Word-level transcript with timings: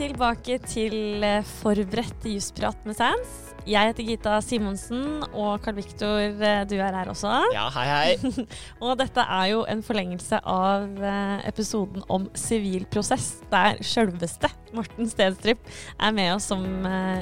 tilbake 0.00 0.56
til 0.64 1.24
eh, 1.26 1.44
forberedt 1.60 2.24
jusprat 2.30 2.86
med 2.88 2.96
Sans. 2.96 3.32
Jeg 3.68 3.90
heter 3.90 4.06
Gita 4.06 4.38
Simonsen, 4.40 5.20
og 5.36 5.60
Carl 5.60 5.76
Viktor, 5.76 6.22
eh, 6.40 6.62
du 6.64 6.78
er 6.80 6.96
her 6.96 7.10
også. 7.12 7.28
Ja, 7.52 7.66
hei, 7.74 7.84
hei. 7.90 8.46
og 8.84 8.94
dette 9.00 9.20
er 9.20 9.50
jo 9.50 9.66
en 9.68 9.82
forlengelse 9.84 10.40
av 10.48 10.86
eh, 11.04 11.44
episoden 11.50 12.06
om 12.08 12.30
sivil 12.32 12.86
prosess, 12.88 13.42
der 13.52 13.76
sjølveste 13.84 14.48
Morten 14.72 15.10
Stedstrup 15.10 15.68
er 15.98 16.16
med 16.16 16.32
oss 16.38 16.48
som 16.48 16.64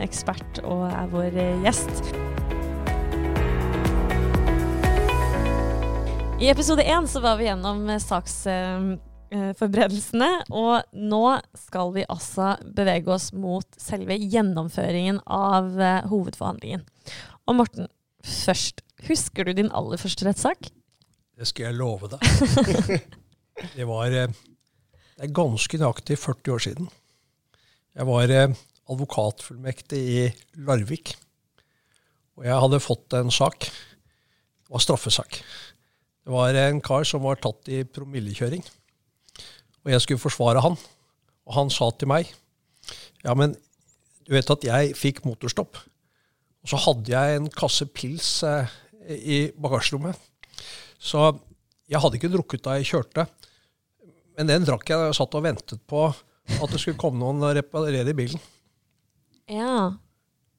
ekspert 0.05 0.63
og 0.63 0.87
er 0.93 1.11
vår 1.11 1.43
gjest. 1.65 2.05
I 6.39 6.53
episode 6.53 6.87
én 6.87 7.11
så 7.11 7.25
var 7.25 7.41
vi 7.41 7.49
gjennom 7.49 7.89
saks 7.99 8.45
forberedelsene. 9.59 10.29
Og 10.51 10.87
nå 10.97 11.23
skal 11.59 11.93
vi 11.97 12.07
altså 12.09 12.55
bevege 12.65 13.13
oss 13.15 13.31
mot 13.37 13.67
selve 13.81 14.17
gjennomføringen 14.19 15.21
av 15.25 15.71
uh, 15.77 16.09
hovedforhandlingen. 16.11 16.85
Og 17.49 17.59
Morten, 17.61 17.89
først. 18.25 18.85
Husker 19.07 19.47
du 19.47 19.55
din 19.55 19.71
aller 19.77 20.01
første 20.01 20.27
rettssak? 20.27 20.71
Det 21.39 21.47
skal 21.47 21.69
jeg 21.69 21.79
love 21.79 22.11
deg. 22.11 23.03
det 23.77 23.87
var 23.87 24.11
eh, 24.11 24.33
det 25.19 25.27
er 25.27 25.35
ganske 25.35 25.79
nøyaktig 25.79 26.19
40 26.19 26.55
år 26.55 26.61
siden. 26.63 26.91
Jeg 27.99 28.07
var 28.07 28.31
advokatfullmektig 28.31 29.99
i 29.99 30.21
Larvik. 30.67 31.15
Og 32.39 32.47
jeg 32.47 32.61
hadde 32.63 32.79
fått 32.83 33.17
en 33.19 33.33
sak. 33.35 33.67
Det 33.67 34.75
var 34.75 34.85
straffesak. 34.85 35.41
Det 36.23 36.35
var 36.35 36.55
en 36.61 36.79
kar 36.85 37.07
som 37.09 37.25
var 37.25 37.41
tatt 37.43 37.71
i 37.73 37.81
promillekjøring. 37.83 38.63
Og 39.89 39.95
jeg 39.95 40.05
skulle 40.05 40.21
forsvare 40.21 40.61
han. 40.61 40.77
Og 41.49 41.55
han 41.57 41.73
sa 41.73 41.89
til 41.97 42.11
meg 42.13 42.29
Ja, 43.25 43.33
men 43.33 43.57
du 44.29 44.35
vet 44.37 44.51
at 44.53 44.65
jeg 44.67 44.93
fikk 44.99 45.23
motorstopp. 45.25 45.79
Og 46.61 46.69
så 46.69 46.79
hadde 46.85 47.09
jeg 47.15 47.39
en 47.39 47.49
kasse 47.49 47.87
pils 47.89 48.43
eh, 48.45 48.69
i 49.09 49.39
bagasjerommet. 49.57 50.19
Så 51.01 51.31
jeg 51.89 52.03
hadde 52.03 52.19
ikke 52.19 52.31
drukket 52.35 52.67
da 52.67 52.77
jeg 52.77 52.91
kjørte. 52.91 53.25
Men 54.37 54.53
den 54.53 54.69
drakk 54.69 54.85
jeg 54.85 55.01
da 55.01 55.09
jeg 55.09 55.17
satt 55.17 55.39
og 55.39 55.47
ventet 55.47 55.81
på 55.89 56.05
at 56.13 56.69
det 56.73 56.83
skulle 56.83 57.01
komme 57.01 57.23
noen 57.23 57.41
og 57.49 57.57
reparere 57.57 58.13
bilen. 58.17 58.45
Ja. 59.49 59.97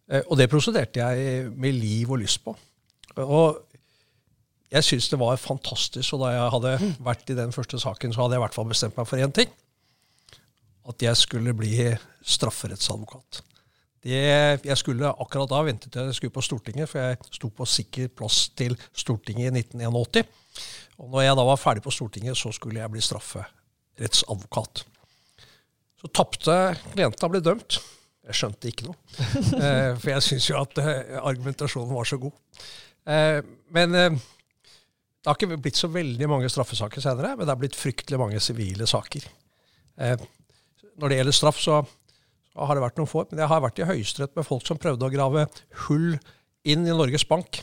Eh, 0.09 0.25
og 0.25 0.41
det 0.41 0.49
prosederte 0.49 1.05
jeg 1.05 1.53
med 1.53 1.77
liv 1.77 2.09
og 2.09 2.23
lyst 2.23 2.41
på. 2.41 2.57
Og 3.21 3.68
jeg 4.69 4.85
syns 4.85 5.09
det 5.09 5.19
var 5.19 5.39
fantastisk. 5.41 6.13
Og 6.13 6.23
da 6.23 6.33
jeg 6.35 6.53
hadde 6.55 6.93
vært 7.05 7.31
i 7.33 7.37
den 7.37 7.53
første 7.55 7.79
saken, 7.81 8.13
så 8.13 8.23
hadde 8.23 8.37
jeg 8.37 8.43
i 8.43 8.45
hvert 8.45 8.57
fall 8.57 8.69
bestemt 8.69 8.97
meg 8.99 9.09
for 9.09 9.21
én 9.21 9.33
ting. 9.33 9.51
At 10.89 11.01
jeg 11.05 11.17
skulle 11.17 11.53
bli 11.57 11.73
strafferettsadvokat. 12.25 13.43
Det, 13.99 14.19
jeg 14.63 14.77
skulle 14.79 15.09
akkurat 15.11 15.49
da 15.51 15.59
vente 15.67 15.89
til 15.91 16.07
jeg 16.07 16.15
skulle 16.15 16.35
på 16.37 16.43
Stortinget, 16.45 16.87
for 16.87 17.03
jeg 17.03 17.17
sto 17.35 17.49
på 17.51 17.67
sikker 17.67 18.07
plass 18.15 18.45
til 18.55 18.77
Stortinget 18.95 19.49
i 19.49 19.63
1981. 19.65 20.29
Og 20.99 21.09
når 21.11 21.25
jeg 21.25 21.39
da 21.39 21.45
var 21.49 21.59
ferdig 21.59 21.83
på 21.83 21.93
Stortinget, 21.93 22.37
så 22.37 22.51
skulle 22.55 22.79
jeg 22.79 22.93
bli 22.93 23.03
strafferettsadvokat. 23.03 24.85
Så 25.99 26.11
tapte 26.15 26.57
klienten 26.93 27.31
ble 27.33 27.41
dømt. 27.43 27.81
Jeg 28.29 28.37
skjønte 28.37 28.69
ikke 28.69 28.87
noe. 28.87 28.99
Eh, 29.59 29.95
for 29.99 30.11
jeg 30.13 30.23
syns 30.23 30.47
jo 30.47 30.59
at 30.61 30.79
eh, 30.79 31.15
argumentasjonen 31.19 31.91
var 31.91 32.07
så 32.07 32.19
god. 32.21 32.35
Eh, 33.09 33.39
men 33.75 34.19
det 35.19 35.27
har 35.27 35.35
ikke 35.35 35.59
blitt 35.59 35.79
så 35.79 35.89
veldig 35.91 36.27
mange 36.31 36.49
straffesaker 36.51 37.03
senere, 37.03 37.33
men 37.35 37.43
det 37.43 37.51
har 37.51 37.59
blitt 37.59 37.77
fryktelig 37.77 38.19
mange 38.21 38.39
sivile 38.43 38.87
saker. 38.87 39.25
Eh, 39.99 40.21
når 40.99 41.11
det 41.11 41.17
gjelder 41.19 41.35
straff, 41.35 41.59
så, 41.59 41.79
så, 42.53 42.59
har 42.63 42.77
det 42.77 42.83
vært 42.85 43.01
noen 43.01 43.09
få. 43.09 43.25
Men 43.31 43.43
jeg 43.43 43.51
har 43.51 43.63
vært 43.63 43.81
i 43.81 43.87
Høyesterett 43.89 44.37
med 44.39 44.47
folk 44.47 44.67
som 44.67 44.79
prøvde 44.79 45.07
å 45.07 45.11
grave 45.11 45.47
hull 45.87 46.13
inn 46.67 46.87
i 46.87 46.95
Norges 46.95 47.27
Bank. 47.27 47.61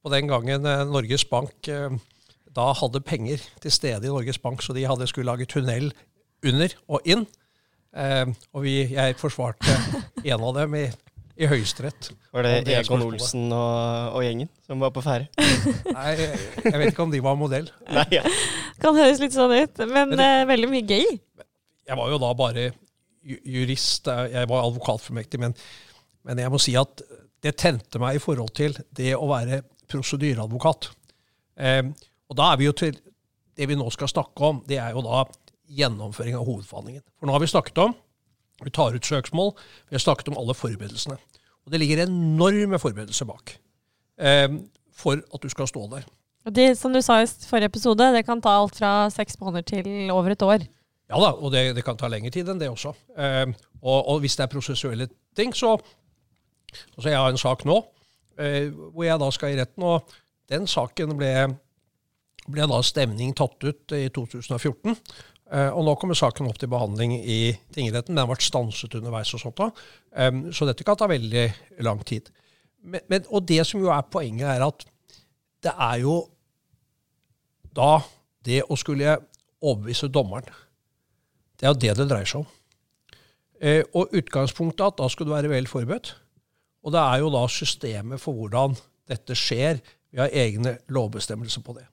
På 0.00 0.12
den 0.12 0.30
gangen 0.30 0.64
eh, 0.64 0.86
Norges 0.88 1.26
Bank 1.28 1.68
eh, 1.68 1.98
da 2.56 2.70
hadde 2.80 3.04
penger 3.04 3.42
til 3.62 3.74
stede 3.74 4.08
i 4.08 4.12
Norges 4.12 4.40
Bank, 4.40 4.64
så 4.64 4.72
de 4.76 4.86
hadde 4.88 5.08
skulle 5.10 5.28
lage 5.28 5.48
tunnel 5.50 5.92
under 6.46 6.72
og 6.88 7.04
inn. 7.04 7.26
Eh, 7.92 8.24
og 8.54 8.64
vi, 8.64 8.78
jeg 8.94 9.20
forsvarte 9.20 9.76
en 10.24 10.40
av 10.40 10.56
dem 10.56 10.80
i 10.80 10.86
i 11.38 11.46
Høyesterett. 11.46 12.10
Var 12.34 12.46
det, 12.46 12.54
det 12.66 12.74
Egon 12.80 13.04
Olsen 13.06 13.46
og, 13.54 14.16
og, 14.16 14.22
gjengen 14.26 14.50
som 14.66 14.82
var 14.82 14.90
på 14.94 15.02
ferde? 15.04 15.28
Nei, 15.96 16.14
jeg 16.18 16.74
vet 16.74 16.90
ikke 16.90 17.04
om 17.06 17.14
de 17.14 17.22
var 17.22 17.38
modell. 17.38 17.68
Nei, 17.94 18.06
ja. 18.16 18.24
Kan 18.82 18.98
høres 18.98 19.22
litt 19.22 19.36
sånn 19.36 19.54
ut, 19.54 19.82
men, 19.86 20.14
men 20.16 20.22
uh, 20.22 20.48
veldig 20.50 20.70
mye 20.72 20.84
gøy. 20.88 21.16
Jeg 21.88 21.98
var 21.98 22.10
jo 22.10 22.18
da 22.22 22.32
bare 22.36 22.68
jurist, 23.28 24.08
eh, 24.08 24.24
jeg 24.34 24.48
var 24.50 24.66
advokatformektig, 24.66 25.40
men, 25.42 25.54
men 26.26 26.40
jeg 26.42 26.52
må 26.52 26.60
si 26.62 26.74
at 26.78 27.02
det 27.44 27.54
tente 27.60 28.00
meg 28.02 28.18
i 28.18 28.22
forhold 28.22 28.52
til 28.56 28.74
det 28.96 29.12
å 29.16 29.28
være 29.30 29.62
prosedyreadvokat. 29.88 30.90
Eh, 31.60 31.82
og 32.28 32.38
da 32.38 32.52
er 32.52 32.60
vi 32.60 32.68
jo 32.68 32.74
til 32.76 33.04
Det 33.58 33.66
vi 33.66 33.74
nå 33.74 33.88
skal 33.90 34.06
snakke 34.06 34.38
om, 34.46 34.60
det 34.70 34.76
er 34.78 34.92
jo 34.94 35.00
da 35.02 35.24
gjennomføring 35.74 36.36
av 36.38 36.44
hovedforhandlingen. 36.46 37.02
For 37.18 37.26
nå 37.26 37.32
har 37.34 37.42
vi 37.42 37.48
snakket 37.50 37.80
om 37.82 37.96
vi 38.64 38.72
tar 38.74 38.96
ut 38.96 39.06
søksmål. 39.06 39.52
Vi 39.88 39.96
har 39.96 40.02
snakket 40.02 40.30
om 40.32 40.38
alle 40.40 40.56
forberedelsene. 40.56 41.18
Og 41.66 41.72
det 41.72 41.80
ligger 41.82 42.06
enorme 42.06 42.80
forberedelser 42.80 43.28
bak 43.28 43.52
eh, 44.18 44.48
for 44.96 45.20
at 45.20 45.44
du 45.44 45.52
skal 45.52 45.68
stå 45.68 45.84
der. 45.92 46.08
Og 46.48 46.54
det, 46.56 46.70
som 46.78 46.94
du 46.94 47.02
sa 47.04 47.20
i 47.20 47.28
forrige 47.28 47.68
episode, 47.68 48.08
det 48.14 48.24
kan 48.24 48.40
ta 48.40 48.54
alt 48.56 48.78
fra 48.78 48.92
seks 49.12 49.36
måneder 49.40 49.66
til 49.68 50.10
over 50.14 50.32
et 50.32 50.42
år. 50.42 50.64
Ja 51.08 51.20
da, 51.20 51.32
og 51.32 51.52
det, 51.52 51.74
det 51.76 51.84
kan 51.84 51.96
ta 51.96 52.08
lengre 52.08 52.32
tid 52.32 52.48
enn 52.48 52.60
det 52.60 52.70
også. 52.72 52.94
Eh, 53.16 53.46
og, 53.82 53.98
og, 54.00 54.18
hvis 54.24 54.36
det 54.36 54.46
er 54.46 54.52
prosessuelle 54.56 55.08
ting, 55.36 55.54
så 55.56 55.78
Altså, 56.68 57.08
jeg 57.08 57.16
har 57.16 57.30
en 57.32 57.40
sak 57.40 57.62
nå 57.64 57.78
eh, 58.36 58.68
hvor 58.68 59.06
jeg 59.06 59.20
da 59.22 59.28
skal 59.32 59.54
i 59.54 59.56
retten, 59.56 59.86
og 59.88 60.10
den 60.52 60.66
saken 60.68 61.14
ble, 61.16 61.30
ble 62.44 62.66
da 62.68 62.80
stevning 62.84 63.32
tatt 63.36 63.64
ut 63.64 63.94
i 63.96 64.02
2014. 64.12 64.98
Uh, 65.48 65.70
og 65.72 65.86
nå 65.86 65.94
kommer 65.96 66.18
saken 66.18 66.48
opp 66.50 66.58
til 66.60 66.68
behandling 66.68 67.14
i 67.18 67.54
tingretten. 67.72 68.12
Den 68.12 68.20
har 68.20 68.28
vært 68.28 68.44
stanset 68.44 68.98
underveis 68.98 69.32
og 69.32 69.40
sånt. 69.40 69.62
da. 69.62 69.70
så 70.52 70.68
dette 70.68 70.84
kan 70.84 70.98
ta 70.98 71.08
veldig 71.08 71.46
lang 71.86 72.02
tid. 72.04 72.28
Men, 72.84 73.00
men, 73.08 73.24
og 73.32 73.46
det 73.48 73.64
som 73.66 73.80
jo 73.80 73.90
er 73.92 74.04
poenget, 74.12 74.48
er 74.48 74.64
at 74.66 74.84
det 75.64 75.72
er 75.72 75.96
jo 76.04 76.20
da 77.74 77.98
det 78.46 78.62
å 78.68 78.76
skulle 78.78 79.16
overbevise 79.58 80.08
dommeren 80.12 80.46
Det 81.58 81.66
er 81.66 81.72
jo 81.72 81.80
det 81.82 81.96
det 81.98 82.06
dreier 82.10 82.28
seg 82.28 82.44
om. 82.44 82.48
Uh, 83.58 83.82
og 83.98 84.14
utgangspunktet 84.14 84.84
er 84.84 84.92
at 84.92 85.00
da 85.00 85.08
skal 85.10 85.26
du 85.26 85.34
være 85.34 85.50
vel 85.50 85.66
forberedt. 85.70 86.14
Og 86.86 86.94
det 86.94 87.02
er 87.02 87.22
jo 87.24 87.32
da 87.34 87.42
systemet 87.50 88.22
for 88.22 88.36
hvordan 88.38 88.76
dette 89.10 89.34
skjer. 89.36 89.80
Vi 90.12 90.20
har 90.22 90.32
egne 90.32 90.76
lovbestemmelser 90.94 91.64
på 91.66 91.74
det. 91.76 91.88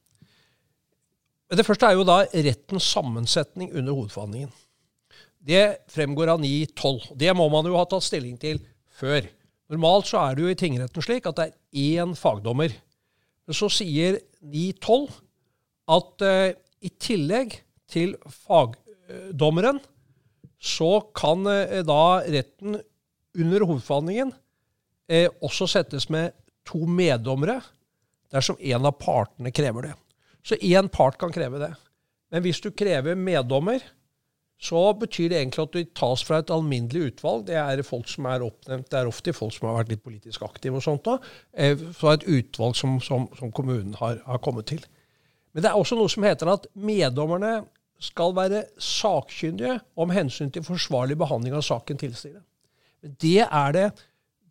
Det 1.53 1.65
første 1.65 1.85
er 1.85 1.97
jo 1.99 2.05
da 2.07 2.23
rettens 2.25 2.87
sammensetning 2.89 3.69
under 3.75 3.93
hovedforhandlingen. 3.93 4.53
Det 5.45 5.77
fremgår 5.93 6.31
av 6.33 6.41
9.12. 6.41 7.11
Det 7.21 7.33
må 7.37 7.45
man 7.53 7.67
jo 7.69 7.75
ha 7.77 7.85
tatt 7.85 8.05
stilling 8.07 8.37
til 8.41 8.57
før. 8.97 9.27
Normalt 9.69 10.09
så 10.09 10.23
er 10.23 10.35
det 10.35 10.45
jo 10.45 10.53
i 10.53 10.57
tingretten 10.57 11.05
slik 11.05 11.27
at 11.29 11.37
det 11.37 11.45
er 11.51 11.99
én 12.01 12.15
fagdommer. 12.17 12.73
Men 13.45 13.57
så 13.57 13.69
sier 13.69 14.17
9.12 14.41 15.11
at 15.93 16.25
uh, 16.25 16.49
i 16.81 16.89
tillegg 16.97 17.59
til 17.93 18.15
fagdommeren 18.25 19.77
så 20.57 20.97
kan 21.13 21.45
uh, 21.45 21.81
da 21.85 22.01
retten 22.25 22.79
under 23.37 23.67
hovedforhandlingen 23.69 24.33
uh, 24.33 25.29
også 25.45 25.69
settes 25.69 26.09
med 26.09 26.33
to 26.65 26.87
meddommere 26.89 27.59
dersom 28.33 28.57
en 28.57 28.89
av 28.89 28.97
partene 28.97 29.53
krever 29.53 29.91
det. 29.91 29.93
Så 30.45 30.57
én 30.61 30.89
part 30.93 31.17
kan 31.17 31.33
kreve 31.33 31.59
det. 31.61 31.73
Men 32.33 32.43
hvis 32.45 32.61
du 32.61 32.69
krever 32.71 33.17
meddommer, 33.17 33.81
så 34.61 34.81
betyr 34.97 35.29
det 35.29 35.39
egentlig 35.39 35.63
at 35.65 35.73
du 35.75 35.95
tas 35.97 36.23
fra 36.23 36.39
et 36.39 36.51
alminnelig 36.53 37.11
utvalg. 37.11 37.45
Det 37.49 37.57
er 37.59 37.83
folk 37.85 38.07
som 38.09 38.27
er 38.29 38.45
oppnevnt, 38.45 38.87
det 38.91 38.99
er 38.99 39.09
ofte 39.09 39.33
folk 39.35 39.53
som 39.53 39.67
har 39.69 39.81
vært 39.81 39.93
litt 39.93 40.03
politisk 40.05 40.45
aktive 40.47 40.79
og 40.79 40.85
sånt. 40.85 41.05
da, 41.05 41.17
eh, 41.53 41.75
Fra 41.75 42.13
et 42.15 42.23
utvalg 42.23 42.75
som, 42.75 42.99
som, 43.01 43.27
som 43.37 43.51
kommunen 43.51 43.93
har, 43.99 44.21
har, 44.25 44.39
kommet 44.39 44.67
til. 44.71 44.85
Men 45.53 45.63
det 45.63 45.71
er 45.71 45.79
også 45.79 45.97
noe 45.99 46.11
som 46.11 46.23
heter 46.23 46.51
at 46.51 46.67
meddommerne 46.73 47.65
skal 47.99 48.35
være 48.35 48.65
sakkyndige 48.77 49.79
om 49.95 50.11
hensyn 50.11 50.51
til 50.51 50.63
forsvarlig 50.63 51.17
behandling 51.17 51.55
av 51.55 51.63
saken 51.63 51.97
tilsier 51.97 52.39
det. 52.39 53.15
Det 53.21 53.45
er 53.45 53.71
det 53.75 53.89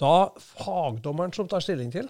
da 0.01 0.31
fagdommeren 0.39 1.33
som 1.35 1.49
tar 1.49 1.61
stilling 1.65 1.91
til. 1.93 2.09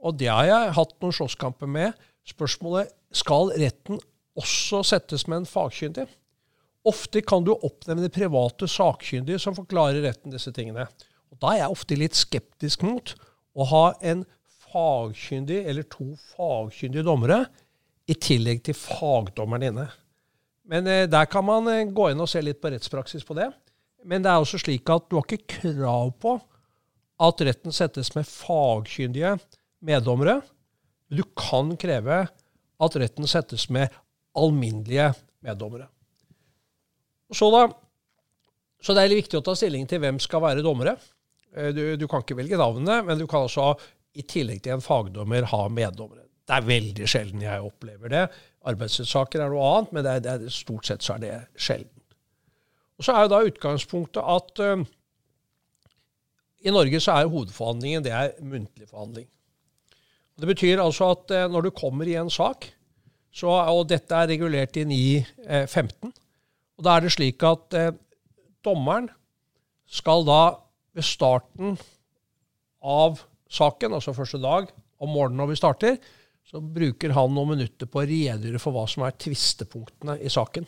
Og 0.00 0.16
det 0.20 0.30
har 0.32 0.46
jeg 0.48 0.76
hatt 0.78 0.96
noen 1.02 1.16
slåsskamper 1.16 1.70
med 1.70 2.06
Spørsmålet 2.28 2.90
skal 3.16 3.50
retten 3.58 4.00
også 4.38 4.82
settes 4.86 5.26
med 5.28 5.42
en 5.42 5.48
fagkyndig. 5.48 6.04
Ofte 6.86 7.22
kan 7.26 7.44
du 7.44 7.52
oppnevne 7.56 8.10
private 8.12 8.68
sakkyndige 8.70 9.40
som 9.42 9.56
forklarer 9.56 10.04
retten 10.04 10.32
disse 10.32 10.52
tingene. 10.56 10.86
Og 11.30 11.40
Da 11.42 11.54
er 11.54 11.62
jeg 11.62 11.74
ofte 11.74 11.98
litt 11.98 12.18
skeptisk 12.18 12.84
mot 12.86 13.14
å 13.56 13.66
ha 13.72 13.84
en 14.00 14.24
fagkyndig 14.70 15.64
eller 15.66 15.88
to 15.90 16.12
fagkyndige 16.36 17.06
dommere 17.06 17.44
i 18.10 18.14
tillegg 18.14 18.62
til 18.66 18.78
fagdommeren 18.78 19.66
inne. 19.70 19.88
Men 20.70 20.86
eh, 20.86 21.08
der 21.10 21.26
kan 21.30 21.44
man 21.46 21.66
eh, 21.70 21.88
gå 21.90 22.10
inn 22.10 22.22
og 22.22 22.30
se 22.30 22.42
litt 22.42 22.60
på 22.62 22.70
rettspraksis 22.70 23.26
på 23.26 23.36
det. 23.38 23.50
men 24.04 24.22
det 24.22 24.30
er 24.30 24.40
også 24.40 24.58
slik 24.58 24.88
at 24.88 25.10
du 25.10 25.18
har 25.18 25.26
ikke 25.26 25.58
krav 25.60 26.12
på 26.22 26.38
at 27.20 27.42
retten 27.44 27.74
settes 27.74 28.14
med 28.14 28.24
fagkyndige 28.24 29.34
meddommere. 29.84 30.40
Men 31.08 31.20
du 31.20 31.26
kan 31.36 31.74
kreve 31.80 32.22
at 32.80 32.98
retten 33.02 33.28
settes 33.28 33.68
med 33.72 33.92
alminnelige 34.38 35.10
meddommere. 35.44 35.88
Så, 37.34 37.50
da, 37.54 37.66
så 38.82 38.94
det 38.94 39.02
er 39.02 39.12
litt 39.12 39.24
viktig 39.24 39.38
å 39.38 39.44
ta 39.46 39.54
stilling 39.58 39.86
til 39.90 40.02
hvem 40.02 40.18
skal 40.22 40.42
være 40.44 40.64
dommere. 40.66 40.96
Eh, 41.54 41.70
du, 41.74 41.82
du 42.00 42.06
kan 42.10 42.24
ikke 42.24 42.38
velge 42.38 42.58
navnet, 42.58 43.04
men 43.06 43.20
du 43.20 43.26
kan 43.30 43.46
også 43.46 43.72
i 44.18 44.24
tillegg 44.26 44.62
til 44.64 44.76
en 44.76 44.84
fagdommer 44.84 45.46
ha 45.52 45.62
meddommere. 45.70 46.26
Det 46.50 46.56
er 46.56 46.66
veldig 46.66 47.06
sjelden 47.06 47.42
jeg 47.44 47.62
opplever 47.62 48.10
det. 48.10 48.24
Arbeidsrettssaker 48.66 49.44
er 49.44 49.52
noe 49.52 49.66
annet, 49.68 49.92
men 49.94 50.04
det 50.04 50.14
er, 50.14 50.22
det 50.24 50.32
er, 50.32 50.54
stort 50.54 50.88
sett 50.88 51.04
så 51.06 51.14
er 51.14 51.22
det 51.22 51.34
sjelden. 51.54 51.94
Og 52.98 53.06
Så 53.06 53.14
er 53.14 53.22
jo 53.24 53.30
da 53.32 53.44
utgangspunktet 53.46 54.26
at 54.34 54.60
uh, 54.60 54.82
i 56.60 56.74
Norge 56.74 56.98
så 57.00 57.14
er 57.14 57.30
hovedforhandlingen 57.30 58.04
det 58.04 58.12
er 58.12 58.34
muntlig 58.42 58.90
forhandling. 58.90 59.28
Det 60.40 60.48
betyr 60.48 60.80
altså 60.80 61.12
at 61.14 61.32
uh, 61.36 61.46
når 61.52 61.68
du 61.68 61.70
kommer 61.76 62.08
i 62.08 62.16
en 62.20 62.30
sak, 62.32 62.68
så, 63.30 63.50
og 63.50 63.86
dette 63.90 64.16
er 64.16 64.30
regulert 64.32 64.76
i 64.80 64.86
9.15, 64.88 66.10
og 66.80 66.86
da 66.86 66.96
er 66.96 67.04
det 67.04 67.12
slik 67.14 67.44
at 67.46 67.76
uh, 67.78 67.90
dommeren 68.64 69.10
skal 69.90 70.24
da 70.26 70.40
ved 70.96 71.06
starten 71.06 71.76
av 72.80 73.20
saken, 73.50 73.94
altså 73.98 74.16
første 74.16 74.40
dag 74.42 74.70
om 75.00 75.12
morgenen 75.12 75.42
når 75.42 75.52
vi 75.52 75.60
starter, 75.60 76.00
så 76.46 76.60
bruker 76.60 77.14
han 77.14 77.32
noen 77.34 77.54
minutter 77.54 77.86
på 77.86 78.00
å 78.00 78.08
redegjøre 78.08 78.60
for 78.62 78.74
hva 78.74 78.86
som 78.90 79.04
er 79.06 79.16
tvistepunktene 79.20 80.16
i 80.24 80.30
saken. 80.32 80.66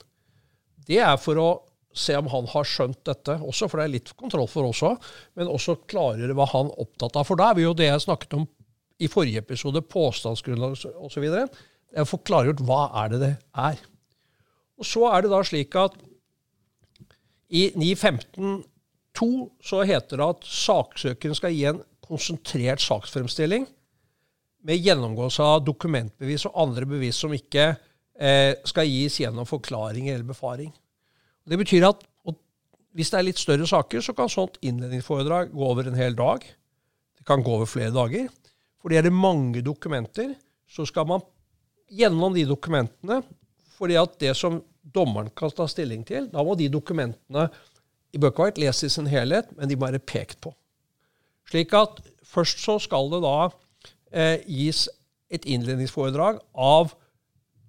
Det 0.86 1.00
er 1.02 1.16
for 1.20 1.40
å 1.40 1.50
se 1.92 2.14
om 2.16 2.28
han 2.32 2.46
har 2.48 2.68
skjønt 2.68 3.02
dette 3.08 3.36
også, 3.42 3.68
for 3.68 3.80
det 3.80 3.84
er 3.84 3.94
litt 3.96 4.12
kontroll 4.18 4.48
for 4.50 4.70
oss 4.70 4.82
òg, 4.86 5.10
men 5.38 5.50
også 5.50 5.80
klargjøre 5.90 6.36
hva 6.38 6.46
han 6.54 6.70
er 6.70 6.84
opptatt 6.86 7.18
av. 7.18 7.26
For 7.28 7.40
da 7.40 7.50
er 7.50 7.58
vi 7.58 7.66
jo 7.66 7.74
det 7.76 7.90
jeg 7.90 8.04
snakket 8.06 8.38
om 8.38 8.46
i 8.98 9.08
forrige 9.10 9.42
episode, 9.42 9.82
påstandsgrunnlag 9.82 10.76
osv. 11.02 11.24
Jeg 11.92 12.08
får 12.08 12.22
klargjort 12.26 12.62
hva 12.66 12.82
er 13.02 13.12
det 13.12 13.20
det 13.22 13.32
er. 13.64 13.80
Og 14.80 14.88
så 14.88 15.06
er 15.12 15.22
det 15.22 15.32
da 15.32 15.42
slik 15.46 15.76
at 15.78 15.96
i 17.52 17.68
9.15.2 17.76 19.28
så 19.62 19.82
heter 19.86 20.18
det 20.18 20.28
at 20.34 20.46
saksøkeren 20.48 21.36
skal 21.36 21.54
gi 21.54 21.66
en 21.68 21.82
konsentrert 22.02 22.82
saksfremstilling 22.82 23.66
med 24.66 24.80
gjennomgåelse 24.80 25.44
av 25.44 25.64
dokumentbevis 25.66 26.46
og 26.48 26.56
andre 26.64 26.86
bevis 26.88 27.18
som 27.20 27.34
ikke 27.34 27.72
eh, 27.72 28.54
skal 28.68 28.88
gis 28.88 29.20
gjennom 29.20 29.48
forklaring 29.48 30.08
eller 30.08 30.26
befaring. 30.26 30.72
Det 31.44 31.58
betyr 31.58 31.88
at 31.90 32.06
hvis 32.92 33.12
det 33.12 33.18
er 33.18 33.24
litt 33.24 33.40
større 33.40 33.66
saker, 33.68 34.02
så 34.04 34.12
kan 34.16 34.30
sånt 34.32 34.58
innledningsforedrag 34.60 35.52
gå 35.54 35.64
over 35.64 35.88
en 35.88 35.96
hel 35.96 36.16
dag. 36.16 36.44
Det 37.16 37.24
kan 37.28 37.44
gå 37.44 37.54
over 37.56 37.68
flere 37.68 37.92
dager. 37.94 38.28
Fordi 38.82 38.98
er 38.98 39.06
det 39.06 39.14
mange 39.14 39.62
dokumenter, 39.64 40.34
så 40.68 40.86
skal 40.88 41.06
man 41.08 41.22
gjennom 41.92 42.34
de 42.34 42.44
dokumentene 42.48 43.22
fordi 43.72 43.96
at 43.98 44.18
det 44.20 44.34
som 44.38 44.60
dommeren 44.82 45.30
kan 45.34 45.50
ta 45.54 45.66
stilling 45.70 46.04
til, 46.06 46.28
da 46.30 46.42
må 46.44 46.54
de 46.58 46.68
dokumentene 46.70 47.48
i 48.12 48.20
være 48.20 48.60
lest 48.60 48.84
i 48.84 48.90
sin 48.92 49.08
helhet, 49.08 49.48
men 49.56 49.70
de 49.70 49.76
må 49.78 49.88
være 49.88 50.02
pekt 50.04 50.42
på. 50.44 50.52
Slik 51.48 51.72
at 51.74 52.02
først 52.26 52.60
så 52.62 52.76
skal 52.82 53.08
det 53.12 53.22
da 53.24 53.36
eh, 54.12 54.44
gis 54.46 54.84
et 55.32 55.46
innledningsforedrag 55.48 56.42
av 56.54 56.92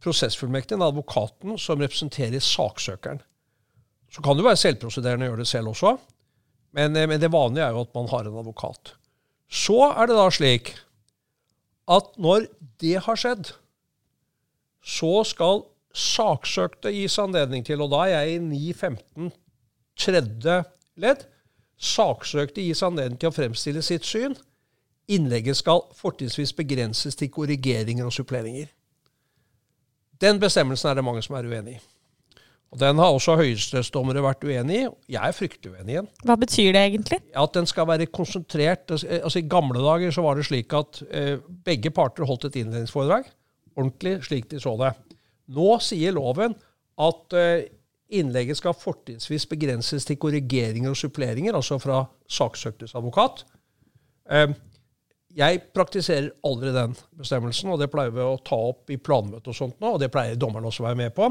prosessfullmektigen, 0.04 0.84
advokaten, 0.84 1.56
som 1.58 1.80
representerer 1.80 2.44
saksøkeren. 2.44 3.22
Så 4.12 4.22
kan 4.22 4.38
det 4.38 4.46
være 4.46 4.60
selvprosederende 4.60 5.30
å 5.30 5.32
gjøre 5.32 5.46
det 5.46 5.50
selv 5.50 5.72
også, 5.72 5.96
men, 6.76 6.98
eh, 6.98 7.08
men, 7.08 7.22
det 7.22 7.32
vanlige 7.32 7.66
er 7.66 7.76
jo 7.78 7.86
at 7.88 7.96
man 7.96 8.12
har 8.12 8.28
en 8.28 8.42
advokat. 8.44 8.96
Så 9.50 9.80
er 9.94 10.10
det 10.10 10.20
da 10.20 10.28
slik 10.34 10.74
at 11.92 12.14
når 12.18 12.48
det 12.82 12.98
har 13.06 13.20
skjedd, 13.20 13.52
så 14.84 15.24
skal 15.28 15.66
saksøkte 15.94 16.92
gis 16.92 17.20
anledning 17.22 17.66
til, 17.66 17.82
og 17.84 17.92
da 17.94 18.06
er 18.08 18.24
jeg 18.24 18.36
i 18.36 18.72
9.15 18.74 19.30
tredje 20.00 20.58
ledd, 21.00 21.28
saksøkte 21.78 22.64
gis 22.64 22.84
anledning 22.86 23.20
til 23.20 23.32
å 23.32 23.36
fremstille 23.36 23.84
sitt 23.86 24.08
syn 24.08 24.36
Innlegget 25.12 25.58
skal 25.60 25.82
fortrinnsvis 26.00 26.54
begrenses 26.56 27.18
til 27.20 27.28
korrigeringer 27.28 28.06
og 28.08 28.14
suppleringer. 28.16 28.70
Den 30.22 30.40
bestemmelsen 30.40 30.90
er 30.90 30.96
det 30.96 31.04
mange 31.04 31.22
som 31.22 31.36
er 31.36 31.50
uenig 31.50 31.74
i. 31.76 31.82
Og 32.74 32.80
Den 32.82 32.98
har 32.98 33.14
også 33.14 33.36
høyesterettsdommere 33.38 34.24
vært 34.26 34.46
uenig 34.48 34.80
i. 34.80 34.88
Jeg 35.14 35.22
er 35.22 35.36
fryktelig 35.38 35.76
uenig 35.76 35.94
i 35.94 36.00
den. 36.00 36.08
Hva 36.26 36.36
betyr 36.42 36.72
det 36.74 36.82
egentlig? 36.88 37.20
At 37.38 37.54
den 37.54 37.70
skal 37.70 37.86
være 37.92 38.10
konsentrert. 38.10 38.90
Altså 38.90 39.44
I 39.44 39.48
gamle 39.50 39.84
dager 39.84 40.14
så 40.16 40.24
var 40.26 40.40
det 40.40 40.48
slik 40.48 40.74
at 40.74 41.04
eh, 41.14 41.36
begge 41.66 41.94
parter 41.94 42.26
holdt 42.26 42.48
et 42.50 42.58
innledningsforedrag. 42.64 43.30
Ordentlig 43.78 44.16
slik 44.26 44.50
de 44.50 44.62
så 44.64 44.74
det. 44.82 44.90
Nå 45.54 45.70
sier 45.86 46.16
loven 46.18 46.56
at 47.04 47.36
eh, 47.38 47.68
innlegget 48.18 48.58
skal 48.58 48.74
fortrinnsvis 48.78 49.46
begrenses 49.52 50.10
til 50.10 50.18
korrigeringer 50.22 50.94
og 50.94 50.98
suppleringer, 50.98 51.54
altså 51.54 51.78
fra 51.82 52.02
saksøktes 52.26 52.96
advokat. 52.98 53.44
Eh, 54.34 54.48
jeg 55.38 55.62
praktiserer 55.74 56.32
aldri 56.46 56.74
den 56.74 56.98
bestemmelsen, 57.18 57.70
og 57.74 57.80
det 57.82 57.90
pleier 57.94 58.14
vi 58.14 58.26
å 58.26 58.42
ta 58.46 58.58
opp 58.72 58.90
i 58.94 59.00
planmøte 59.02 59.54
og 59.54 59.58
sånt 59.58 59.80
nå, 59.82 59.96
og 59.96 60.02
det 60.02 60.12
pleier 60.14 60.38
dommeren 60.42 60.70
også 60.70 60.86
å 60.86 60.88
være 60.90 61.00
med 61.00 61.14
på. 61.18 61.30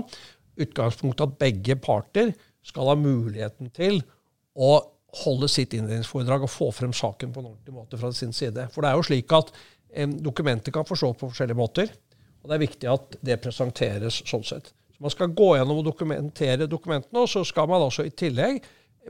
Utgangspunktet 0.60 1.25
at 1.28 1.38
begge 1.40 1.76
parter 1.81 2.32
skal 2.66 2.93
ha 2.93 2.96
muligheten 2.99 3.70
til 3.75 4.02
å 4.52 4.75
holde 5.22 5.49
sitt 5.50 5.75
innledningsforedrag 5.76 6.46
og 6.46 6.52
få 6.52 6.70
frem 6.75 6.93
saken 6.96 7.32
på 7.32 7.43
en 7.43 7.50
ordentlig 7.50 7.75
måte 7.76 7.99
fra 8.00 8.12
sin 8.16 8.32
side. 8.37 8.69
For 8.72 8.84
det 8.84 8.93
er 8.93 9.00
jo 9.00 9.06
slik 9.08 9.34
at 9.37 9.52
eh, 9.93 10.08
dokumenter 10.08 10.75
kan 10.75 10.88
forstås 10.88 11.19
på 11.20 11.28
forskjellige 11.28 11.58
måter, 11.58 11.93
og 12.43 12.50
det 12.50 12.56
er 12.56 12.64
viktig 12.64 12.90
at 12.90 13.19
det 13.22 13.40
presenteres 13.43 14.22
sånn 14.28 14.46
sett. 14.46 14.72
Så 14.94 15.04
Man 15.04 15.14
skal 15.14 15.34
gå 15.37 15.52
gjennom 15.56 15.82
og 15.82 15.87
dokumentere 15.87 16.69
dokumentene, 16.70 17.25
og 17.25 17.31
så 17.31 17.44
skal 17.46 17.69
man 17.70 17.84
altså 17.84 18.06
i 18.08 18.14
tillegg 18.14 18.62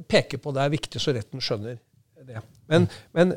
peke 0.09 0.41
på 0.41 0.53
det 0.57 0.63
er 0.65 0.73
viktig 0.73 1.01
så 1.03 1.15
retten 1.15 1.43
skjønner 1.43 1.79
det. 2.23 2.41
Men, 2.71 2.87
men 3.13 3.35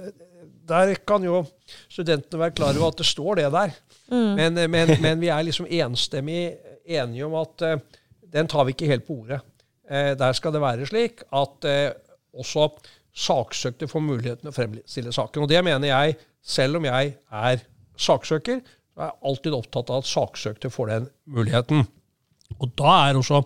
der 0.68 0.94
kan 1.07 1.24
jo 1.25 1.44
studentene 1.90 2.42
være 2.42 2.56
klar 2.57 2.78
over 2.78 2.94
at 2.94 3.02
det 3.02 3.07
står 3.07 3.42
det 3.42 3.50
der. 3.54 3.75
Mm. 4.12 4.31
Men, 4.38 4.60
men, 4.72 4.94
men, 5.02 5.22
vi 5.22 5.30
er 5.34 5.46
liksom 5.46 5.68
enstemmig 5.69 6.56
enige 6.86 7.28
om 7.28 7.38
at 7.42 7.66
uh, 7.66 8.02
den 8.36 8.50
tar 8.52 8.66
vi 8.68 8.76
ikke 8.76 8.90
helt 8.90 9.07
på 9.07 9.21
ordet. 9.24 9.42
Uh, 9.86 10.14
der 10.18 10.38
skal 10.38 10.54
det 10.56 10.64
være 10.64 10.88
slik 10.90 11.26
at 11.33 11.69
uh, 11.69 11.90
også 12.36 12.69
saksøkte 13.16 13.88
får 13.88 14.04
muligheten 14.04 14.52
å 14.52 14.56
fremstille 14.56 15.14
saken. 15.16 15.45
Og 15.45 15.52
det 15.52 15.62
mener 15.66 15.92
jeg, 15.92 16.18
selv 16.44 16.80
om 16.80 16.88
jeg 16.88 17.16
er 17.16 17.62
saksøker, 17.95 18.59
så 18.95 19.02
er 19.02 19.12
jeg 19.12 19.21
alltid 19.30 19.56
opptatt 19.56 19.92
av 19.92 20.04
at 20.04 20.09
saksøkte 20.09 20.71
får 20.74 20.92
den 20.92 21.07
muligheten. 21.31 21.86
Og 22.59 22.71
da 22.78 22.92
er 23.07 23.18
også 23.19 23.42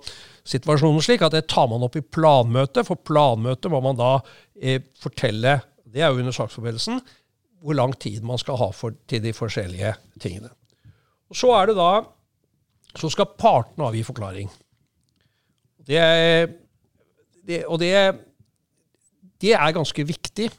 situasjonen 0.49 1.03
slik 1.05 1.23
at 1.25 1.33
det 1.37 1.47
tar 1.49 1.69
man 1.71 1.85
opp 1.85 1.95
i 1.97 2.03
planmøtet. 2.05 2.85
For 2.87 2.99
planmøtet 2.99 3.71
må 3.71 3.81
man 3.85 3.97
da 3.99 4.17
eh, 4.59 4.81
fortelle 4.99 5.59
det 5.89 6.03
er 6.03 6.11
jo 6.13 6.21
under 6.21 6.35
saksforberedelsen, 6.35 6.99
hvor 7.65 7.73
lang 7.73 7.95
tid 7.97 8.21
man 8.25 8.37
skal 8.37 8.59
ha 8.61 8.69
for, 8.75 8.93
til 9.09 9.23
de 9.23 9.33
forskjellige 9.33 9.95
tingene. 10.21 10.51
Og 11.29 11.37
Så 11.37 11.49
er 11.55 11.69
det 11.69 11.79
da 11.79 11.91
Så 12.97 13.11
skal 13.13 13.29
partene 13.37 13.85
avgi 13.89 14.01
forklaring. 14.07 14.49
Det 15.85 16.01
det, 17.49 17.63
og 17.65 17.79
det, 17.81 17.93
det, 19.41 19.55
er 19.55 19.75
ganske 19.75 20.05
viktig. 20.05 20.49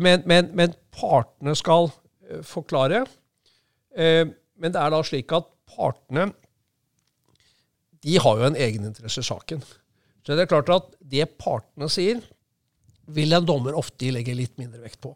Men, 0.00 0.24
men, 0.28 0.50
men 0.56 0.74
partene 0.94 1.54
skal 1.58 1.90
uh, 1.90 2.42
forklare. 2.46 3.04
Uh, 3.96 4.32
men 4.56 4.72
det 4.72 4.80
er 4.80 4.92
da 4.92 5.02
slik 5.04 5.32
at 5.36 5.48
partene 5.76 6.30
de 8.06 8.18
har 8.22 8.38
jo 8.38 8.46
en 8.46 8.58
egeninteresse 8.60 9.22
i 9.24 9.26
saken. 9.26 9.64
Så 10.22 10.34
det 10.34 10.44
er 10.44 10.50
klart 10.50 10.70
at 10.70 10.92
det 11.00 11.26
partene 11.40 11.88
sier, 11.90 12.20
vil 13.06 13.34
en 13.34 13.46
dommer 13.46 13.74
ofte 13.78 14.12
legge 14.14 14.34
litt 14.34 14.54
mindre 14.58 14.82
vekt 14.82 15.00
på. 15.02 15.12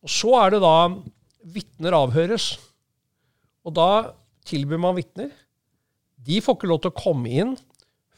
Og 0.00 0.10
Så 0.10 0.32
er 0.38 0.54
det 0.54 0.60
da 0.62 0.74
vitner 1.50 1.96
avhøres. 1.98 2.52
Og 3.66 3.74
da 3.74 3.90
tilbyr 4.48 4.80
man 4.80 4.96
vitner. 4.98 5.30
De 6.20 6.40
får 6.44 6.58
ikke 6.58 6.70
lov 6.70 6.82
til 6.84 6.92
å 6.92 7.00
komme 7.00 7.32
inn 7.32 7.54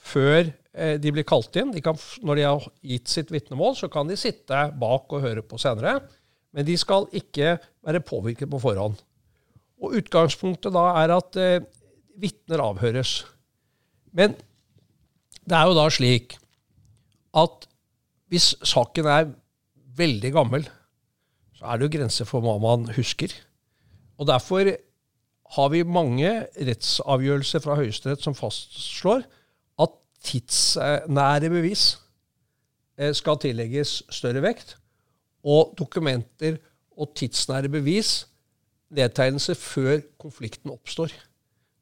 før 0.02 0.48
eh, 0.48 0.96
de 1.00 1.12
blir 1.14 1.26
kalt 1.28 1.54
inn. 1.58 1.72
De 1.74 1.82
kan, 1.84 1.98
når 2.26 2.38
de 2.38 2.46
har 2.48 2.66
gitt 2.94 3.12
sitt 3.12 3.30
vitnemål, 3.34 3.76
så 3.78 3.90
kan 3.92 4.10
de 4.10 4.18
sitte 4.18 4.64
bak 4.80 5.12
og 5.12 5.24
høre 5.24 5.44
på 5.46 5.60
senere. 5.62 6.00
Men 6.52 6.66
de 6.68 6.76
skal 6.80 7.08
ikke 7.16 7.56
være 7.84 8.04
påvirket 8.04 8.50
på 8.50 8.60
forhånd. 8.62 8.98
Og 9.82 9.96
Utgangspunktet 9.98 10.74
da 10.74 10.88
er 11.02 11.14
at 11.14 11.38
eh, 11.40 11.64
vitner 12.20 12.62
avhøres. 12.62 13.22
Men 14.12 14.36
det 15.42 15.58
er 15.58 15.68
jo 15.68 15.78
da 15.78 15.88
slik 15.90 16.36
at 17.38 17.66
hvis 18.32 18.52
saken 18.66 19.08
er 19.08 19.30
veldig 19.98 20.30
gammel, 20.34 20.66
så 21.56 21.68
er 21.68 21.78
det 21.78 21.86
jo 21.86 21.94
grenser 21.96 22.28
for 22.28 22.44
hva 22.44 22.56
man 22.62 22.88
husker. 22.96 23.32
Og 24.20 24.28
Derfor 24.28 24.68
har 25.52 25.72
vi 25.72 25.82
mange 25.84 26.30
rettsavgjørelser 26.56 27.62
fra 27.64 27.76
Høyesterett 27.76 28.24
som 28.24 28.36
fastslår 28.36 29.24
at 29.82 29.96
tidsnære 30.24 31.50
bevis 31.52 31.86
eh, 32.98 33.12
skal 33.16 33.40
tillegges 33.42 34.00
større 34.12 34.44
vekt, 34.44 34.76
og 35.42 35.74
dokumenter 35.78 36.56
og 36.96 37.12
tidsnære 37.18 37.68
bevis, 37.72 38.22
nedtegnelse 38.92 39.56
før 39.56 40.00
konflikten 40.20 40.70
oppstår. 40.72 41.12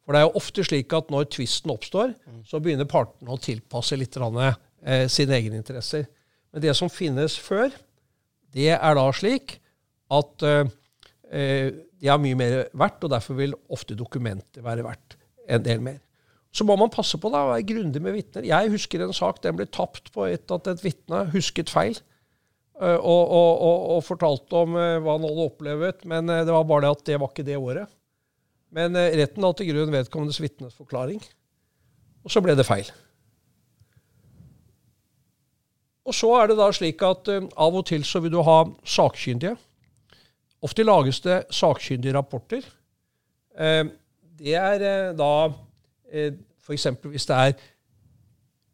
For 0.04 0.14
det 0.14 0.20
er 0.20 0.26
jo 0.28 0.40
ofte 0.40 0.64
slik 0.66 0.94
at 0.96 1.10
når 1.12 1.28
tvisten 1.30 1.70
oppstår, 1.70 2.14
så 2.46 2.58
begynner 2.62 2.88
partene 2.90 3.34
å 3.34 3.38
tilpasse 3.38 3.98
litt 3.98 4.16
eh, 4.16 5.06
sine 5.10 5.36
egne 5.36 5.60
interesser. 5.60 6.08
Men 6.50 6.64
det 6.64 6.74
som 6.78 6.90
finnes 6.90 7.36
før, 7.38 7.70
det 8.50 8.72
er 8.74 8.98
da 8.98 9.06
slik 9.14 9.60
at 10.10 10.42
eh, 10.42 10.74
eh 11.30 11.86
de 12.00 12.08
er 12.08 12.20
mye 12.20 12.38
mer 12.38 12.54
verdt, 12.72 13.02
og 13.04 13.12
derfor 13.12 13.36
vil 13.38 13.56
ofte 13.72 13.96
dokumenter 13.98 14.64
være 14.64 14.86
verdt 14.86 15.18
en 15.50 15.64
del 15.64 15.82
mer. 15.84 15.98
Så 16.50 16.64
må 16.66 16.74
man 16.78 16.90
passe 16.90 17.18
på 17.20 17.30
da, 17.30 17.44
å 17.44 17.52
være 17.52 17.66
grundig 17.68 18.02
med 18.02 18.16
vitner. 18.16 18.46
Jeg 18.48 18.72
husker 18.72 19.04
en 19.04 19.14
sak 19.14 19.42
den 19.44 19.58
ble 19.58 19.68
tapt 19.70 20.10
på 20.14 20.26
et, 20.26 20.48
at 20.50 20.70
et 20.72 20.82
vitne 20.82 21.26
husket 21.34 21.70
feil. 21.70 22.00
Og, 22.80 22.96
og, 22.96 23.52
og, 23.60 23.82
og, 23.92 23.98
fortalte 24.06 24.56
om 24.56 24.72
hva 24.72 25.14
han 25.18 25.24
hadde 25.26 25.44
opplevd, 25.50 26.06
men 26.08 26.30
det 26.32 26.48
var 26.48 26.64
bare 26.64 26.86
det 26.86 26.92
at 26.94 27.02
det 27.10 27.18
var 27.20 27.28
ikke 27.28 27.44
det 27.44 27.58
året. 27.60 27.92
Men 28.72 28.96
retten 28.96 29.44
la 29.44 29.50
til 29.52 29.68
grunn 29.68 29.92
vedkommendes 29.92 30.40
vitnes 30.40 30.78
forklaring, 30.78 31.20
og 32.24 32.32
så 32.32 32.40
ble 32.40 32.54
det 32.56 32.64
feil. 32.64 32.88
Og 36.08 36.16
så 36.16 36.30
er 36.38 36.50
det 36.50 36.56
da 36.58 36.70
slik 36.72 37.04
at 37.04 37.28
av 37.28 37.76
og 37.76 37.84
til 37.90 38.06
så 38.08 38.22
vil 38.24 38.32
du 38.32 38.40
ha 38.46 38.62
sakkyndige. 38.88 39.58
Ofte 40.62 40.84
lages 40.84 41.22
det 41.24 41.42
sakkyndige 41.54 42.14
rapporter. 42.14 42.64
det 44.40 44.54
er 44.54 45.12
da 45.16 45.32
eh, 46.12 46.32
f.eks. 46.60 46.86
hvis 47.02 47.26
det 47.26 47.36
er 47.36 47.52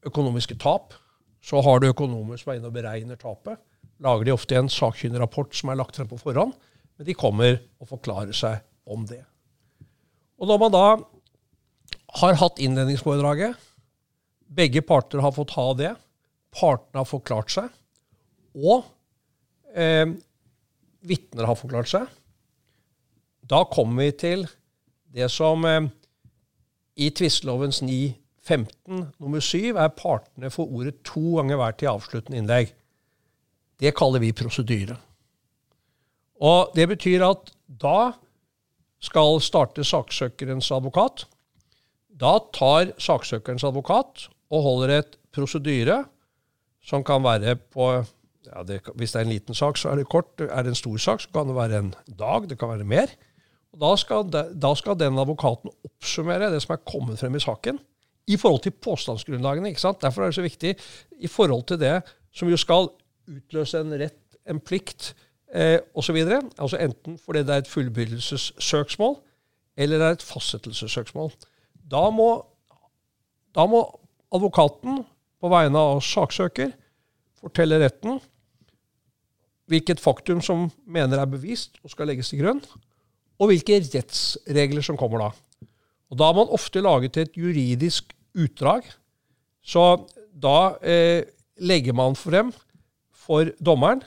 økonomiske 0.07 0.55
tap, 0.59 0.95
så 1.43 1.63
har 1.63 1.81
du 1.81 1.89
økonomer 1.89 2.37
som 2.37 2.53
er 2.53 2.59
inne 2.59 2.71
og 2.71 2.75
beregner 2.75 3.17
tapet 3.17 3.59
lager 4.03 4.27
de 4.27 4.35
ofte 4.35 4.57
en 4.59 4.71
sakkyndig 4.73 5.21
rapport 5.23 5.55
som 5.57 5.71
er 5.73 5.79
lagt 5.81 5.97
frem 5.97 6.09
på 6.11 6.19
forhånd, 6.21 6.55
men 6.97 7.09
de 7.09 7.17
kommer 7.17 7.59
og 7.81 7.91
forklarer 7.91 8.37
seg 8.37 8.61
om 8.89 9.07
det. 9.09 9.23
Og 10.37 10.51
når 10.51 10.61
man 10.61 10.75
da 10.75 10.87
har 12.21 12.41
hatt 12.41 12.61
innledningsforedraget, 12.63 13.57
begge 14.57 14.83
parter 14.87 15.23
har 15.25 15.35
fått 15.37 15.57
ha 15.57 15.67
det, 15.77 15.95
partene 16.57 17.03
har 17.03 17.09
forklart 17.09 17.53
seg, 17.53 17.73
og 18.57 18.87
eh, 19.77 20.09
vitner 21.07 21.49
har 21.49 21.59
forklart 21.59 21.91
seg, 21.91 22.07
da 23.47 23.63
kommer 23.71 24.07
vi 24.07 24.17
til 24.19 24.47
det 25.17 25.29
som 25.33 25.65
eh, 25.69 25.87
i 26.97 27.11
tvistelovens 27.15 27.83
9.15 27.85 29.05
nummer 29.23 29.43
7 29.43 29.77
er 29.77 29.95
partene 29.95 30.51
for 30.53 30.71
ordet 30.71 30.99
to 31.07 31.39
ganger 31.39 31.61
hver 31.61 31.77
til 31.79 31.93
avsluttende 31.93 32.41
innlegg. 32.41 32.73
Det 33.77 33.93
kaller 33.97 34.23
vi 34.23 34.33
prosedyre. 34.37 34.97
Og 36.41 36.73
Det 36.77 36.89
betyr 36.89 37.25
at 37.25 37.53
da 37.67 38.13
skal 39.01 39.41
starte 39.45 39.85
saksøkerens 39.85 40.71
advokat. 40.73 41.27
Da 42.09 42.39
tar 42.53 42.93
saksøkerens 43.01 43.65
advokat 43.65 44.29
og 44.51 44.63
holder 44.65 44.99
et 44.99 45.17
prosedyre 45.33 46.05
som 46.87 47.05
kan 47.05 47.25
være 47.25 47.57
på 47.57 47.89
ja, 48.47 48.63
det, 48.67 48.81
Hvis 48.95 49.13
det 49.13 49.21
er 49.21 49.27
en 49.27 49.33
liten 49.33 49.55
sak, 49.55 49.79
så 49.79 49.91
er 49.91 50.01
det 50.01 50.09
kort. 50.09 50.41
Er 50.41 50.63
det 50.63 50.75
en 50.75 50.79
stor 50.79 50.97
sak, 50.97 51.21
så 51.21 51.33
kan 51.35 51.49
det 51.49 51.57
være 51.57 51.79
en 51.79 51.95
dag. 52.19 52.49
Det 52.49 52.59
kan 52.59 52.73
være 52.73 52.85
mer. 52.85 53.13
Og 53.75 53.81
da 53.83 53.93
skal, 54.01 54.25
de, 54.33 54.45
da 54.63 54.73
skal 54.75 54.99
den 54.99 55.19
advokaten 55.19 55.73
oppsummere 55.85 56.51
det 56.53 56.63
som 56.65 56.75
er 56.77 56.85
kommet 56.89 57.21
frem 57.21 57.37
i 57.37 57.43
saken, 57.43 57.79
i 58.27 58.37
forhold 58.37 58.63
til 58.63 58.75
påstandsgrunnlagene. 58.83 59.69
ikke 59.69 59.81
sant? 59.81 60.03
Derfor 60.03 60.23
er 60.23 60.33
det 60.33 60.39
så 60.39 60.47
viktig 60.47 60.77
i 61.21 61.29
forhold 61.31 61.67
til 61.69 61.81
det 61.81 62.01
som 62.35 62.49
jo 62.49 62.57
skal 62.57 62.91
utløse 63.27 63.81
en 63.81 63.95
rett, 64.01 64.39
en 64.49 64.61
plikt 64.61 65.15
eh, 65.55 65.79
osv. 65.95 66.17
Altså 66.59 66.81
enten 66.81 67.19
fordi 67.19 67.45
det 67.47 67.55
er 67.55 67.65
et 67.65 67.71
fullbyrdelsessøksmål 67.71 69.17
eller 69.77 70.01
det 70.01 70.07
er 70.07 70.17
et 70.17 70.25
fastsettelsessøksmål. 70.25 71.31
Da 71.91 72.09
må, 72.11 72.31
da 73.55 73.67
må 73.69 73.83
advokaten 74.35 75.03
på 75.41 75.51
vegne 75.53 75.83
av 75.93 76.01
saksøker 76.05 76.73
fortelle 77.37 77.79
retten 77.83 78.21
hvilket 79.71 80.03
faktum 80.03 80.43
som 80.45 80.69
mener 80.87 81.21
er 81.21 81.31
bevist 81.31 81.81
og 81.83 81.93
skal 81.93 82.11
legges 82.11 82.31
til 82.31 82.43
grunn, 82.45 82.63
og 83.37 83.51
hvilke 83.51 83.81
rettsregler 83.83 84.85
som 84.85 84.99
kommer 84.99 85.27
da. 85.27 85.31
Og 86.11 86.19
Da 86.19 86.29
har 86.29 86.37
man 86.39 86.53
ofte 86.55 86.81
laget 86.81 87.17
et 87.17 87.37
juridisk 87.37 88.15
utdrag. 88.37 88.87
Så 89.65 90.07
da 90.33 90.77
eh, 90.83 91.25
legger 91.59 91.93
man 91.93 92.17
frem 92.17 92.53
for 93.11 93.51
dommeren 93.59 94.05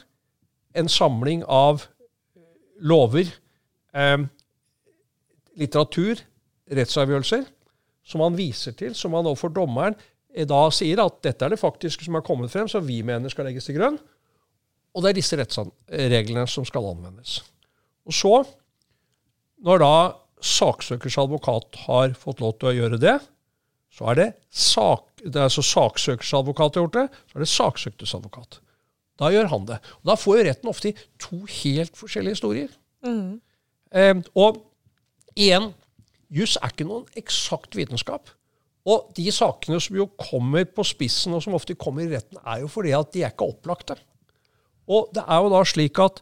en 0.77 0.87
samling 0.87 1.43
av 1.43 1.83
lover, 2.79 3.27
eh, 3.93 4.17
litteratur, 5.59 6.21
rettsavgjørelser, 6.69 7.43
som 8.05 8.23
man 8.23 8.37
viser 8.37 8.71
til, 8.77 8.95
som 8.95 9.11
man 9.11 9.27
overfor 9.27 9.51
dommeren 9.53 9.97
eh, 10.33 10.47
da 10.47 10.69
sier 10.71 11.01
at 11.03 11.19
dette 11.25 11.45
er 11.45 11.53
det 11.53 11.61
faktiske 11.61 12.05
som 12.05 12.15
er 12.15 12.25
kommet 12.25 12.53
frem, 12.53 12.69
som 12.71 12.85
vi 12.85 13.01
mener 13.03 13.33
skal 13.33 13.49
legges 13.49 13.67
til 13.67 13.75
grunn. 13.79 13.99
Og 14.96 15.03
det 15.03 15.12
er 15.12 15.19
disse 15.19 15.38
rettsreglene 15.38 16.46
som 16.50 16.65
skal 16.67 16.88
anvendes. 16.91 17.39
Og 18.10 18.15
så, 18.15 18.34
når 19.65 19.84
da 19.84 19.93
saksøkers 20.41 21.17
advokat 21.22 21.84
har 21.86 22.15
fått 22.17 22.41
lov 22.43 22.55
til 22.58 22.72
å 22.72 22.75
gjøre 22.77 23.01
det, 23.01 23.17
så 23.93 24.12
er 24.12 24.19
det, 24.19 24.29
sak, 24.53 25.05
det 25.24 25.36
er 25.36 25.48
altså 25.50 25.65
saksøkers 25.65 26.31
advokat 26.38 26.77
har 26.77 26.86
gjort 26.86 26.98
det, 26.98 27.05
så 27.29 27.38
er 27.38 27.43
det 27.43 27.51
saksøktes 27.51 28.15
advokat. 28.17 28.60
Da 29.19 29.31
gjør 29.34 29.50
han 29.51 29.67
det. 29.67 29.79
Og 30.00 30.12
Da 30.12 30.15
får 30.15 30.38
jo 30.38 30.48
retten 30.48 30.72
ofte 30.72 30.93
to 31.19 31.41
helt 31.60 31.98
forskjellige 32.00 32.38
historier. 32.38 32.74
Mm. 33.05 33.39
Eh, 33.91 34.22
og 34.39 34.62
igjen, 35.36 35.74
juss 36.31 36.55
er 36.62 36.72
ikke 36.72 36.88
noen 36.88 37.08
eksakt 37.19 37.75
vitenskap. 37.75 38.31
Og 38.89 39.10
de 39.17 39.27
sakene 39.34 39.81
som 39.84 39.98
jo 39.98 40.08
kommer 40.17 40.63
på 40.65 40.86
spissen, 40.88 41.36
og 41.36 41.43
som 41.43 41.58
ofte 41.58 41.75
kommer 41.77 42.05
i 42.05 42.13
retten, 42.13 42.39
er 42.46 42.63
jo 42.63 42.69
fordi 42.72 42.93
at 42.96 43.12
de 43.13 43.25
er 43.25 43.34
ikke 43.34 43.50
opplagte. 43.51 43.98
Og 44.89 45.12
det 45.13 45.24
er 45.25 45.43
jo 45.43 45.53
da 45.53 45.63
slik 45.67 46.01
at 46.01 46.22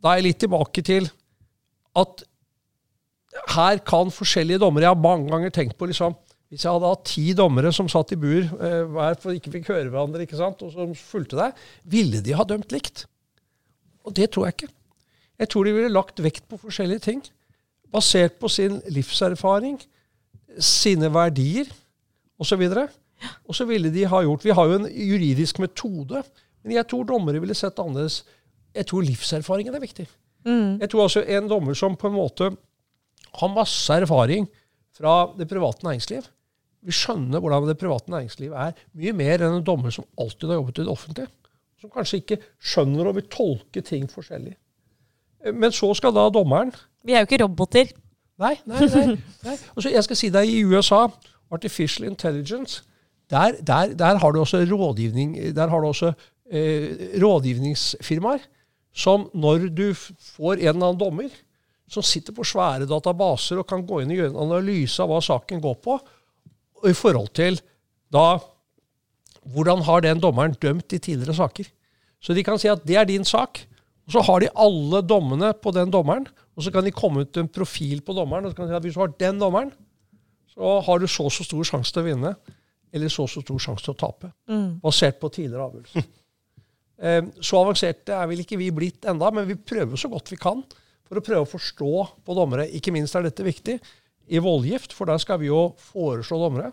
Da 0.00 0.12
er 0.12 0.20
jeg 0.20 0.28
litt 0.30 0.40
tilbake 0.40 0.84
til 0.86 1.10
at 2.00 2.22
her 3.54 3.78
kan 3.86 4.10
forskjellige 4.14 4.62
dommere 4.62 4.88
Jeg 4.88 4.94
har 4.94 5.02
mange 5.04 5.30
ganger 5.30 5.52
tenkt 5.54 5.76
på 5.78 5.86
liksom, 5.90 6.16
hvis 6.50 6.64
jeg 6.64 6.72
hadde 6.72 6.90
hatt 6.90 7.04
ti 7.06 7.24
dommere 7.36 7.70
som 7.74 7.88
satt 7.90 8.10
i 8.14 8.18
bur 8.18 8.42
eh, 8.42 8.80
hver 8.90 9.18
for 9.22 9.36
ikke 9.36 9.52
fikk 9.54 9.68
høre 9.70 9.90
hverandre, 9.92 10.24
ikke 10.24 10.38
sant, 10.38 10.62
og 10.66 10.72
som 10.74 10.96
fulgte 10.98 11.38
deg, 11.38 11.60
ville 11.86 12.22
de 12.26 12.34
ha 12.34 12.46
dømt 12.46 12.74
likt? 12.74 13.04
Og 14.02 14.16
det 14.16 14.32
tror 14.34 14.48
jeg 14.48 14.56
ikke. 14.56 14.70
Jeg 15.40 15.52
tror 15.52 15.66
de 15.68 15.76
ville 15.76 15.92
lagt 15.94 16.22
vekt 16.24 16.48
på 16.50 16.58
forskjellige 16.58 17.04
ting. 17.06 17.22
Basert 17.94 18.40
på 18.42 18.50
sin 18.50 18.80
livserfaring, 18.90 19.78
sine 20.58 21.12
verdier 21.14 21.70
osv. 22.40 22.66
Og 23.46 23.54
så 23.54 23.66
ville 23.68 23.92
de 23.94 24.08
ha 24.10 24.22
gjort 24.24 24.44
Vi 24.44 24.56
har 24.56 24.68
jo 24.68 24.80
en 24.80 24.90
juridisk 24.90 25.62
metode, 25.62 26.24
men 26.64 26.76
jeg 26.76 26.88
tror 26.90 27.06
dommere 27.08 27.40
ville 27.42 27.56
sett 27.56 27.78
annerledes. 27.80 28.22
Jeg 28.76 28.86
tror 28.90 29.06
livserfaringen 29.06 29.74
er 29.74 29.82
viktig. 29.82 30.06
Mm. 30.46 30.80
Jeg 30.80 30.90
tror 30.90 31.06
altså 31.06 31.22
en 31.24 31.48
dommer 31.50 31.76
som 31.76 31.96
på 31.98 32.08
en 32.08 32.16
måte 32.16 32.50
har 33.40 33.54
masse 33.54 33.94
erfaring 33.94 34.46
fra 34.96 35.30
det 35.38 35.48
private 35.48 35.86
næringsliv, 35.86 36.28
vi 36.80 36.94
skjønner 36.96 37.42
hvordan 37.42 37.68
det 37.68 37.78
private 37.80 38.12
næringslivet 38.12 38.56
er. 38.56 38.76
Mye 38.96 39.12
mer 39.16 39.44
enn 39.44 39.58
en 39.58 39.64
dommer 39.66 39.92
som 39.92 40.06
alltid 40.20 40.48
har 40.48 40.60
jobbet 40.60 40.78
i 40.80 40.84
det 40.86 40.92
offentlige. 40.92 41.32
Som 41.80 41.92
kanskje 41.92 42.20
ikke 42.22 42.38
skjønner 42.56 43.08
og 43.08 43.16
vil 43.18 43.26
tolke 43.32 43.82
ting 43.84 44.06
forskjellig. 44.10 44.54
Men 45.56 45.72
så 45.72 45.92
skal 45.96 46.12
da 46.16 46.26
dommeren 46.32 46.72
Vi 47.04 47.14
er 47.16 47.22
jo 47.22 47.28
ikke 47.28 47.42
roboter. 47.44 47.92
Nei. 48.40 48.54
nei, 48.64 48.86
nei, 48.88 49.16
nei. 49.44 49.56
Og 49.76 49.84
jeg 49.84 50.04
skal 50.04 50.16
si 50.16 50.30
deg, 50.32 50.48
i 50.48 50.64
USA, 50.64 51.06
Artificial 51.52 52.08
Intelligence, 52.08 52.80
der, 53.30 53.58
der, 53.60 53.92
der 53.94 54.20
har 54.20 54.32
du 54.32 54.40
også 54.40 54.62
rådgivning, 54.64 55.36
der 55.56 55.68
har 55.68 55.80
du 55.80 55.86
også 55.86 56.12
eh, 56.14 56.14
rådgivningsfirmaer 56.50 58.42
som 58.96 59.28
når 59.38 59.68
du 59.70 59.86
får 59.94 60.58
en 60.58 60.64
eller 60.64 60.88
annen 60.88 60.98
dommer 60.98 61.34
som 61.90 62.04
sitter 62.06 62.34
på 62.34 62.46
svære 62.46 62.88
databaser 62.90 63.60
og 63.60 63.68
kan 63.70 63.82
gå 63.86 64.02
inn 64.02 64.12
og 64.14 64.20
gjøre 64.20 64.32
en 64.34 64.44
analyse 64.46 65.02
av 65.02 65.10
hva 65.10 65.20
saken 65.24 65.62
går 65.62 65.76
på, 65.82 65.96
og 66.80 66.88
i 66.88 66.96
forhold 66.96 67.32
til 67.36 67.58
da 68.10 68.38
hvordan 69.50 69.82
har 69.86 70.04
den 70.04 70.20
dommeren 70.22 70.54
dømt 70.60 70.92
i 70.92 71.00
tidligere 71.00 71.34
saker. 71.38 71.66
Så 72.20 72.36
de 72.36 72.44
kan 72.44 72.60
si 72.60 72.68
at 72.70 72.82
det 72.86 72.98
er 73.00 73.08
din 73.08 73.24
sak. 73.24 73.62
Og 74.06 74.14
så 74.14 74.22
har 74.26 74.42
de 74.42 74.50
alle 74.58 75.00
dommene 75.06 75.52
på 75.56 75.72
den 75.72 75.92
dommeren. 75.92 76.26
Og 76.56 76.66
så 76.66 76.72
kan 76.74 76.84
de 76.84 76.92
komme 76.92 77.24
ut 77.24 77.38
en 77.40 77.48
profil 77.48 78.02
på 78.04 78.14
dommeren. 78.16 78.44
og 78.44 78.52
så 78.52 78.58
kan 78.58 78.68
de 78.68 78.74
si 78.74 78.76
at 78.76 78.84
Hvis 78.84 78.94
du 78.98 79.00
har 79.00 79.14
den 79.18 79.40
dommeren, 79.40 79.72
så 80.52 80.80
har 80.84 80.98
du 80.98 81.06
så 81.06 81.24
og 81.24 81.32
så 81.32 81.46
stor 81.46 81.64
sjanse 81.64 81.92
til 81.92 82.02
å 82.02 82.08
vinne. 82.10 82.34
Eller 82.92 83.08
så 83.08 83.24
og 83.24 83.32
så 83.32 83.40
stor 83.40 83.58
sjanse 83.58 83.86
til 83.86 83.94
å 83.94 84.00
tape. 84.00 84.32
Mm. 84.50 84.80
Basert 84.82 85.20
på 85.20 85.30
tidligere 85.32 85.70
avgjørelser. 85.70 86.10
Eh, 87.00 87.22
så 87.40 87.62
avanserte 87.62 88.12
er 88.12 88.28
vel 88.28 88.42
ikke 88.42 88.58
vi 88.60 88.68
blitt 88.76 89.08
enda, 89.08 89.30
men 89.32 89.48
vi 89.48 89.56
prøver 89.56 90.00
så 90.00 90.10
godt 90.12 90.32
vi 90.32 90.40
kan 90.40 90.62
for 91.08 91.18
å 91.18 91.24
prøve 91.24 91.46
å 91.46 91.50
forstå 91.50 91.94
på 92.26 92.36
dommere. 92.36 92.68
Ikke 92.76 92.92
minst 92.94 93.16
er 93.16 93.24
dette 93.26 93.46
viktig 93.46 93.78
i 94.30 94.42
voldgift, 94.42 94.92
for 94.94 95.10
der 95.10 95.18
skal 95.22 95.40
vi 95.42 95.48
jo 95.48 95.70
foreslå 95.90 96.38
dommere. 96.38 96.70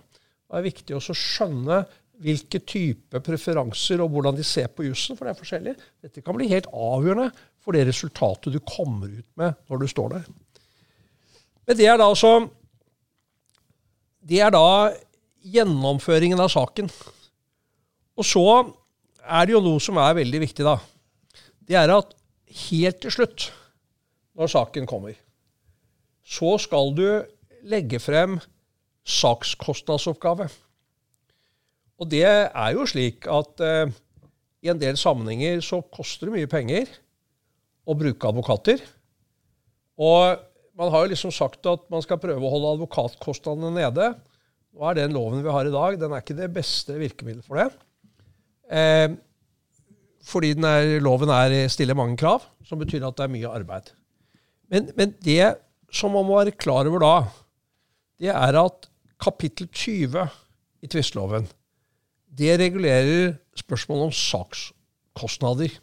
Det 0.48 0.60
er 0.60 0.68
viktig 0.68 0.98
også 0.98 1.16
å 1.16 1.22
skjønne 1.22 1.80
hvilke 2.24 2.62
type 2.66 3.22
preferanser 3.24 4.02
og 4.02 4.12
hvordan 4.14 4.38
de 4.38 4.46
ser 4.46 4.70
på 4.74 4.88
jussen, 4.88 5.18
for 5.18 5.26
det 5.26 5.34
er 5.34 5.40
forskjellig. 5.40 5.74
Dette 6.06 6.24
kan 6.26 6.38
bli 6.38 6.50
helt 6.52 6.70
avgjørende 6.74 7.30
for 7.62 7.78
det 7.78 7.88
resultatet 7.90 8.54
du 8.54 8.62
kommer 8.66 9.12
ut 9.12 9.28
med 9.40 9.58
når 9.70 9.84
du 9.84 9.88
står 9.92 10.16
der. 10.16 10.30
Men 11.68 11.78
det 11.78 11.88
er 11.90 12.00
da 12.00 12.08
altså 12.08 12.48
Det 14.28 14.40
er 14.44 14.52
da 14.52 14.92
gjennomføringen 15.48 16.40
av 16.44 16.50
saken. 16.52 16.90
Og 18.18 18.26
så 18.26 18.44
er 19.28 19.48
det 19.48 19.56
jo 19.56 19.64
noe 19.64 19.82
som 19.84 20.00
er 20.02 20.18
veldig 20.18 20.42
viktig, 20.46 20.66
da. 20.66 20.78
Det 21.68 21.78
er 21.78 21.92
at 21.94 22.14
helt 22.68 23.02
til 23.04 23.14
slutt, 23.14 23.50
når 24.38 24.52
saken 24.54 24.88
kommer, 24.90 25.18
så 26.28 26.56
skal 26.62 26.94
du 26.96 27.08
legge 27.68 28.00
frem 28.04 28.38
sakskostnadsoppgave. 29.08 30.50
Og 31.98 32.10
det 32.12 32.26
er 32.28 32.74
jo 32.76 32.86
slik 32.90 33.26
at 33.32 33.64
eh, 33.64 33.94
i 34.66 34.72
en 34.72 34.82
del 34.82 35.00
sammenhenger 35.00 35.64
så 35.66 35.82
koster 35.82 36.28
det 36.28 36.36
mye 36.36 36.52
penger 36.52 36.92
å 37.88 37.96
bruke 37.98 38.30
advokater. 38.30 38.84
Og 39.98 40.44
man 40.78 40.92
har 40.94 41.06
jo 41.06 41.14
liksom 41.14 41.34
sagt 41.34 41.66
at 41.70 41.88
man 41.90 42.04
skal 42.06 42.22
prøve 42.22 42.44
å 42.44 42.52
holde 42.54 42.76
advokatkostnadene 42.76 43.74
nede. 43.80 44.12
Nå 44.76 44.86
er 44.86 45.00
den 45.00 45.16
loven 45.16 45.42
vi 45.42 45.54
har 45.54 45.66
i 45.66 45.74
dag, 45.74 45.98
den 45.98 46.14
er 46.14 46.22
ikke 46.22 46.38
det 46.38 46.52
beste 46.54 47.00
virkemiddelet 47.00 47.48
for 47.48 47.58
det. 47.64 47.72
Eh, 48.72 49.10
fordi 50.28 50.52
er, 50.58 50.98
loven 51.04 51.32
er, 51.32 51.56
stiller 51.72 51.96
mange 51.96 52.18
krav, 52.20 52.44
som 52.68 52.80
betyr 52.80 53.06
at 53.08 53.18
det 53.18 53.28
er 53.28 53.32
mye 53.32 53.52
arbeid. 53.52 53.94
Men, 54.72 54.92
men 54.98 55.14
det 55.24 55.56
som 55.94 56.12
man 56.12 56.28
må 56.28 56.42
være 56.42 56.58
klar 56.60 56.90
over 56.90 57.04
da, 57.04 57.14
det 58.20 58.34
er 58.34 58.60
at 58.60 58.90
kapittel 59.24 59.70
20 59.72 60.28
i 60.84 60.90
tvisteloven 60.92 61.48
det 62.38 62.58
regulerer 62.62 63.36
spørsmålet 63.58 64.10
om 64.10 64.14
sakskostnader. 64.14 65.74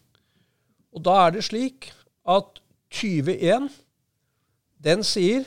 Og 0.94 1.02
da 1.02 1.16
er 1.24 1.34
det 1.34 1.44
slik 1.48 1.90
at 2.30 2.60
20.1 2.94 3.70
den 4.84 5.02
sier 5.06 5.46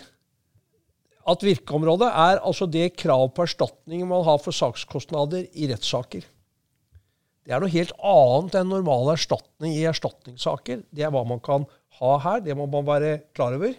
at 1.27 1.43
virkeområdet 1.43 2.07
er 2.07 2.41
altså 2.41 2.67
det 2.71 2.95
krav 2.99 3.29
på 3.35 3.45
erstatning 3.45 4.03
man 4.07 4.25
har 4.27 4.39
for 4.43 4.55
sakskostnader 4.55 5.45
i 5.53 5.69
rettssaker. 5.71 6.25
Det 7.47 7.55
er 7.55 7.63
noe 7.63 7.71
helt 7.71 7.93
annet 8.03 8.57
enn 8.59 8.67
normal 8.67 9.13
erstatning 9.13 9.77
i 9.77 9.85
erstatningssaker. 9.87 10.81
Det 10.91 11.05
er 11.07 11.13
hva 11.15 11.21
man 11.23 11.39
kan 11.39 11.63
ha 12.01 12.17
her. 12.25 12.41
Det 12.43 12.57
må 12.59 12.65
man 12.67 12.83
være 12.83 13.21
klar 13.37 13.55
over. 13.55 13.71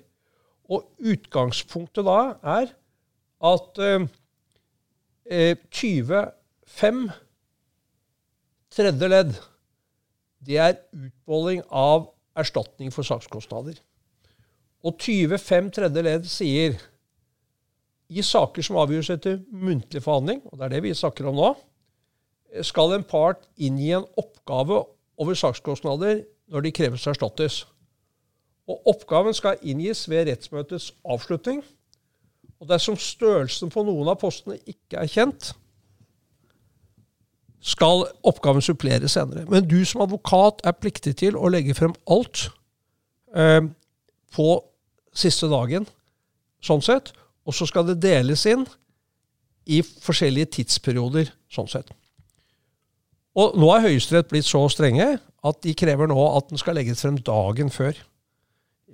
Og 0.73 0.89
utgangspunktet 0.97 2.09
da 2.09 2.17
er 2.57 2.73
at 3.53 3.83
eh, 3.85 4.09
25 5.69 7.05
tredje 8.73 9.13
ledd, 9.13 9.37
det 10.49 10.61
er 10.65 10.81
utmåling 10.89 11.61
av 11.69 12.09
erstatning 12.41 12.89
for 12.95 13.05
sakskostnader. 13.05 13.77
Og 14.81 14.97
25 14.97 15.73
tredje 15.77 16.09
ledd 16.09 16.29
sier 16.31 16.81
i 18.09 18.25
saker 18.25 18.65
som 18.65 18.81
avgjøres 18.81 19.13
etter 19.13 19.43
muntlig 19.53 20.01
forhandling, 20.01 20.41
og 20.49 20.57
det 20.57 20.65
er 20.71 20.79
det 20.79 20.87
vi 20.87 20.97
snakker 20.97 21.29
om 21.29 21.37
nå, 21.37 21.51
skal 22.63 22.95
en 22.97 23.05
part 23.05 23.45
inngi 23.57 23.93
en 23.97 24.07
oppgave 24.17 24.83
over 25.19 25.35
sakskostnader 25.35 26.23
når 26.49 26.65
de 26.65 26.73
kreves 26.73 27.07
erstattes. 27.07 27.63
Og 28.69 28.89
oppgaven 28.89 29.35
skal 29.35 29.61
inngis 29.63 30.09
ved 30.09 30.29
rettsmøtets 30.29 30.93
avslutning. 31.05 31.63
Og 32.61 32.69
dersom 32.69 32.97
størrelsen 33.01 33.71
på 33.71 33.85
noen 33.87 34.11
av 34.11 34.19
postene 34.21 34.59
ikke 34.67 35.01
er 35.01 35.11
kjent, 35.11 35.53
skal 37.61 38.07
oppgaven 38.27 38.63
suppleres 38.63 39.17
senere. 39.17 39.45
Men 39.51 39.67
du 39.69 39.81
som 39.87 40.03
advokat 40.05 40.63
er 40.67 40.77
pliktig 40.79 41.17
til 41.23 41.37
å 41.37 41.51
legge 41.51 41.75
frem 41.75 41.95
alt 42.11 42.49
eh, 43.35 43.63
på 44.35 44.49
siste 45.15 45.49
dagen, 45.51 45.87
sånn 46.63 46.85
sett. 46.85 47.13
Og 47.49 47.57
så 47.57 47.67
skal 47.67 47.87
det 47.89 47.99
deles 48.03 48.45
inn 48.47 48.67
i 49.69 49.81
forskjellige 49.83 50.53
tidsperioder, 50.59 51.33
sånn 51.53 51.71
sett. 51.71 51.91
Og 53.39 53.55
nå 53.59 53.69
er 53.71 53.85
Høyesterett 53.87 54.31
blitt 54.31 54.49
så 54.49 54.65
strenge 54.73 55.07
at 55.19 55.59
de 55.63 55.75
krever 55.79 56.11
nå 56.11 56.19
at 56.35 56.49
den 56.51 56.59
skal 56.59 56.79
legges 56.79 57.05
frem 57.05 57.19
dagen 57.23 57.71
før. 57.71 57.95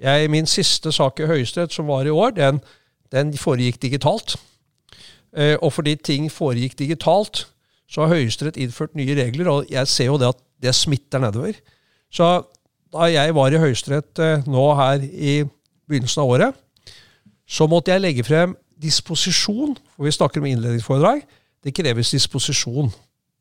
Jeg, 0.00 0.30
min 0.30 0.48
siste 0.50 0.92
sak 0.92 1.20
i 1.22 1.28
Høyesterett, 1.30 1.72
som 1.72 1.88
var 1.88 2.04
i 2.04 2.12
år, 2.12 2.34
den, 2.36 2.58
den 3.14 3.32
foregikk 3.38 3.80
digitalt. 3.82 4.36
Eh, 5.36 5.54
og 5.62 5.72
fordi 5.72 5.94
ting 5.96 6.26
foregikk 6.32 6.76
digitalt, 6.78 7.46
så 7.88 8.04
har 8.04 8.16
Høyesterett 8.16 8.58
innført 8.60 8.96
nye 8.98 9.14
regler, 9.16 9.50
og 9.50 9.70
jeg 9.70 9.88
ser 9.88 10.10
jo 10.10 10.18
det 10.20 10.32
at 10.34 10.42
det 10.62 10.74
smitter 10.74 11.22
nedover. 11.22 11.56
Så 12.12 12.42
da 12.94 13.08
jeg 13.10 13.34
var 13.34 13.54
i 13.54 13.62
Høyesterett 13.62 14.20
eh, 14.22 14.44
nå 14.50 14.66
her 14.78 15.00
i 15.02 15.38
begynnelsen 15.88 16.24
av 16.24 16.34
året, 16.36 16.60
så 17.46 17.68
måtte 17.70 17.92
jeg 17.92 18.02
legge 18.02 18.26
frem 18.26 18.56
disposisjon, 18.82 19.76
for 19.94 20.06
vi 20.06 20.12
snakker 20.14 20.42
om 20.42 20.46
innledningsforedrag. 20.50 21.22
Det 21.64 21.74
kreves 21.76 22.12
disposisjon. 22.12 22.90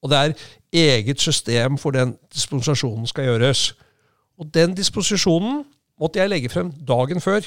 Og 0.04 0.12
det 0.12 0.20
er 0.20 0.34
eget 0.74 1.22
system 1.22 1.78
for 1.80 1.96
den 1.96 2.18
disposisjonen 2.34 3.08
skal 3.08 3.30
gjøres. 3.30 3.72
Og 4.40 4.50
den 4.54 4.76
disposisjonen 4.76 5.64
måtte 6.00 6.20
jeg 6.20 6.32
legge 6.32 6.52
frem 6.52 6.72
dagen 6.88 7.22
før. 7.22 7.46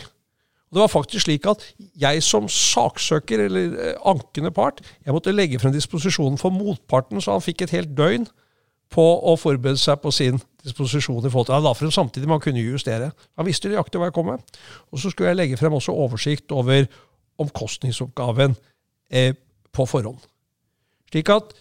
Og 0.67 0.75
Det 0.75 0.81
var 0.81 0.91
faktisk 0.91 1.25
slik 1.25 1.47
at 1.47 1.63
jeg 2.01 2.23
som 2.23 2.49
saksøker, 2.49 3.45
eller 3.45 3.77
eh, 3.79 3.95
ankende 4.05 4.51
part, 4.51 4.81
jeg 5.05 5.15
måtte 5.15 5.33
legge 5.33 5.59
frem 5.59 5.73
disposisjonen 5.73 6.39
for 6.39 6.51
motparten, 6.51 7.21
så 7.21 7.37
han 7.37 7.45
fikk 7.45 7.63
et 7.63 7.75
helt 7.77 7.95
døgn 7.99 8.27
på 8.91 9.03
å 9.03 9.35
forberede 9.39 9.79
seg 9.79 10.01
på 10.03 10.11
sin 10.15 10.41
disposisjon. 10.65 11.27
i 11.27 11.31
forhold 11.31 11.47
til, 11.47 11.55
Han 11.55 11.63
la 11.63 11.73
frem 11.73 11.91
samtidig, 11.91 12.29
man 12.29 12.41
kunne 12.41 12.61
justere. 12.61 13.11
Han 13.37 13.47
visste 13.47 13.69
nøyaktig 13.69 13.99
hva 13.99 14.11
jeg 14.11 14.15
kom 14.15 14.27
med. 14.27 14.39
Og 14.93 14.99
så 14.99 15.11
skulle 15.11 15.29
jeg 15.29 15.37
legge 15.37 15.57
frem 15.57 15.73
også 15.73 15.93
oversikt 15.93 16.53
over 16.53 16.87
omkostningsoppgaven 17.39 18.57
eh, 19.11 19.35
på 19.73 19.87
forhånd. 19.87 20.19
Slik 21.11 21.29
at, 21.31 21.55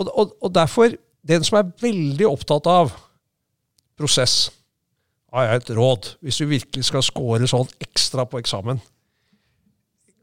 og, 0.00 0.10
og, 0.14 0.32
og 0.40 0.54
derfor, 0.54 0.96
den 1.26 1.44
som 1.44 1.60
er 1.60 1.72
veldig 1.82 2.26
opptatt 2.28 2.68
av 2.70 2.94
prosess 4.00 4.48
har 5.30 5.46
jeg 5.46 5.60
et 5.60 5.72
råd, 5.76 6.14
hvis 6.24 6.40
du 6.40 6.48
virkelig 6.50 6.88
skal 6.88 7.04
score 7.06 7.46
sånn 7.46 7.68
ekstra 7.84 8.24
på 8.26 8.40
eksamen. 8.40 8.80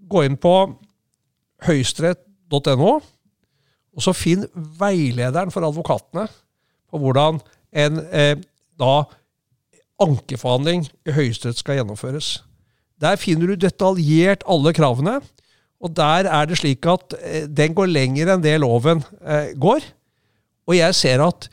Gå 0.08 0.24
inn 0.28 0.36
på 0.40 0.56
høyesterett.no, 1.68 2.90
og 3.98 4.04
så 4.04 4.14
finn 4.14 4.44
veilederen 4.80 5.54
for 5.54 5.66
advokatene 5.66 6.28
på 6.92 7.00
hvordan 7.02 7.40
en 7.78 8.02
eh, 8.12 8.36
da 8.78 9.06
ankeforhandling 10.04 10.86
i 11.08 11.16
Høyesterett 11.16 11.58
skal 11.58 11.80
gjennomføres. 11.80 12.38
Der 13.02 13.18
finner 13.18 13.50
du 13.50 13.58
detaljert 13.58 14.46
alle 14.50 14.74
kravene, 14.78 15.18
og 15.78 15.94
der 15.94 16.30
er 16.30 16.48
det 16.50 16.58
slik 16.58 16.86
at 16.90 17.14
eh, 17.22 17.46
den 17.46 17.76
går 17.78 17.90
lenger 17.92 18.34
enn 18.34 18.44
det 18.44 18.56
loven 18.62 19.04
eh, 19.22 19.54
går. 19.58 19.86
Og 20.68 20.78
jeg 20.78 20.96
ser 20.98 21.22
at 21.26 21.50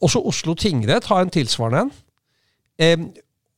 også 0.00 0.22
Oslo 0.24 0.54
tingrett 0.56 1.04
har 1.10 1.22
en 1.22 1.32
tilsvarende 1.32 1.90
en. 2.80 3.10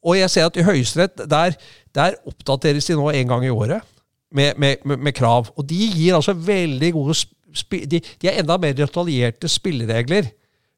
Og 0.06 0.18
jeg 0.18 0.30
ser 0.30 0.48
at 0.50 0.58
i 0.58 0.64
Høyesterett 0.66 1.22
der, 1.30 1.54
der, 1.94 2.18
oppdateres 2.26 2.84
de 2.90 2.96
nå 2.98 3.08
en 3.14 3.30
gang 3.30 3.46
i 3.46 3.52
året 3.54 3.86
med, 4.34 4.58
med, 4.58 4.82
med, 4.84 5.12
krav. 5.14 5.48
Og 5.56 5.64
de 5.70 5.78
gir 5.94 6.14
altså 6.18 6.34
veldig 6.34 6.92
gode 6.92 7.14
de, 7.70 8.00
de 8.00 8.28
er 8.28 8.42
enda 8.42 8.58
mer 8.60 8.74
detaljerte 8.76 9.48
spilleregler 9.48 10.28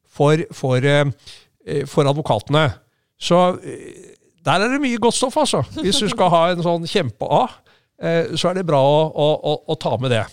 for, 0.06 0.44
for, 0.54 0.84
uh, 0.84 1.82
for 1.90 2.06
advokatene. 2.06 2.68
Så 3.18 3.40
der 4.44 4.52
er 4.52 4.68
det 4.70 4.80
mye 4.80 5.00
godt 5.02 5.18
stoff, 5.18 5.36
altså. 5.36 5.64
Hvis 5.80 5.98
du 5.98 6.08
skal 6.12 6.30
ha 6.32 6.42
en 6.52 6.62
sånn 6.62 6.86
kjempe-A, 6.88 7.48
så 7.98 8.50
er 8.50 8.58
det 8.58 8.66
bra 8.68 8.78
å, 8.78 9.08
å, 9.10 9.54
å, 9.66 9.74
ta 9.80 9.96
med 9.98 10.12
det. 10.14 10.24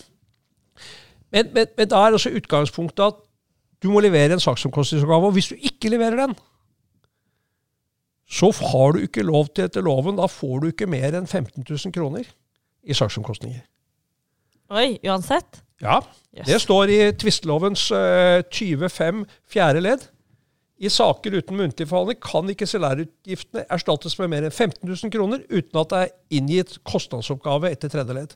Men, 1.34 1.48
men, 1.54 1.72
men 1.74 1.88
da 1.90 2.04
er 2.06 2.14
også 2.14 2.30
utgangspunktet 2.38 3.02
at 3.02 3.22
du 3.82 3.88
må 3.90 4.00
levere 4.04 4.36
en 4.36 4.42
saksomkostningsoppgave. 4.42 5.30
Og 5.30 5.36
hvis 5.36 5.50
du 5.52 5.56
ikke 5.58 5.90
leverer 5.92 6.20
den, 6.22 6.36
så 8.26 8.50
har 8.50 8.96
du 8.96 9.04
ikke 9.06 9.26
lov 9.26 9.50
til 9.54 9.68
etter 9.68 9.84
loven. 9.86 10.18
Da 10.18 10.26
får 10.30 10.62
du 10.62 10.68
ikke 10.70 10.88
mer 10.90 11.14
enn 11.14 11.28
15 11.28 11.62
000 11.62 11.94
kroner 11.94 12.26
i 12.86 12.96
saksomkostninger. 12.96 13.62
Oi, 14.74 14.98
uansett? 15.06 15.62
Ja. 15.82 16.00
Yes. 16.34 16.46
Det 16.48 16.60
står 16.64 16.90
i 16.90 16.98
tvistelovens 17.18 17.86
uh, 17.94 18.42
25 18.50 19.24
fjerde 19.50 19.82
ledd. 19.84 20.06
I 20.76 20.90
saker 20.92 21.38
uten 21.38 21.56
muntlig 21.56 21.86
forhandling 21.88 22.18
kan 22.20 22.50
ikke 22.52 22.68
salærutgiftene 22.68 23.64
erstattes 23.72 24.18
med 24.20 24.28
mer 24.32 24.44
enn 24.44 24.52
15 24.52 24.82
000 24.84 25.12
kroner 25.14 25.44
uten 25.48 25.80
at 25.80 25.92
det 25.92 26.00
er 26.02 26.12
inngitt 26.36 26.76
kostnadsoppgave 26.84 27.70
etter 27.72 27.92
tredje 27.92 28.16
ledd. 28.16 28.34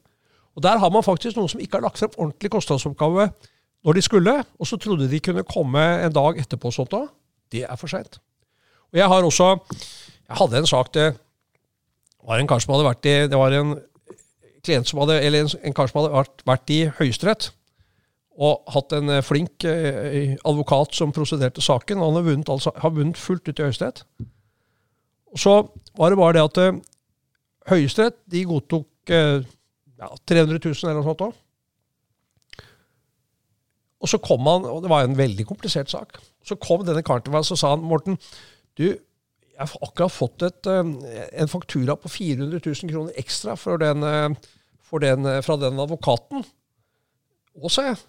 Og 0.56 0.64
Der 0.64 0.80
har 0.80 0.90
man 0.90 1.04
faktisk 1.04 1.36
noen 1.36 1.50
som 1.52 1.60
ikke 1.60 1.78
har 1.78 1.84
lagt 1.84 2.00
frem 2.00 2.16
ordentlig 2.16 2.50
kostnadsoppgave 2.50 3.28
når 3.84 3.96
de 3.96 4.02
skulle, 4.04 4.34
og 4.58 4.68
så 4.68 4.76
trodde 4.80 5.08
de 5.08 5.20
kunne 5.20 5.44
komme 5.48 5.80
en 6.04 6.12
dag 6.12 6.40
etterpå. 6.40 6.72
sånt 6.72 6.90
da. 6.90 7.06
Det 7.52 7.64
er 7.64 7.76
for 7.76 7.88
seint. 7.88 8.18
Og 8.92 8.98
jeg 8.98 9.08
har 9.08 9.22
også 9.22 9.58
Jeg 10.28 10.36
hadde 10.38 10.56
en 10.58 10.66
sak 10.66 10.94
det 10.94 11.16
var 12.22 12.38
en 12.38 12.46
kar 12.46 12.60
som 12.60 12.74
hadde 12.74 12.86
vært 12.86 13.06
i 13.06 13.14
det 13.26 13.38
var 13.38 13.52
en 13.52 13.80
klient 14.62 14.86
som 14.86 15.00
hadde, 15.00 15.20
eller 15.24 15.40
en, 15.40 15.50
en 15.64 15.74
kar 15.74 15.88
som 15.88 16.00
hadde 16.00 16.12
vært, 16.14 16.42
vært 16.46 16.70
i 16.70 16.84
Høyesterett. 17.00 17.50
Og 18.40 18.72
hatt 18.72 18.94
en 18.96 19.12
eh, 19.12 19.24
flink 19.24 19.66
eh, 19.68 20.36
advokat 20.48 20.96
som 20.96 21.12
prosederte 21.12 21.62
saken. 21.64 22.00
og 22.00 22.10
Han 22.10 22.20
har 22.20 22.28
vunnet, 22.30 22.52
altså, 22.52 22.72
har 22.76 22.94
vunnet 22.96 23.20
fullt 23.20 23.48
ut 23.48 23.58
i 23.58 23.66
Høyesterett. 23.66 24.04
Så 25.38 25.56
var 25.98 26.10
det 26.10 26.18
bare 26.18 26.38
det 26.38 26.46
at 26.46 26.60
eh, 26.62 26.80
Høyesterett 27.70 28.16
de 28.32 28.46
godtok 28.48 29.12
eh, 29.12 29.44
ja, 30.00 30.08
300 30.32 30.56
000 30.56 30.72
eller 30.72 31.00
noe 31.00 31.08
sånt 31.10 31.24
òg. 31.28 31.36
Og 34.00 34.08
så 34.08 34.16
kom 34.24 34.46
han, 34.48 34.64
og 34.64 34.80
det 34.80 34.88
var 34.88 35.04
en 35.04 35.18
veldig 35.18 35.44
komplisert 35.44 35.92
sak. 35.92 36.16
Så 36.40 36.56
kom 36.56 36.86
denne 36.86 37.04
karen 37.04 37.26
til 37.26 37.34
meg 37.34 37.44
og 37.44 37.60
sa 37.60 37.74
han, 37.74 37.84
Morten, 37.84 38.16
du, 38.80 38.86
jeg 38.88 39.60
har 39.60 39.84
akkurat 39.84 40.14
fått 40.14 40.46
et, 40.46 40.70
en 40.70 41.50
faktura 41.52 41.98
på 42.00 42.08
400 42.08 42.62
000 42.64 42.88
kroner 42.94 43.20
ekstra 43.20 43.58
den, 43.82 44.06
den, 45.04 45.28
fra 45.44 45.58
den 45.60 45.84
advokaten. 45.84 46.46
Og, 47.60 47.68
sa 47.68 47.90
jeg. 47.90 48.00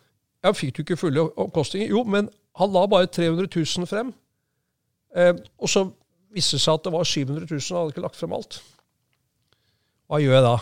Ja, 0.41 0.54
fikk 0.58 0.75
du 0.75 0.84
ikke 0.84 0.97
fulle 0.97 1.27
omkostninger? 1.39 1.91
Jo, 1.93 2.04
men 2.08 2.30
han 2.58 2.73
la 2.73 2.86
bare 2.89 3.10
300 3.10 3.47
000 3.54 3.89
frem. 3.89 4.13
Eh, 5.15 5.34
og 5.62 5.69
så 5.69 5.86
viste 6.34 6.58
det 6.58 6.63
seg 6.63 6.80
at 6.80 6.88
det 6.88 6.93
var 6.95 7.08
700 7.08 7.45
000, 7.49 7.62
han 7.69 7.82
hadde 7.82 7.95
ikke 7.95 8.06
lagt 8.06 8.19
frem 8.19 8.34
alt. 8.36 8.62
Hva 10.10 10.19
gjør 10.23 10.38
jeg 10.38 10.45
da? 10.47 10.56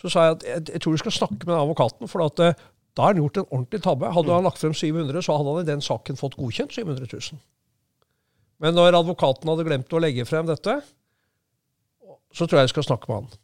Så 0.00 0.12
sa 0.12 0.26
jeg 0.26 0.36
at 0.36 0.46
jeg, 0.48 0.64
jeg 0.74 0.84
tror 0.84 0.94
du 0.94 1.02
skal 1.02 1.16
snakke 1.16 1.40
med 1.42 1.52
den 1.52 1.62
advokaten, 1.62 2.10
for 2.10 2.24
at, 2.26 2.40
da 2.94 3.06
har 3.06 3.14
han 3.14 3.22
gjort 3.22 3.40
en 3.40 3.48
ordentlig 3.48 3.80
tabbe. 3.84 4.10
Hadde 4.14 4.36
han 4.36 4.46
lagt 4.46 4.60
frem 4.60 4.74
700, 4.76 5.24
så 5.24 5.38
hadde 5.38 5.54
han 5.54 5.64
i 5.64 5.70
den 5.72 5.84
saken 5.84 6.20
fått 6.20 6.36
godkjent 6.38 6.76
700 6.76 7.08
000. 7.10 7.40
Men 8.62 8.76
når 8.76 9.00
advokaten 9.00 9.50
hadde 9.50 9.64
glemt 9.66 9.96
å 9.96 10.02
legge 10.02 10.26
frem 10.28 10.46
dette, 10.46 10.76
så 12.34 12.46
tror 12.46 12.60
jeg 12.60 12.68
jeg 12.68 12.74
skal 12.74 12.86
snakke 12.86 13.10
med 13.10 13.22
han. 13.22 13.40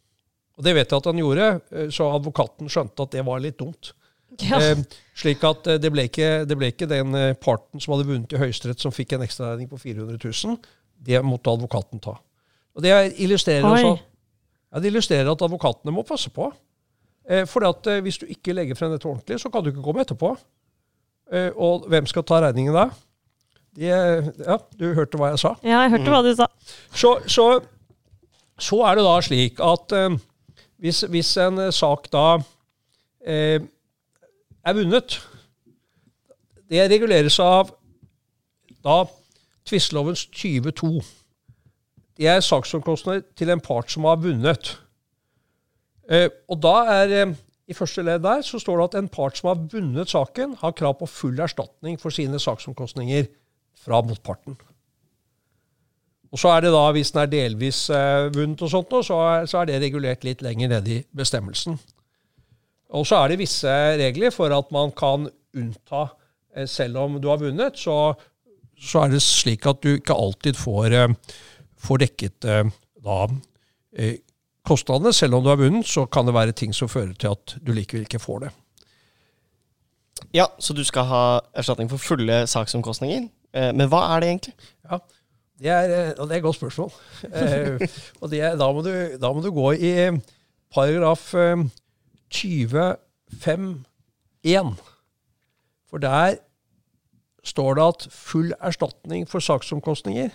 Og 0.59 0.67
det 0.67 0.75
vet 0.77 0.93
jeg 0.93 1.01
at 1.01 1.09
han 1.09 1.19
gjorde, 1.21 1.49
så 1.97 2.11
advokaten 2.13 2.71
skjønte 2.71 3.07
at 3.07 3.17
det 3.17 3.25
var 3.27 3.43
litt 3.43 3.59
dumt. 3.59 3.95
Ja. 4.39 4.61
Eh, 4.63 4.79
slik 5.19 5.43
at 5.45 5.67
eh, 5.67 5.79
det 5.83 5.91
ble, 5.93 6.05
ikke, 6.09 6.31
det 6.49 6.57
ble 6.59 6.71
ikke 6.73 6.89
den 6.91 7.15
eh, 7.19 7.33
parten 7.35 7.83
som 7.83 7.97
hadde 7.97 8.07
vunnet 8.09 8.33
i 8.33 8.39
Høyesterett, 8.41 8.81
som 8.81 8.95
fikk 8.95 9.17
en 9.17 9.25
ekstraregning 9.27 9.69
på 9.71 9.81
400 9.81 10.21
000. 10.23 10.59
Det 11.11 11.21
måtte 11.27 11.53
advokaten 11.53 12.01
ta. 12.03 12.15
Og 12.77 12.85
Det 12.85 12.95
illustrerer, 13.19 13.67
også, 13.67 13.97
ja, 14.71 14.81
det 14.81 14.93
illustrerer 14.93 15.31
at 15.33 15.43
advokatene 15.43 15.93
må 15.95 16.05
passe 16.07 16.31
på. 16.33 16.49
Eh, 17.29 17.45
for 17.51 17.67
eh, 17.67 18.01
hvis 18.05 18.21
du 18.23 18.27
ikke 18.31 18.55
legger 18.57 18.79
frem 18.79 18.95
dette 18.95 19.09
ordentlig, 19.11 19.41
så 19.43 19.51
kan 19.51 19.65
du 19.65 19.73
ikke 19.73 19.85
komme 19.85 20.05
etterpå. 20.07 20.33
Eh, 21.33 21.51
og 21.57 21.89
hvem 21.91 22.07
skal 22.11 22.25
ta 22.27 22.41
regningen 22.47 22.75
da? 22.75 22.89
De, 23.77 23.87
ja, 23.87 24.57
du 24.79 24.89
hørte 24.97 25.19
hva 25.19 25.29
jeg 25.31 25.43
sa. 25.43 25.53
ja, 25.63 25.85
jeg 25.85 25.93
hørte 25.93 26.11
hva 26.11 26.23
du 26.27 26.33
sa. 26.35 26.49
Så, 26.91 27.13
så, 27.31 27.45
så 28.59 28.81
er 28.89 28.99
det 28.99 29.05
da 29.07 29.13
slik 29.23 29.61
at 29.63 29.95
eh, 29.95 30.17
hvis, 30.83 31.05
hvis 31.13 31.37
en 31.45 31.61
sak 31.75 32.09
da 32.11 32.25
eh, 33.27 33.61
er 34.65 34.77
vunnet 34.77 35.21
Det 36.71 36.85
reguleres 36.91 37.39
av 37.43 37.73
da 38.85 39.03
tvistelovens 39.67 40.23
22. 40.33 41.01
Det 42.17 42.29
er 42.31 42.41
saksomkostninger 42.45 43.25
til 43.37 43.51
en 43.51 43.61
part 43.61 43.91
som 43.91 44.07
har 44.07 44.21
vunnet. 44.23 44.71
Eh, 46.11 46.29
og 46.49 46.63
da 46.63 46.75
er 46.95 47.15
eh, 47.17 47.35
i 47.71 47.77
første 47.77 48.03
ledd 48.07 48.25
der 48.25 48.43
så 48.47 48.59
står 48.63 48.79
det 48.79 48.89
at 48.89 48.99
en 49.01 49.11
part 49.13 49.39
som 49.39 49.51
har 49.51 49.61
vunnet 49.73 50.11
saken, 50.11 50.57
har 50.63 50.75
krav 50.79 50.97
på 50.99 51.11
full 51.11 51.39
erstatning 51.41 52.01
for 52.01 52.15
sine 52.15 52.39
saksomkostninger 52.43 53.29
fra 53.79 54.01
motparten. 54.03 54.59
Og 56.31 56.39
så 56.39 56.53
er 56.55 56.61
det 56.63 56.73
da, 56.75 56.83
Hvis 56.95 57.11
den 57.11 57.23
er 57.23 57.31
delvis 57.31 57.91
eh, 57.91 58.31
vunnet, 58.35 58.63
og 58.63 58.71
sånt, 58.71 58.95
så, 59.07 59.15
er, 59.15 59.47
så 59.47 59.59
er 59.59 59.71
det 59.71 59.81
regulert 59.83 60.25
litt 60.25 60.43
lenger 60.43 60.71
ned 60.71 60.89
i 60.89 61.03
bestemmelsen. 61.17 61.79
Og 62.97 63.07
så 63.07 63.21
er 63.21 63.31
det 63.31 63.41
visse 63.41 63.75
regler 64.01 64.33
for 64.35 64.53
at 64.55 64.71
man 64.75 64.93
kan 64.97 65.29
unnta 65.57 66.09
eh, 66.57 66.67
Selv 66.67 66.99
om 66.99 67.21
du 67.23 67.29
har 67.31 67.41
vunnet, 67.43 67.79
så, 67.79 68.15
så 68.79 69.05
er 69.05 69.15
det 69.15 69.23
slik 69.25 69.67
at 69.71 69.83
du 69.83 69.95
ikke 69.95 70.17
alltid 70.17 70.59
får, 70.59 70.97
eh, 70.97 71.37
får 71.79 72.03
dekket 72.05 72.49
eh, 72.51 72.73
da, 73.05 73.21
kostnadene. 74.67 75.15
Selv 75.17 75.39
om 75.39 75.45
du 75.45 75.53
har 75.53 75.61
vunnet, 75.61 75.87
så 75.87 76.07
kan 76.07 76.27
det 76.27 76.37
være 76.37 76.57
ting 76.57 76.75
som 76.77 76.91
fører 76.91 77.15
til 77.15 77.35
at 77.35 77.57
du 77.63 77.73
likevel 77.75 78.07
ikke 78.07 78.23
får 78.23 78.47
det. 78.47 78.51
Ja, 80.37 80.51
så 80.61 80.75
du 80.77 80.83
skal 80.85 81.07
ha 81.09 81.23
erstatning 81.57 81.89
for 81.91 82.03
fulle 82.03 82.45
saksomkostninger. 82.51 83.31
Men 83.75 83.89
hva 83.91 84.03
er 84.13 84.21
det 84.23 84.29
egentlig? 84.29 84.53
Ja, 84.87 84.99
det 85.61 85.71
er, 85.73 86.13
og 86.21 86.29
det 86.29 86.37
er 86.37 86.39
et 86.39 86.45
godt 86.45 86.59
spørsmål. 86.61 86.93
Og 88.23 88.31
det 88.31 88.43
da, 88.61 88.69
må 88.71 88.85
du, 88.85 88.93
da 89.19 89.33
må 89.35 89.43
du 89.43 89.49
gå 89.51 89.73
i 89.75 89.91
paragraf 90.71 91.33
eh, 92.31 92.97
25.1. 93.31 94.75
For 95.91 95.99
der 95.99 96.37
står 97.45 97.75
det 97.75 97.83
at 97.83 98.07
full 98.13 98.53
erstatning 98.61 99.29
for 99.29 99.41
saksomkostninger 99.41 100.31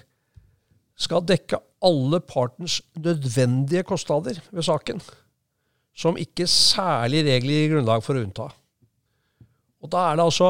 skal 0.96 1.26
dekke 1.28 1.60
alle 1.86 2.20
partens 2.24 2.82
nødvendige 2.96 3.84
kostnader 3.84 4.40
ved 4.52 4.64
saken, 4.64 5.02
som 5.96 6.18
ikke 6.18 6.48
særlig 6.48 7.26
regler 7.28 7.52
gir 7.52 7.74
grunnlag 7.76 8.04
for 8.04 8.16
å 8.16 8.24
unnta. 8.24 8.48
Og 9.84 9.92
da 9.92 10.10
er 10.10 10.18
det 10.18 10.26
altså 10.26 10.50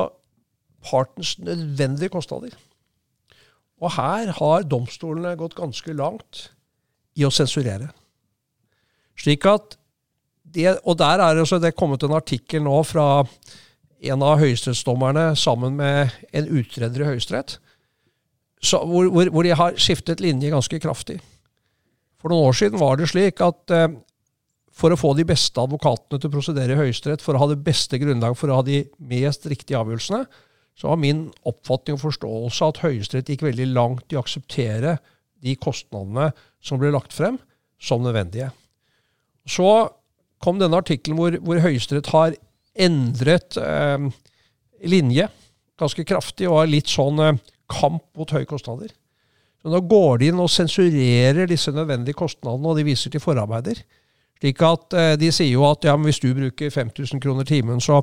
partens 0.86 1.36
nødvendige 1.40 2.14
kostnader. 2.14 2.54
Og 3.82 3.92
her 3.98 4.32
har 4.38 4.68
domstolene 4.70 5.36
gått 5.36 5.58
ganske 5.58 5.94
langt 5.94 6.50
i 7.18 7.26
å 7.26 7.34
sensurere. 7.34 7.90
Slik 9.20 9.46
at 9.50 9.76
det, 10.56 10.80
Og 10.84 10.98
der 10.98 11.22
er 11.22 11.36
det, 11.36 11.62
det 11.62 11.76
kommet 11.76 12.04
en 12.04 12.16
artikkel 12.16 12.64
nå 12.64 12.82
fra 12.88 13.26
en 14.06 14.24
av 14.26 14.40
høyesterettsdommerne 14.42 15.36
sammen 15.40 15.78
med 15.80 16.14
en 16.36 16.50
utreder 16.50 17.02
i 17.02 17.08
Høyesterett, 17.14 17.58
hvor, 18.66 19.08
hvor, 19.12 19.30
hvor 19.32 19.46
de 19.46 19.56
har 19.56 19.78
skiftet 19.82 20.22
linje 20.24 20.52
ganske 20.54 20.80
kraftig. 20.82 21.20
For 22.22 22.32
noen 22.34 22.50
år 22.50 22.58
siden 22.58 22.82
var 22.82 22.98
det 22.98 23.10
slik 23.12 23.42
at 23.46 23.74
eh, 23.74 23.90
for 24.76 24.92
å 24.92 25.00
få 25.00 25.14
de 25.16 25.26
beste 25.28 25.62
advokatene 25.62 26.20
til 26.20 26.32
å 26.32 26.34
prosedere 26.34 26.76
i 26.76 26.80
Høyesterett, 26.80 27.24
for 27.24 27.38
å 27.38 27.44
ha 27.44 27.50
det 27.52 27.62
beste 27.64 28.00
grunnlag 28.02 28.36
for 28.38 28.52
å 28.52 28.60
ha 28.60 28.66
de 28.66 28.84
mest 29.08 29.48
riktige 29.48 29.80
avgjørelsene, 29.80 30.26
så 30.76 30.90
var 30.92 31.00
min 31.00 31.30
oppfatning 31.48 31.96
og 31.96 32.04
forståelse 32.04 32.68
at 32.68 32.82
Høyesterett 32.84 33.32
gikk 33.32 33.46
veldig 33.48 33.70
langt 33.72 34.12
i 34.12 34.18
å 34.18 34.24
akseptere 34.26 34.98
de 35.46 35.56
kostnadene 35.62 36.32
som 36.64 36.82
ble 36.82 36.92
lagt 36.92 37.16
frem, 37.16 37.38
som 37.80 38.04
nødvendige. 38.04 38.50
Så 39.48 39.70
kom 40.46 40.62
denne 40.62 40.78
artikkelen 40.80 41.18
hvor, 41.20 41.40
hvor 41.42 41.64
Høyesterett 41.66 42.14
har 42.14 42.38
endret 42.86 43.58
eh, 43.58 44.08
linje 44.86 45.28
ganske 45.80 46.06
kraftig 46.08 46.48
og 46.50 46.62
har 46.62 46.72
litt 46.72 46.92
sånn 46.92 47.20
eh, 47.24 47.42
kamp 47.72 48.06
mot 48.18 48.32
høye 48.32 48.48
kostnader. 48.50 48.94
Så 49.62 49.72
Nå 49.74 49.82
går 49.90 50.22
de 50.22 50.32
inn 50.32 50.42
og 50.42 50.52
sensurerer 50.54 51.50
disse 51.50 51.74
nødvendige 51.74 52.18
kostnadene, 52.18 52.70
og 52.70 52.78
de 52.78 52.86
viser 52.86 53.14
til 53.14 53.24
forarbeider. 53.24 53.82
Slik 54.36 54.62
at 54.68 54.94
eh, 55.00 55.14
De 55.20 55.32
sier 55.34 55.54
jo 55.54 55.64
at 55.68 55.88
ja, 55.88 55.96
hvis 55.98 56.20
du 56.22 56.30
bruker 56.36 56.72
5000 56.72 57.24
kroner 57.24 57.48
timen, 57.48 57.82
så 57.82 58.02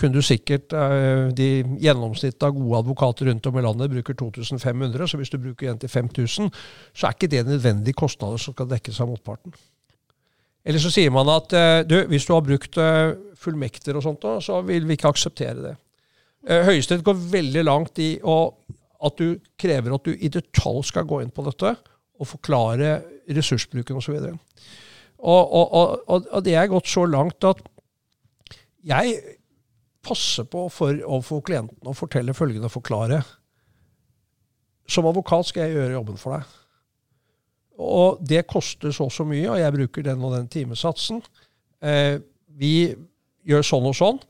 kunne 0.00 0.16
du 0.16 0.24
sikkert 0.24 0.72
eh, 0.72 1.28
de 1.36 1.50
Gjennomsnittet 1.82 2.46
av 2.46 2.56
gode 2.56 2.84
advokater 2.84 3.28
rundt 3.30 3.50
om 3.50 3.58
i 3.58 3.66
landet 3.66 3.92
bruker 3.92 4.16
2500, 4.18 5.10
så 5.10 5.20
hvis 5.20 5.34
du 5.34 5.38
bruker 5.42 5.72
en 5.72 5.82
til 5.82 5.92
5000, 5.92 6.50
så 6.94 7.06
er 7.06 7.18
ikke 7.18 7.30
det 7.34 7.46
nødvendige 7.50 7.98
kostnader 7.98 8.40
som 8.40 8.56
skal 8.56 8.70
dekkes 8.70 9.02
av 9.02 9.12
motparten. 9.12 9.54
Eller 10.62 10.82
så 10.82 10.92
sier 10.94 11.10
man 11.14 11.30
at 11.32 11.54
eh, 11.58 11.80
du, 11.86 11.96
hvis 12.10 12.26
du 12.28 12.34
har 12.36 12.44
brukt 12.46 12.78
eh, 12.78 13.14
fullmekter 13.42 13.98
og 13.98 14.04
sånt, 14.04 14.26
så 14.44 14.60
vil 14.66 14.86
vi 14.86 14.96
ikke 14.96 15.10
akseptere 15.10 15.58
det. 15.58 15.74
Eh, 16.46 16.62
Høyesterett 16.68 17.06
går 17.06 17.18
veldig 17.32 17.64
langt 17.66 17.98
i 18.02 18.14
at 18.22 19.18
du 19.18 19.42
krever 19.58 19.96
at 19.96 20.06
du 20.06 20.14
i 20.14 20.30
detalj 20.30 20.84
skal 20.92 21.08
gå 21.10 21.22
inn 21.22 21.34
på 21.34 21.44
dette 21.48 21.74
og 22.22 22.30
forklare 22.30 23.00
ressursbruken 23.34 23.98
osv. 23.98 24.18
Og, 24.22 25.42
og, 25.42 25.66
og, 25.66 26.02
og, 26.06 26.26
og 26.30 26.46
det 26.46 26.54
er 26.58 26.70
gått 26.70 26.90
så 26.90 27.06
langt 27.10 27.42
at 27.46 27.62
jeg 28.86 29.18
passer 30.02 30.46
på 30.50 30.66
for 30.70 30.98
overfor 31.06 31.42
klienten 31.46 31.90
å 31.90 31.94
fortelle 31.94 32.34
følgende 32.34 32.70
og 32.70 32.74
forklare. 32.74 33.22
Som 34.90 35.06
advokat 35.10 35.50
skal 35.50 35.66
jeg 35.66 35.78
gjøre 35.78 35.96
jobben 35.98 36.18
for 36.18 36.38
deg. 36.38 36.58
Og 37.80 38.20
det 38.28 38.44
koster 38.50 38.92
så 38.92 39.08
og 39.08 39.14
så 39.14 39.24
mye, 39.28 39.48
og 39.50 39.60
jeg 39.60 39.74
bruker 39.78 40.04
den 40.06 40.22
og 40.24 40.36
den 40.36 40.50
timesatsen. 40.52 41.22
Eh, 41.82 42.18
vi 42.58 42.92
gjør 43.48 43.64
sånn 43.66 43.88
og 43.88 43.96
sånn. 43.96 44.20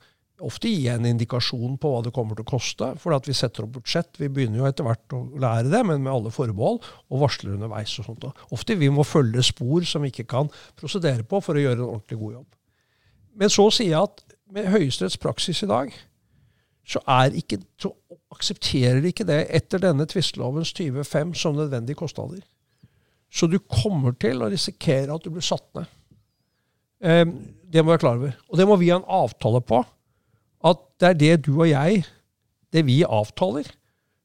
Ofte 0.43 0.71
gir 0.71 0.89
jeg 0.89 0.99
en 0.99 1.07
indikasjon 1.07 1.77
på 1.79 1.91
hva 1.93 2.01
det 2.03 2.13
kommer 2.15 2.35
til 2.39 2.47
å 2.47 2.51
koste, 2.51 2.89
for 2.99 3.15
at 3.15 3.29
vi 3.29 3.35
setter 3.37 3.67
opp 3.67 3.77
budsjett. 3.77 4.17
Vi 4.19 4.31
begynner 4.33 4.63
jo 4.63 4.67
etter 4.67 4.87
hvert 4.87 5.15
å 5.15 5.21
lære 5.43 5.71
det, 5.71 5.83
men 5.87 6.03
med 6.03 6.11
alle 6.13 6.33
forbehold, 6.35 6.81
og 6.83 7.23
varsler 7.23 7.55
underveis. 7.55 7.95
og 8.01 8.09
sånt. 8.09 8.27
Ofte 8.51 8.79
vi 8.79 8.91
må 8.91 9.07
følge 9.07 9.45
spor 9.47 9.87
som 9.87 10.03
vi 10.03 10.11
ikke 10.11 10.27
kan 10.33 10.51
prosedere 10.79 11.23
på 11.23 11.43
for 11.45 11.59
å 11.59 11.63
gjøre 11.63 11.79
en 11.79 11.91
ordentlig 11.93 12.19
god 12.19 12.39
jobb. 12.41 12.49
Men 13.39 13.53
så 13.53 13.69
sier 13.71 13.95
jeg 13.95 14.03
at 14.03 14.25
med 14.53 14.69
Høyesteretts 14.73 15.21
praksis 15.21 15.63
i 15.63 15.71
dag, 15.71 15.93
så, 16.83 16.99
ikke, 17.39 17.61
så 17.79 17.93
aksepterer 18.35 19.05
ikke 19.07 19.27
det 19.29 19.45
etter 19.55 19.81
denne 19.85 20.09
tvistelovens 20.11 20.75
25 20.75 21.37
som 21.39 21.55
nødvendige 21.57 22.01
kostnader. 22.03 22.43
Så 23.33 23.49
du 23.49 23.59
kommer 23.65 24.15
til 24.21 24.43
å 24.45 24.51
risikere 24.53 25.15
at 25.15 25.25
du 25.25 25.33
blir 25.33 25.45
satt 25.45 25.65
ned. 25.77 25.89
Eh, 27.03 27.25
det 27.73 27.83
må 27.83 27.89
vi 27.91 27.95
være 27.95 28.05
klar 28.05 28.19
over. 28.21 28.35
Og 28.51 28.61
det 28.61 28.67
må 28.69 28.77
vi 28.81 28.91
ha 28.93 29.01
en 29.01 29.09
avtale 29.09 29.63
på. 29.65 29.85
at 30.63 30.79
det 31.01 31.09
er 31.09 31.17
det 31.19 31.47
du 31.49 31.57
og 31.57 31.67
jeg, 31.67 32.05
det 32.71 32.85
vi 32.87 33.01
avtaler, 33.03 33.67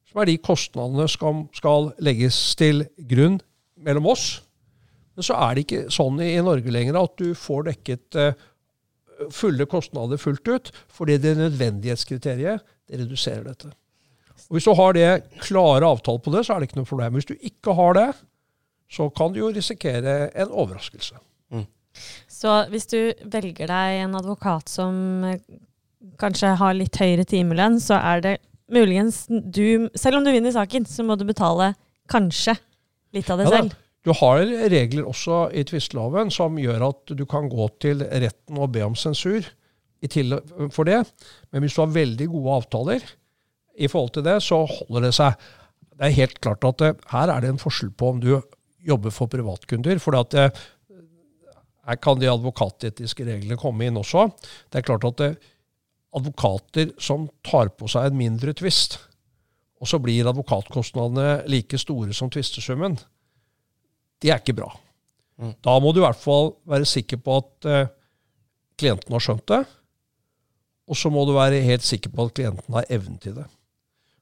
som 0.06 0.20
er 0.22 0.28
de 0.30 0.36
kostnadene 0.38 1.08
som 1.10 1.48
skal 1.50 1.90
legges 1.98 2.36
til 2.54 2.84
grunn 3.10 3.40
mellom 3.74 4.06
oss. 4.06 4.44
Men 5.18 5.26
så 5.26 5.34
er 5.34 5.56
det 5.56 5.64
ikke 5.64 5.90
sånn 5.90 6.20
i 6.22 6.36
Norge 6.38 6.70
lenger 6.70 7.00
at 7.00 7.16
du 7.18 7.32
får 7.34 7.66
dekket 7.72 8.18
eh, 8.22 8.38
fulle 9.34 9.66
kostnader 9.66 10.20
fullt 10.22 10.46
ut, 10.46 10.70
fordi 10.94 11.18
det 11.18 11.34
nødvendighetskriteriet 11.40 12.62
det 12.88 13.00
reduserer 13.02 13.42
dette. 13.48 13.72
Og 14.46 14.56
Hvis 14.56 14.68
du 14.68 14.76
har 14.78 14.94
det 14.94 15.08
klare 15.42 15.90
avtale 15.90 16.22
på 16.22 16.32
det, 16.32 16.44
så 16.46 16.54
er 16.54 16.62
det 16.62 16.70
ikke 16.70 16.78
noe 16.78 16.88
problem. 16.88 17.18
Hvis 17.18 17.28
du 17.28 17.34
ikke 17.34 17.74
har 17.74 17.98
det, 17.98 18.08
så 18.90 19.08
kan 19.12 19.32
du 19.34 19.42
jo 19.42 19.52
risikere 19.52 20.28
en 20.32 20.52
overraskelse. 20.52 21.18
Mm. 21.52 21.66
Så 22.28 22.54
hvis 22.72 22.88
du 22.90 23.00
velger 23.28 23.68
deg 23.70 24.02
en 24.04 24.16
advokat 24.18 24.70
som 24.72 25.24
eh, 25.28 25.42
kanskje 26.20 26.54
har 26.60 26.76
litt 26.76 26.96
høyere 27.00 27.26
timelønn, 27.28 27.78
så 27.82 28.00
er 28.00 28.24
det 28.24 28.36
muligens 28.72 29.24
du 29.28 29.88
Selv 29.96 30.18
om 30.18 30.24
du 30.24 30.32
vinner 30.32 30.52
saken, 30.54 30.86
så 30.88 31.04
må 31.04 31.16
du 31.16 31.26
betale 31.28 31.72
kanskje 32.08 32.56
litt 33.16 33.30
av 33.32 33.40
det 33.40 33.48
ja, 33.48 33.54
selv. 33.56 33.76
Du 34.04 34.14
har 34.16 34.40
regler 34.72 35.08
også 35.08 35.48
i 35.52 35.64
tvisteloven 35.68 36.30
som 36.32 36.56
gjør 36.60 36.88
at 36.88 37.14
du 37.16 37.24
kan 37.28 37.48
gå 37.50 37.68
til 37.82 38.04
retten 38.04 38.60
og 38.60 38.70
be 38.72 38.84
om 38.86 38.96
sensur 38.96 39.44
for 40.70 40.86
det. 40.86 41.00
Men 41.50 41.64
hvis 41.64 41.74
du 41.74 41.82
har 41.82 41.96
veldig 41.96 42.28
gode 42.30 42.58
avtaler 42.60 43.08
i 43.78 43.88
forhold 43.90 44.14
til 44.14 44.24
det, 44.26 44.36
så 44.46 44.62
holder 44.64 45.08
det 45.08 45.14
seg. 45.16 45.48
Det 45.98 46.06
er 46.06 46.20
helt 46.20 46.38
klart 46.40 46.64
at 46.64 46.78
det, 46.78 46.92
her 47.10 47.32
er 47.34 47.42
det 47.42 47.50
en 47.50 47.60
forskjell 47.60 47.90
på 47.98 48.12
om 48.14 48.22
du 48.22 48.30
jobber 48.88 49.14
for 49.14 49.30
privatkunder. 49.30 50.00
For 50.02 50.16
det, 50.32 50.48
her 51.88 52.00
kan 52.02 52.20
de 52.20 52.30
advokatetiske 52.32 53.26
reglene 53.28 53.60
komme 53.60 53.88
inn 53.88 54.00
også. 54.00 54.28
Det 54.68 54.80
er 54.80 54.88
klart 54.88 55.06
at 55.08 55.22
det, 55.22 55.30
advokater 56.16 56.92
som 57.02 57.26
tar 57.44 57.70
på 57.76 57.88
seg 57.90 58.08
en 58.08 58.18
mindre 58.18 58.54
tvist, 58.56 58.96
og 59.78 59.90
så 59.90 60.00
blir 60.02 60.26
advokatkostnadene 60.30 61.44
like 61.52 61.78
store 61.78 62.16
som 62.16 62.30
tvistesummen, 62.32 62.96
det 64.18 64.32
er 64.32 64.40
ikke 64.40 64.56
bra. 64.58 64.70
Mm. 65.38 65.52
Da 65.62 65.76
må 65.78 65.92
du 65.92 66.00
i 66.00 66.06
hvert 66.06 66.18
fall 66.18 66.56
være 66.66 66.88
sikker 66.88 67.20
på 67.22 67.36
at 67.38 67.68
uh, 67.68 67.90
klienten 68.80 69.14
har 69.14 69.22
skjønt 69.22 69.46
det. 69.52 69.60
Og 70.88 70.98
så 70.98 71.12
må 71.12 71.22
du 71.28 71.34
være 71.36 71.60
helt 71.62 71.84
sikker 71.84 72.10
på 72.10 72.26
at 72.26 72.34
klienten 72.34 72.74
har 72.74 72.88
evnen 72.90 73.20
til 73.22 73.36
det. 73.36 73.46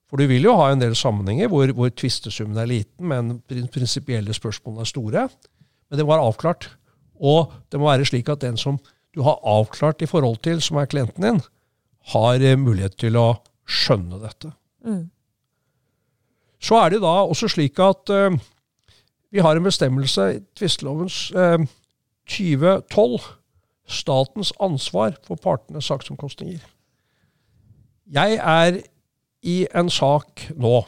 For 0.07 0.21
du 0.21 0.29
vil 0.31 0.47
jo 0.47 0.55
ha 0.59 0.71
en 0.71 0.83
del 0.83 0.95
sammenhenger 0.99 1.51
hvor, 1.51 1.71
hvor 1.75 1.91
tvistesummen 1.91 2.59
er 2.63 2.71
liten, 2.71 3.09
men 3.11 3.41
prinsipielle 3.75 4.35
spørsmålene 4.37 4.85
er 4.85 4.91
store. 4.91 5.25
Men 5.91 5.99
det 5.99 6.07
må 6.07 6.15
være 6.15 6.29
avklart. 6.29 6.69
Og 7.19 7.53
det 7.73 7.81
må 7.81 7.89
være 7.91 8.07
slik 8.07 8.31
at 8.31 8.45
den 8.45 8.59
som 8.61 8.79
du 9.17 9.25
har 9.27 9.41
avklart 9.49 10.03
i 10.05 10.09
forhold 10.11 10.39
til, 10.45 10.61
som 10.63 10.79
er 10.79 10.91
klienten 10.91 11.25
din, 11.25 11.41
har 12.13 12.43
eh, 12.45 12.59
mulighet 12.59 12.99
til 13.01 13.17
å 13.19 13.31
skjønne 13.67 14.21
dette. 14.23 14.53
Mm. 14.87 15.07
Så 16.63 16.79
er 16.79 16.93
det 16.93 17.01
da 17.03 17.15
også 17.25 17.49
slik 17.51 17.81
at 17.83 18.13
uh, 18.13 18.37
vi 19.35 19.43
har 19.43 19.59
en 19.59 19.67
bestemmelse 19.67 20.29
i 20.37 20.39
tvistelovens 20.57 21.19
uh, 21.35 21.59
2012 22.31 23.27
statens 23.87 24.53
ansvar 24.63 25.17
for 25.27 25.39
partenes 25.39 25.89
saksomkostninger. 25.91 26.63
Jeg 28.15 28.39
er 28.39 28.81
i 29.47 29.61
en 29.77 29.91
sak 29.93 30.49
nå 30.59 30.81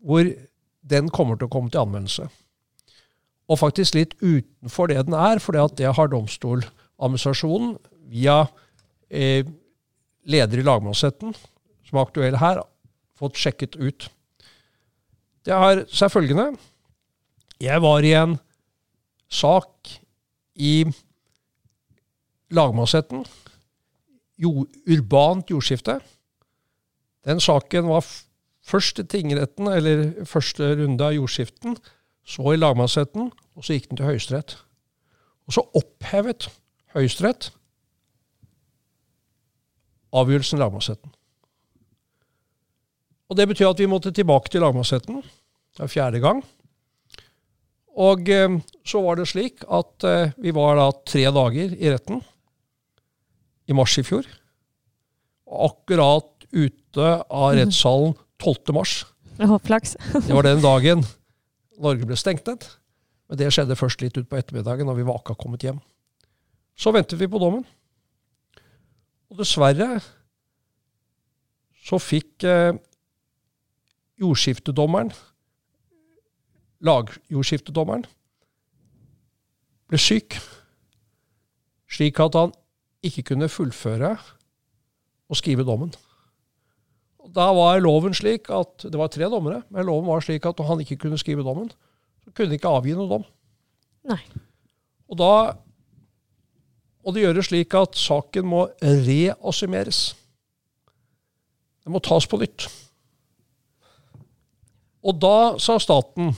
hvor 0.00 0.28
den 0.90 1.10
kommer 1.12 1.36
til 1.36 1.48
å 1.48 1.52
komme 1.52 1.72
til 1.72 1.82
anvendelse. 1.82 2.28
Og 3.50 3.58
faktisk 3.58 3.96
litt 3.98 4.14
utenfor 4.22 4.90
det 4.90 5.02
den 5.08 5.16
er, 5.18 5.40
for 5.42 5.56
det 5.76 5.90
har 5.96 6.12
Domstoladministrasjonen 6.12 7.74
via 8.10 8.44
eh, 9.10 9.44
leder 10.24 10.62
i 10.62 10.66
lagmannsretten, 10.66 11.34
som 11.88 11.98
er 11.98 12.06
aktuell 12.06 12.38
her, 12.40 12.62
fått 13.18 13.40
sjekket 13.40 13.76
ut. 13.76 14.06
Det 15.44 15.56
har 15.56 15.84
seg 15.88 16.12
følgende 16.12 16.52
Jeg 17.60 17.80
var 17.82 18.04
i 18.04 18.12
en 18.16 18.38
sak 19.28 19.90
i 20.56 20.84
lagmannsretten. 22.50 23.24
Jo, 24.40 24.64
urbant 24.88 25.50
jordskifte. 25.52 25.98
Den 27.26 27.40
saken 27.40 27.88
var 27.90 28.06
først 28.64 29.00
i 29.02 29.06
tingretten, 29.08 29.68
eller 29.68 30.24
første 30.28 30.74
runde 30.78 31.04
av 31.04 31.16
jordskiften, 31.16 31.76
så 32.24 32.52
i 32.54 32.60
lagmannsretten, 32.60 33.30
og 33.56 33.64
så 33.64 33.76
gikk 33.76 33.90
den 33.90 34.00
til 34.00 34.08
Høyesterett. 34.08 34.56
Og 35.48 35.56
så 35.56 35.64
opphevet 35.76 36.48
Høyesterett 36.94 37.50
avgjørelsen 40.16 40.58
i 40.58 40.62
lagmannsretten. 40.62 41.12
Og 43.30 43.36
Det 43.38 43.46
betyr 43.46 43.70
at 43.70 43.78
vi 43.78 43.86
måtte 43.86 44.10
tilbake 44.10 44.50
til 44.50 44.64
lagmannsretten. 44.64 45.20
Det 45.22 45.84
er 45.84 45.92
fjerde 45.92 46.22
gang. 46.22 46.40
Og 48.00 48.28
eh, 48.28 48.56
så 48.86 49.02
var 49.04 49.18
det 49.18 49.28
slik 49.30 49.62
at 49.70 50.06
eh, 50.06 50.32
vi 50.38 50.54
var 50.54 50.78
da 50.78 50.88
tre 51.06 51.22
dager 51.30 51.74
i 51.76 51.92
retten 51.92 52.22
i 53.70 53.76
mars 53.76 53.94
i 53.98 54.06
fjor. 54.06 54.26
Akkurat 55.46 56.40
akkurat 56.50 56.79
ute 56.90 57.08
av 57.30 57.54
rettssalen 57.54 58.14
12. 58.42 58.74
mars. 58.74 59.04
Flaks. 59.64 59.96
det 60.12 60.34
var 60.34 60.44
den 60.44 60.60
dagen 60.60 61.04
Norge 61.80 62.04
ble 62.04 62.16
stengt 62.18 62.46
ned. 62.50 62.66
Men 63.30 63.38
det 63.38 63.52
skjedde 63.54 63.78
først 63.78 64.02
litt 64.02 64.18
utpå 64.18 64.36
ettermiddagen, 64.36 64.88
når 64.88 64.98
vi 64.98 65.06
var 65.06 65.20
akkurat 65.20 65.38
kommet 65.40 65.64
hjem. 65.64 65.78
Så 66.76 66.92
ventet 66.92 67.20
vi 67.20 67.28
på 67.30 67.40
dommen. 67.40 67.62
Og 69.30 69.38
dessverre 69.38 70.00
så 71.86 72.00
fikk 72.02 72.44
eh, 72.44 72.74
jordskiftedommeren, 74.20 75.14
lagjordskiftedommeren, 76.84 78.04
ble 79.88 80.00
syk, 80.00 80.36
slik 81.90 82.20
at 82.22 82.36
han 82.36 82.52
ikke 83.06 83.30
kunne 83.30 83.48
fullføre 83.48 84.12
og 85.30 85.38
skrive 85.38 85.64
dommen. 85.64 85.94
Da 87.28 87.50
var 87.54 87.82
loven 87.82 88.14
slik 88.16 88.48
at 88.54 88.86
Det 88.86 88.96
var 88.98 89.10
tre 89.12 89.28
dommere, 89.30 89.62
men 89.68 89.86
loven 89.86 90.08
var 90.08 90.24
slik 90.24 90.46
at 90.48 90.58
når 90.58 90.70
han 90.70 90.84
ikke 90.84 91.02
kunne 91.04 91.18
skrive 91.20 91.44
dommen, 91.46 91.68
så 92.24 92.32
kunne 92.32 92.50
han 92.50 92.58
ikke 92.58 92.72
avgi 92.72 92.94
noe 92.96 93.10
dom. 93.10 93.26
Nei. 94.08 94.20
Og 95.10 95.18
da 95.20 95.32
og 97.00 97.16
det 97.16 97.24
gjøres 97.24 97.48
slik 97.48 97.74
at 97.78 97.96
saken 97.96 98.48
må 98.48 98.66
reassumeres. 98.82 100.12
Den 101.80 101.94
må 101.94 102.02
tas 102.04 102.26
på 102.28 102.40
nytt. 102.40 102.66
Og 105.00 105.16
da 105.16 105.56
sa 105.62 105.78
staten, 105.80 106.34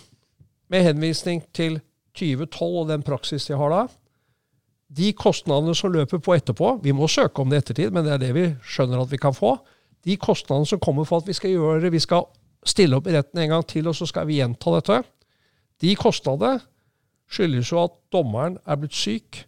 med 0.70 0.86
henvisning 0.86 1.42
til 1.52 1.80
2012 2.16 2.78
og 2.84 2.86
den 2.88 3.02
praksis 3.04 3.44
de 3.48 3.58
har 3.58 3.74
da, 3.74 3.82
de 4.92 5.10
kostnadene 5.16 5.74
som 5.76 5.92
løper 5.92 6.20
på 6.20 6.34
etterpå 6.36 6.74
Vi 6.84 6.92
må 6.92 7.06
søke 7.08 7.40
om 7.40 7.48
det 7.48 7.58
i 7.58 7.62
ettertid, 7.62 7.92
men 7.92 8.04
det 8.04 8.12
er 8.14 8.20
det 8.20 8.32
vi 8.36 8.46
skjønner 8.64 9.02
at 9.02 9.12
vi 9.12 9.20
kan 9.20 9.34
få. 9.36 9.56
De 10.02 10.16
kostnadene 10.18 10.66
som 10.66 10.80
kommer 10.82 11.06
for 11.06 11.22
at 11.22 11.28
vi 11.28 11.36
skal 11.36 11.54
gjøre 11.54 11.84
det, 11.84 11.92
vi 11.94 12.02
skal 12.02 12.26
stille 12.66 12.98
opp 12.98 13.08
i 13.10 13.14
retten 13.14 13.42
en 13.42 13.54
gang 13.56 13.64
til, 13.66 13.88
og 13.90 13.96
så 13.98 14.06
skal 14.06 14.26
vi 14.28 14.40
gjenta 14.40 14.74
dette, 14.76 15.00
de 15.82 15.94
kostnadene 15.98 16.60
skyldes 17.32 17.72
jo 17.72 17.80
at 17.86 17.94
dommeren 18.12 18.58
er 18.68 18.78
blitt 18.78 18.96
syk 18.96 19.44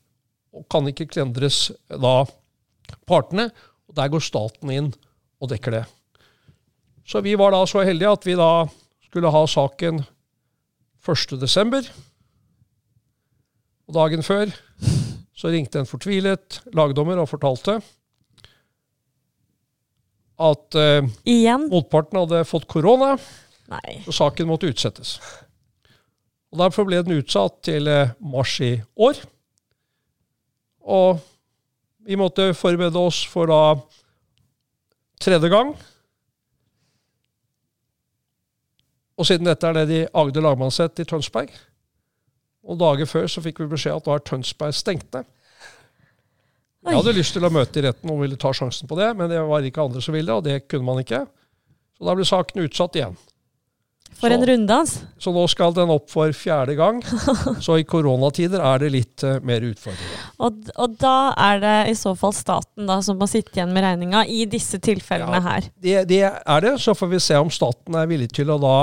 og 0.54 0.66
kan 0.70 0.86
ikke 0.88 1.08
klandres 1.10 1.68
da 1.90 2.24
partene. 3.08 3.50
og 3.88 3.96
Der 3.98 4.10
går 4.10 4.22
staten 4.22 4.70
inn 4.70 4.90
og 5.42 5.50
dekker 5.50 5.78
det. 5.78 5.84
Så 7.04 7.20
vi 7.20 7.34
var 7.36 7.52
da 7.52 7.64
så 7.68 7.84
heldige 7.84 8.14
at 8.16 8.26
vi 8.26 8.36
da 8.38 8.64
skulle 9.04 9.30
ha 9.30 9.44
saken 9.50 10.00
1.12. 11.04 11.90
Og 13.84 13.94
dagen 13.98 14.24
før 14.24 14.54
så 15.36 15.50
ringte 15.52 15.82
en 15.82 15.90
fortvilet 15.90 16.62
lagdommer 16.72 17.20
og 17.20 17.28
fortalte 17.28 17.80
at 20.34 20.78
uh, 20.78 21.58
motparten 21.70 22.18
hadde 22.18 22.44
fått 22.48 22.66
korona, 22.70 23.14
Nei. 23.70 24.00
så 24.06 24.14
saken 24.18 24.48
måtte 24.50 24.70
utsettes. 24.70 25.16
Og 26.54 26.60
Derfor 26.62 26.86
ble 26.86 27.02
den 27.02 27.18
utsatt 27.18 27.60
til 27.66 27.88
uh, 27.90 28.14
mars 28.22 28.56
i 28.62 28.76
år. 28.96 29.20
Og 30.84 31.22
vi 32.04 32.18
måtte 32.20 32.52
forberede 32.54 33.00
oss 33.00 33.22
for 33.30 33.48
da 33.48 33.60
tredje 35.22 35.48
gang. 35.48 35.72
Og 39.14 39.28
siden 39.28 39.46
dette 39.46 39.66
er 39.66 39.78
nede 39.78 40.00
i 40.02 40.06
Agder 40.10 40.42
lagmannsrett 40.44 40.98
i 41.00 41.06
Tønsberg, 41.06 41.52
og 42.64 42.78
dager 42.80 43.06
før 43.06 43.28
så 43.30 43.42
fikk 43.44 43.60
vi 43.62 43.70
beskjed 43.70 44.00
at 44.00 44.06
da 44.08 44.16
er 44.16 44.24
Tønsberg 44.26 44.74
stengt 44.74 45.06
ned. 45.14 45.28
Jeg 46.84 46.98
hadde 47.00 47.14
lyst 47.16 47.32
til 47.36 47.44
å 47.46 47.52
møte 47.54 47.80
i 47.80 47.84
retten 47.86 48.10
og 48.12 48.20
ville 48.20 48.36
ta 48.40 48.50
sjansen 48.52 48.88
på 48.90 48.96
det, 48.98 49.12
men 49.16 49.30
det 49.32 49.38
var 49.48 49.64
ikke 49.64 49.84
andre 49.86 50.02
som 50.04 50.14
ville, 50.16 50.34
og 50.36 50.44
det 50.44 50.66
kunne 50.68 50.84
man 50.84 51.00
ikke. 51.00 51.22
Så 51.96 52.04
da 52.08 52.14
ble 52.18 52.26
saken 52.28 52.64
utsatt 52.66 52.98
igjen. 52.98 53.14
For 54.14 54.28
Så- 54.30 54.34
en 54.36 54.44
runddans. 54.46 54.92
Så 55.18 55.32
nå 55.34 55.42
skal 55.50 55.72
den 55.74 55.90
opp 55.90 56.08
for 56.12 56.30
fjerde 56.36 56.76
gang. 56.78 57.00
Så 57.64 57.78
i 57.80 57.84
koronatider 57.88 58.60
er 58.62 58.78
det 58.84 58.90
litt 58.94 59.24
uh, 59.26 59.40
mer 59.42 59.64
utfordrende. 59.66 60.20
Og, 60.38 60.60
og 60.76 60.98
da 61.00 61.14
er 61.48 61.58
det 61.64 61.72
i 61.90 61.94
så 61.98 62.12
fall 62.16 62.32
staten 62.36 62.86
da 62.86 63.00
som 63.02 63.18
må 63.18 63.26
sitte 63.26 63.56
igjen 63.58 63.72
med 63.74 63.82
regninga 63.82 64.22
i 64.30 64.44
disse 64.46 64.78
tilfellene 64.78 65.40
Ja. 65.40 65.46
her. 65.48 65.70
Det, 65.82 65.96
det 66.12 66.20
er 66.30 66.60
det. 66.68 66.74
Så 66.84 66.94
får 66.94 67.10
vi 67.16 67.18
se 67.24 67.40
om 67.42 67.50
staten 67.50 67.94
er 67.98 68.06
villig 68.06 68.30
til 68.36 68.52
å 68.54 68.60
da 68.62 68.76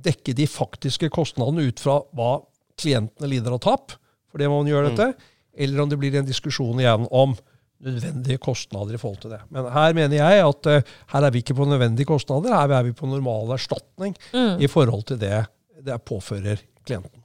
dekke 0.00 0.32
de 0.38 0.46
faktiske 0.48 1.10
kostnadene 1.12 1.66
ut 1.68 1.82
fra 1.82 1.98
hva 2.16 2.38
klientene 2.80 3.28
lider 3.28 3.52
av 3.52 3.60
tap, 3.60 3.92
for 4.32 4.38
det 4.40 4.48
må 4.48 4.62
man 4.62 4.70
gjøre 4.70 4.94
dette, 4.94 5.10
eller 5.54 5.82
om 5.82 5.90
det 5.90 5.98
blir 5.98 6.14
en 6.18 6.28
diskusjon 6.28 6.80
igjen 6.80 7.06
om 7.10 7.34
nødvendige 7.80 8.38
kostnader 8.38 8.94
i 8.94 9.00
forhold 9.00 9.22
til 9.22 9.32
det. 9.32 9.40
Men 9.50 9.70
her 9.72 9.94
mener 9.96 10.16
jeg 10.20 10.42
at 10.44 10.66
uh, 10.68 10.92
her 11.12 11.26
er 11.26 11.30
vi 11.32 11.40
ikke 11.40 11.56
på 11.56 11.64
nødvendige 11.64 12.06
kostnader, 12.06 12.52
her 12.52 12.76
er 12.76 12.82
vi 12.82 12.92
på 12.92 13.06
normal 13.08 13.54
erstatning 13.56 14.16
Mm. 14.34 14.60
i 14.60 14.66
forhold 14.66 15.02
til 15.08 15.20
det 15.20 15.46
det 15.86 16.02
påfører 16.04 16.60
klienten. 16.86 17.22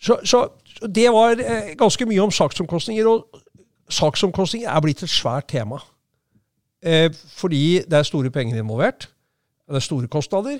Så, 0.00 0.20
så 0.24 0.48
så 0.78 0.86
det 0.86 1.08
var 1.10 1.34
uh, 1.34 1.74
ganske 1.78 2.06
mye 2.06 2.22
om 2.22 2.30
saksomkostninger, 2.30 3.06
og 3.08 3.26
saksomkostninger 3.90 4.70
er 4.70 4.80
blitt 4.80 5.02
et 5.02 5.10
svært 5.10 5.48
tema. 5.50 5.80
Uh, 6.86 7.10
fordi 7.34 7.82
det 7.82 7.98
er 7.98 8.06
store 8.06 8.30
penger 8.30 8.60
involvert, 8.62 9.08
det 9.68 9.76
er 9.76 9.82
store 9.82 10.06
kostnader, 10.06 10.58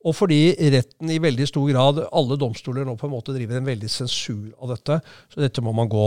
og 0.00 0.16
fordi 0.16 0.54
retten 0.72 1.10
i 1.12 1.20
veldig 1.20 1.46
stor 1.48 1.66
grad, 1.68 2.00
alle 2.08 2.38
domstoler 2.40 2.86
nå 2.88 2.94
på 2.96 3.08
en 3.08 3.12
måte 3.12 3.34
driver 3.36 3.58
en 3.58 3.68
veldig 3.68 3.90
sensur 3.92 4.48
av 4.56 4.72
dette, 4.72 5.00
så 5.28 5.42
dette 5.42 5.64
må 5.64 5.74
man 5.76 5.90
gå 5.92 6.06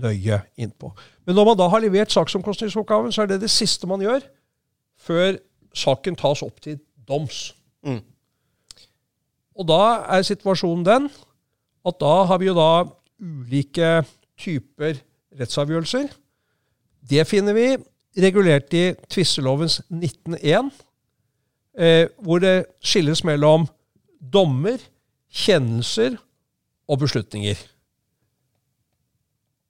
nøye 0.00 0.40
inn 0.60 0.72
på. 0.72 0.90
Men 1.28 1.36
når 1.38 1.50
man 1.50 1.58
da 1.60 1.68
har 1.70 1.84
levert 1.84 2.14
saksomkostningsoppgaven, 2.14 3.12
så 3.12 3.24
er 3.24 3.34
det 3.34 3.42
det 3.44 3.52
siste 3.52 3.88
man 3.90 4.02
gjør 4.02 4.24
før 5.04 5.36
saken 5.76 6.16
tas 6.18 6.42
opp 6.46 6.60
til 6.64 6.78
doms. 7.06 7.52
Mm. 7.84 8.00
Og 9.54 9.68
da 9.68 9.82
er 10.16 10.26
situasjonen 10.26 10.86
den 10.86 11.08
at 11.84 11.98
da 12.00 12.14
har 12.30 12.40
vi 12.40 12.48
jo 12.48 12.56
da 12.56 12.70
ulike 13.20 13.90
typer 14.40 14.96
rettsavgjørelser. 15.38 16.08
Det 17.04 17.26
finner 17.28 17.56
vi 17.56 17.68
regulert 18.24 18.72
i 18.74 18.94
tvistelovens 19.10 19.80
1901, 19.90 20.70
eh, 21.78 22.06
hvor 22.22 22.42
det 22.42 22.66
skilles 22.84 23.24
mellom 23.26 23.68
dommer, 24.20 24.78
kjennelser 25.34 26.16
og 26.88 27.00
beslutninger. 27.02 27.58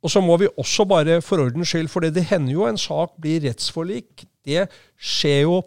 Og 0.05 0.13
så 0.13 0.21
må 0.21 0.37
vi 0.37 0.51
også 0.61 0.85
bare 0.85 1.21
for 1.25 1.41
ordens 1.41 1.71
skyld, 1.73 1.89
for 1.89 2.05
det 2.05 2.27
hender 2.29 2.53
jo 2.53 2.67
en 2.69 2.81
sak 2.81 3.15
blir 3.21 3.41
rettsforlik. 3.47 4.27
Det 4.45 4.67
skjer 5.01 5.47
jo 5.47 5.63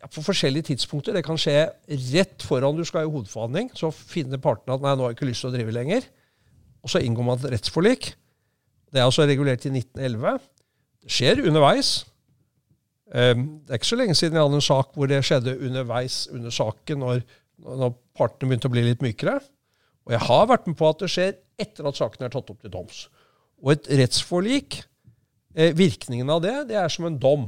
ja, 0.00 0.08
på 0.08 0.24
forskjellige 0.24 0.70
tidspunkter. 0.70 1.12
Det 1.12 1.24
kan 1.26 1.40
skje 1.40 1.66
rett 2.14 2.46
foran 2.48 2.78
du 2.78 2.84
skal 2.88 3.04
i 3.04 3.12
hovedforhandling. 3.12 3.68
Så 3.76 3.92
finner 3.92 4.40
partene 4.40 4.78
at 4.78 4.84
nei, 4.84 4.94
nå 4.96 5.04
har 5.04 5.12
jeg 5.12 5.20
ikke 5.20 5.28
lyst 5.28 5.44
til 5.44 5.52
å 5.52 5.56
drive 5.58 5.76
lenger. 5.76 6.08
Og 6.82 6.94
så 6.94 7.02
inngår 7.04 7.28
man 7.28 7.42
et 7.42 7.52
rettsforlik. 7.58 8.14
Det 8.92 9.00
er 9.00 9.04
altså 9.04 9.28
regulert 9.28 9.68
i 9.68 9.74
1911. 9.74 10.40
Det 11.04 11.12
skjer 11.12 11.44
underveis. 11.44 11.92
Um, 13.12 13.60
det 13.60 13.74
er 13.74 13.80
ikke 13.80 13.90
så 13.90 13.98
lenge 14.00 14.14
siden 14.16 14.38
jeg 14.38 14.46
hadde 14.46 14.56
en 14.56 14.64
sak 14.64 14.94
hvor 14.96 15.08
det 15.10 15.18
skjedde 15.26 15.58
underveis 15.60 16.22
under 16.32 16.52
saken, 16.54 17.02
når, 17.04 17.24
når 17.60 17.92
partene 18.16 18.48
begynte 18.48 18.70
å 18.70 18.72
bli 18.72 18.86
litt 18.86 19.04
mykere. 19.04 19.36
Og 20.06 20.14
jeg 20.14 20.24
har 20.26 20.48
vært 20.50 20.70
med 20.70 20.78
på 20.78 20.88
at 20.88 21.02
det 21.02 21.10
skjer 21.12 21.34
etter 21.60 21.88
at 21.88 21.98
saken 21.98 22.26
er 22.26 22.32
tatt 22.32 22.48
opp 22.50 22.64
til 22.64 22.72
doms. 22.72 23.04
Og 23.62 23.74
et 23.74 23.90
rettsforlik, 24.00 24.80
eh, 25.54 25.76
virkningen 25.76 26.32
av 26.32 26.42
det, 26.42 26.56
det 26.72 26.78
er 26.80 26.90
som 26.90 27.06
en 27.06 27.20
dom. 27.20 27.46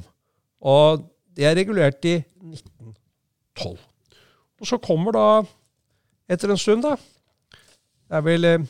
Og 0.61 1.09
det 1.35 1.49
er 1.49 1.57
regulert 1.59 2.05
i 2.07 2.21
1912. 2.21 3.81
Og 4.61 4.69
så 4.69 4.79
kommer 4.79 5.17
da, 5.17 5.27
etter 6.31 6.51
en 6.51 6.61
stund, 6.61 6.85
da 6.87 6.97
Det 8.05 8.21
er 8.21 8.23
vel 8.25 8.45
eh, 8.45 8.67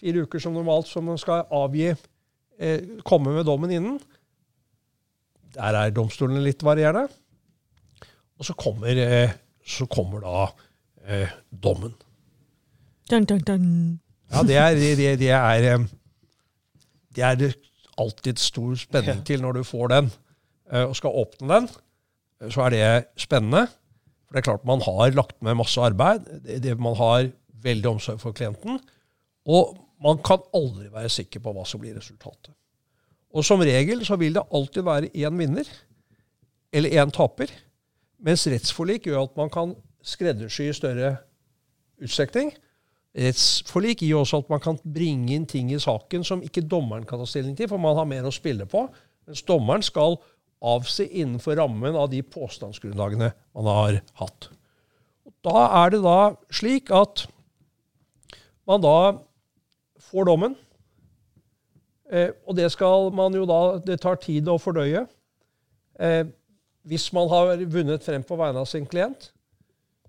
fire 0.00 0.24
uker 0.24 0.40
som 0.40 0.54
normalt 0.56 0.88
som 0.88 1.04
man 1.04 1.18
skal 1.18 1.44
avgi 1.52 1.90
eh, 1.90 2.80
Komme 3.04 3.34
med 3.34 3.44
dommen 3.44 3.70
innen. 3.70 4.00
Der 5.54 5.78
er 5.78 5.90
domstolene 5.94 6.42
litt 6.44 6.62
varierende. 6.66 7.06
Og 8.38 8.44
så 8.44 8.52
kommer, 8.58 8.98
eh, 9.00 9.30
så 9.66 9.86
kommer 9.88 10.20
da 10.20 10.42
eh, 11.06 11.30
dommen. 11.50 11.94
Dun, 13.10 13.24
dun, 13.24 13.40
dun. 13.46 14.00
Ja, 14.32 14.42
det 14.42 14.56
er, 14.58 14.74
det, 14.74 14.90
det, 14.98 15.12
det 15.22 15.30
er, 15.30 15.68
eh, 15.76 15.86
det 17.16 17.24
er 17.24 17.54
alltid 17.96 18.38
stor 18.42 18.74
spenning 18.76 19.22
til 19.24 19.40
når 19.44 19.60
du 19.60 19.64
får 19.64 19.88
den 19.94 20.10
eh, 20.72 20.82
og 20.84 20.96
skal 20.98 21.14
åpne 21.22 21.48
den. 21.54 21.68
Eh, 22.42 22.50
Så 22.52 22.66
er 22.66 22.74
det 22.74 22.84
spennende. 23.22 23.66
For 24.26 24.34
det 24.34 24.42
er 24.42 24.48
klart 24.50 24.66
man 24.68 24.82
har 24.82 25.14
lagt 25.14 25.38
med 25.46 25.54
masse 25.56 25.80
arbeid. 25.80 26.26
Det, 26.44 26.58
det, 26.64 26.76
man 26.82 26.96
har 26.98 27.30
veldig 27.62 27.88
omsorg 27.94 28.20
for 28.20 28.34
klienten. 28.36 28.80
Og 29.46 29.76
man 30.02 30.18
kan 30.26 30.42
aldri 30.52 30.90
være 30.92 31.08
sikker 31.08 31.40
på 31.40 31.54
hva 31.56 31.62
som 31.64 31.80
blir 31.80 31.94
resultatet. 31.96 32.52
Og 33.36 33.44
som 33.44 33.60
regel 33.60 34.00
så 34.06 34.16
vil 34.16 34.36
det 34.36 34.46
alltid 34.54 34.86
være 34.86 35.12
én 35.12 35.36
vinner 35.36 35.68
eller 36.72 37.02
én 37.02 37.12
taper. 37.12 37.50
Mens 38.24 38.46
rettsforlik 38.48 39.08
gjør 39.10 39.26
at 39.26 39.36
man 39.36 39.50
kan 39.52 39.74
skreddersy 40.06 40.70
i 40.70 40.76
større 40.76 41.16
utstrekning. 42.00 42.54
Rettsforlik 43.16 44.00
gir 44.04 44.16
også 44.16 44.40
at 44.42 44.50
man 44.52 44.62
kan 44.64 44.80
bringe 44.80 45.34
inn 45.36 45.46
ting 45.48 45.70
i 45.72 45.80
saken 45.80 46.24
som 46.24 46.44
ikke 46.44 46.64
dommeren 46.64 47.04
kan 47.08 47.20
ta 47.20 47.28
stilling 47.28 47.56
til, 47.56 47.68
for 47.68 47.80
man 47.80 47.96
har 47.96 48.08
mer 48.08 48.28
å 48.28 48.34
spille 48.34 48.66
på. 48.68 48.86
Mens 49.28 49.44
dommeren 49.44 49.84
skal 49.84 50.18
avse 50.64 51.04
innenfor 51.04 51.58
rammen 51.60 51.96
av 51.96 52.08
de 52.12 52.22
påstandsgrunnlagene 52.24 53.30
man 53.56 53.68
har 53.68 54.00
hatt. 54.20 54.50
Og 55.26 55.32
da 55.44 55.64
er 55.84 55.92
det 55.92 56.02
da 56.04 56.20
slik 56.54 56.92
at 56.94 57.26
man 58.66 58.80
da 58.84 58.96
får 60.08 60.28
dommen. 60.28 60.56
Eh, 62.12 62.30
og 62.46 62.56
det 62.58 62.68
skal 62.70 63.08
man 63.14 63.34
jo 63.34 63.42
da 63.48 63.78
Det 63.82 63.98
tar 64.02 64.20
tid 64.22 64.48
å 64.48 64.58
fordøye. 64.62 65.06
Eh, 65.98 66.24
hvis 66.86 67.08
man 67.12 67.28
har 67.32 67.56
vunnet 67.66 68.04
frem 68.04 68.22
på 68.22 68.38
vegne 68.38 68.62
av 68.62 68.68
sin 68.70 68.86
klient, 68.86 69.32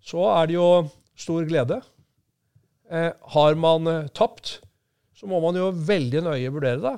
så 0.04 0.28
er 0.36 0.50
det 0.50 0.58
jo 0.58 0.70
stor 1.18 1.48
glede. 1.50 1.82
Eh, 2.90 3.12
har 3.34 3.56
man 3.60 3.88
eh, 3.88 4.10
tapt, 4.16 4.60
så 5.18 5.28
må 5.28 5.42
man 5.44 5.58
jo 5.58 5.72
veldig 5.72 6.22
nøye 6.28 6.52
vurdere 6.54 6.84
da, 6.84 6.94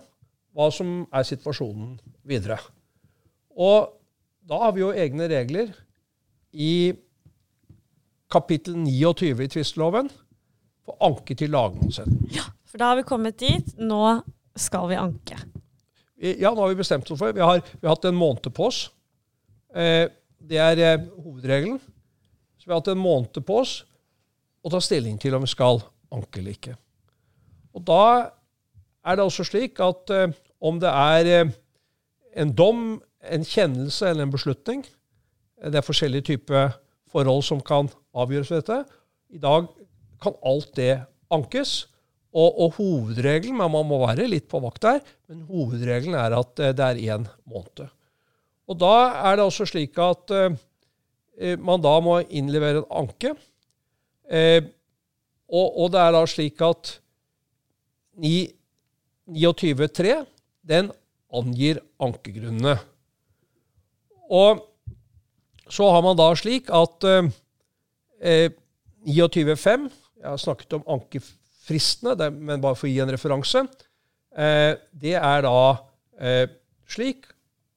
hva 0.54 0.68
som 0.74 1.06
er 1.16 1.26
situasjonen 1.26 1.96
videre. 2.28 2.60
Og 3.56 3.96
da 4.50 4.60
har 4.66 4.76
vi 4.76 4.84
jo 4.84 4.92
egne 4.92 5.30
regler 5.32 5.72
i 6.52 6.92
kapittel 8.30 8.76
29 8.78 9.46
i 9.46 9.50
tvisteloven 9.50 10.10
for 10.86 11.00
anke 11.06 11.38
til 11.38 11.54
lagmannsretten. 11.54 12.28
For 12.70 12.82
da 12.82 12.92
har 12.92 13.00
vi 13.00 13.08
kommet 13.08 13.40
dit. 13.42 13.72
Nå 13.82 14.20
skal 14.62 14.90
vi 14.92 15.00
anke. 15.00 15.38
Ja, 16.20 16.52
nå 16.52 16.62
har 16.62 16.74
vi 16.74 16.82
bestemt 16.82 17.08
oss 17.08 17.20
for 17.20 17.32
Vi 17.36 17.44
har, 17.44 17.62
vi 17.80 17.88
har 17.88 17.96
hatt 17.96 18.10
en 18.10 18.18
måned 18.20 18.50
på 18.54 18.68
oss. 18.68 18.90
Eh, 19.72 20.10
det 20.40 20.60
er 20.60 20.82
eh, 20.84 21.06
hovedregelen. 21.24 21.80
Så 22.60 22.68
vi 22.68 22.74
har 22.74 22.82
hatt 22.82 22.92
en 22.92 23.00
måned 23.00 23.40
på 23.46 23.62
oss 23.62 23.80
å 24.64 24.72
ta 24.72 24.82
stilling 24.84 25.18
til 25.22 25.38
om 25.38 25.46
vi 25.46 25.52
skal 25.52 25.80
anke 26.12 26.42
eller 26.42 26.58
ikke. 26.58 26.76
Og 27.76 27.86
da 27.88 28.04
er 29.06 29.18
det 29.18 29.26
også 29.26 29.46
slik 29.48 29.80
at 29.84 30.12
eh, 30.14 30.34
om 30.60 30.80
det 30.82 30.92
er 30.92 31.30
eh, 31.34 31.52
en 32.40 32.52
dom, 32.56 33.00
en 33.24 33.46
kjennelse 33.46 34.10
eller 34.10 34.28
en 34.28 34.34
beslutning 34.34 34.84
eh, 34.84 35.70
Det 35.70 35.80
er 35.80 35.86
forskjellige 35.86 36.28
typer 36.34 36.74
forhold 37.10 37.44
som 37.48 37.62
kan 37.62 37.90
avgjøres 38.14 38.52
ved 38.52 38.62
dette. 38.62 38.84
I 39.34 39.40
dag 39.42 39.70
kan 40.22 40.36
alt 40.46 40.76
det 40.76 41.00
ankes. 41.32 41.89
Og, 42.30 42.60
og 42.62 42.76
hovedregelen, 42.78 43.58
men 43.58 43.72
man 43.74 43.88
må 43.90 43.98
være 44.04 44.28
litt 44.30 44.46
på 44.52 44.60
vakt 44.62 44.84
der, 44.86 45.00
men 45.30 45.48
hovedregelen 45.48 46.14
er 46.14 46.36
at 46.38 46.60
eh, 46.62 46.76
det 46.78 46.86
er 46.86 47.00
én 47.16 47.24
måned. 47.50 47.90
Og 48.70 48.78
da 48.78 48.96
er 49.32 49.40
det 49.40 49.48
også 49.48 49.66
slik 49.66 49.98
at 50.04 50.30
eh, 50.36 50.54
eh, 51.42 51.58
man 51.58 51.82
da 51.82 51.96
må 52.06 52.20
innlevere 52.30 52.84
en 52.84 52.92
anke. 53.02 53.34
Eh, 54.30 54.62
og, 55.50 55.68
og 55.74 55.90
det 55.96 56.02
er 56.04 56.14
da 56.14 56.22
slik 56.30 56.62
at 56.62 57.02
29.3 58.22 60.22
den 60.70 60.92
angir 61.34 61.82
ankegrunnene. 62.02 62.78
Og 64.30 64.62
så 65.70 65.90
har 65.94 66.06
man 66.06 66.18
da 66.18 66.30
slik 66.38 66.70
at 66.74 67.06
eh, 67.10 67.30
eh, 68.22 68.52
29.5 69.06 69.90
Jeg 70.20 70.28
har 70.28 70.38
snakket 70.38 70.74
om 70.76 70.84
ankefristene, 71.60 72.16
det, 72.16 72.32
men 72.32 72.62
bare 72.62 72.76
for 72.76 72.88
å 72.88 72.92
gi 72.92 73.00
en 73.02 73.12
referanse. 73.12 73.66
Eh, 74.36 74.78
det 74.92 75.16
er 75.18 75.44
da 75.44 75.78
eh, 76.20 76.48
slik 76.88 77.28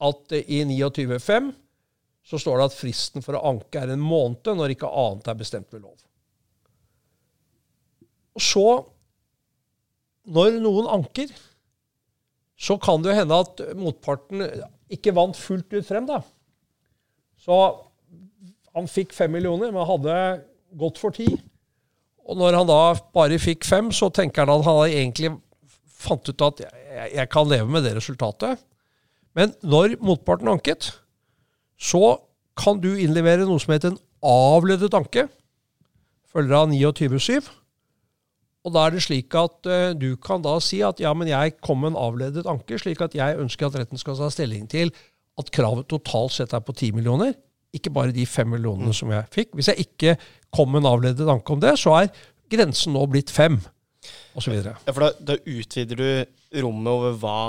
at 0.02 0.32
i 0.32 0.64
29.5 0.64 1.52
så 2.24 2.38
står 2.38 2.58
det 2.58 2.66
at 2.70 2.76
fristen 2.76 3.22
for 3.22 3.36
å 3.36 3.44
anke 3.50 3.80
er 3.80 3.92
en 3.92 4.02
måned 4.02 4.46
når 4.56 4.74
ikke 4.74 4.88
annet 4.88 5.28
er 5.28 5.38
bestemt 5.38 5.72
ved 5.72 5.82
lov. 5.82 5.98
Og 8.32 8.42
så, 8.42 8.66
når 10.24 10.60
noen 10.62 10.88
anker, 10.88 11.28
så 12.56 12.78
kan 12.80 13.02
det 13.02 13.10
jo 13.10 13.18
hende 13.18 13.40
at 13.42 13.60
motparten 13.76 14.46
ikke 14.92 15.12
vant 15.12 15.36
fullt 15.36 15.72
ut 15.74 15.84
frem, 15.84 16.06
da. 16.06 16.22
Så 17.42 17.58
han 18.72 18.88
fikk 18.88 19.12
fem 19.12 19.32
millioner, 19.34 19.72
men 19.74 19.88
hadde 19.88 20.14
gått 20.78 21.00
for 21.02 21.12
ti. 21.12 21.26
Og 22.28 22.38
når 22.38 22.58
han 22.60 22.68
da 22.68 22.80
bare 23.14 23.40
fikk 23.42 23.66
fem, 23.66 23.90
så 23.94 24.10
tenker 24.14 24.46
han 24.46 24.60
at 24.60 24.66
han 24.66 24.82
egentlig 24.86 25.32
fant 26.02 26.28
ut 26.28 26.44
at 26.46 26.62
jeg, 26.64 27.08
jeg 27.16 27.30
kan 27.32 27.48
leve 27.50 27.68
med 27.70 27.86
det 27.86 27.96
resultatet. 27.96 28.60
Men 29.36 29.54
når 29.64 29.96
motparten 30.04 30.50
anket, 30.52 30.92
så 31.80 32.18
kan 32.58 32.80
du 32.82 32.92
innlevere 32.94 33.46
noe 33.48 33.60
som 33.62 33.72
heter 33.74 33.94
en 33.94 34.02
avledet 34.22 34.92
anke. 34.94 35.26
Følger 36.32 36.58
av 36.58 36.70
29.7. 36.72 37.50
Og 38.62 38.74
da 38.76 38.84
er 38.86 38.94
det 38.94 39.02
slik 39.02 39.34
at 39.34 39.66
uh, 39.66 39.90
du 39.98 40.12
kan 40.22 40.42
da 40.44 40.54
si 40.62 40.78
at 40.86 41.00
ja, 41.02 41.10
men 41.16 41.30
jeg 41.30 41.56
kom 41.64 41.82
med 41.82 41.92
en 41.92 42.02
avledet 42.04 42.46
anke, 42.50 42.78
slik 42.78 43.02
at 43.02 43.16
jeg 43.18 43.40
ønsker 43.42 43.68
at 43.68 43.80
retten 43.80 44.00
skal 44.00 44.18
ta 44.20 44.28
stilling 44.30 44.68
til 44.70 44.92
at 45.40 45.50
kravet 45.54 45.88
totalt 45.90 46.36
sett 46.36 46.54
er 46.54 46.62
på 46.62 46.74
10 46.76 46.92
millioner, 46.94 47.34
ikke 47.72 47.92
bare 47.94 48.14
de 48.14 48.26
fem 48.28 48.50
millionene 48.52 48.92
som 48.96 49.12
jeg 49.12 49.28
fikk. 49.32 49.52
Hvis 49.56 49.70
jeg 49.72 49.86
ikke 49.86 50.16
kom 50.52 50.72
med 50.72 50.82
en 50.82 50.90
avledet 50.92 51.28
anke 51.28 51.54
om 51.54 51.62
det, 51.62 51.74
så 51.80 51.96
er 52.02 52.12
grensen 52.52 52.92
nå 52.96 53.04
blitt 53.08 53.32
5, 53.32 53.58
osv. 54.36 54.54
Ja, 54.60 54.76
for 54.90 55.06
da, 55.06 55.10
da, 55.32 55.38
utvider 55.48 55.98
du 56.00 56.60
rommet 56.64 56.92
over 56.92 57.18
hva 57.22 57.40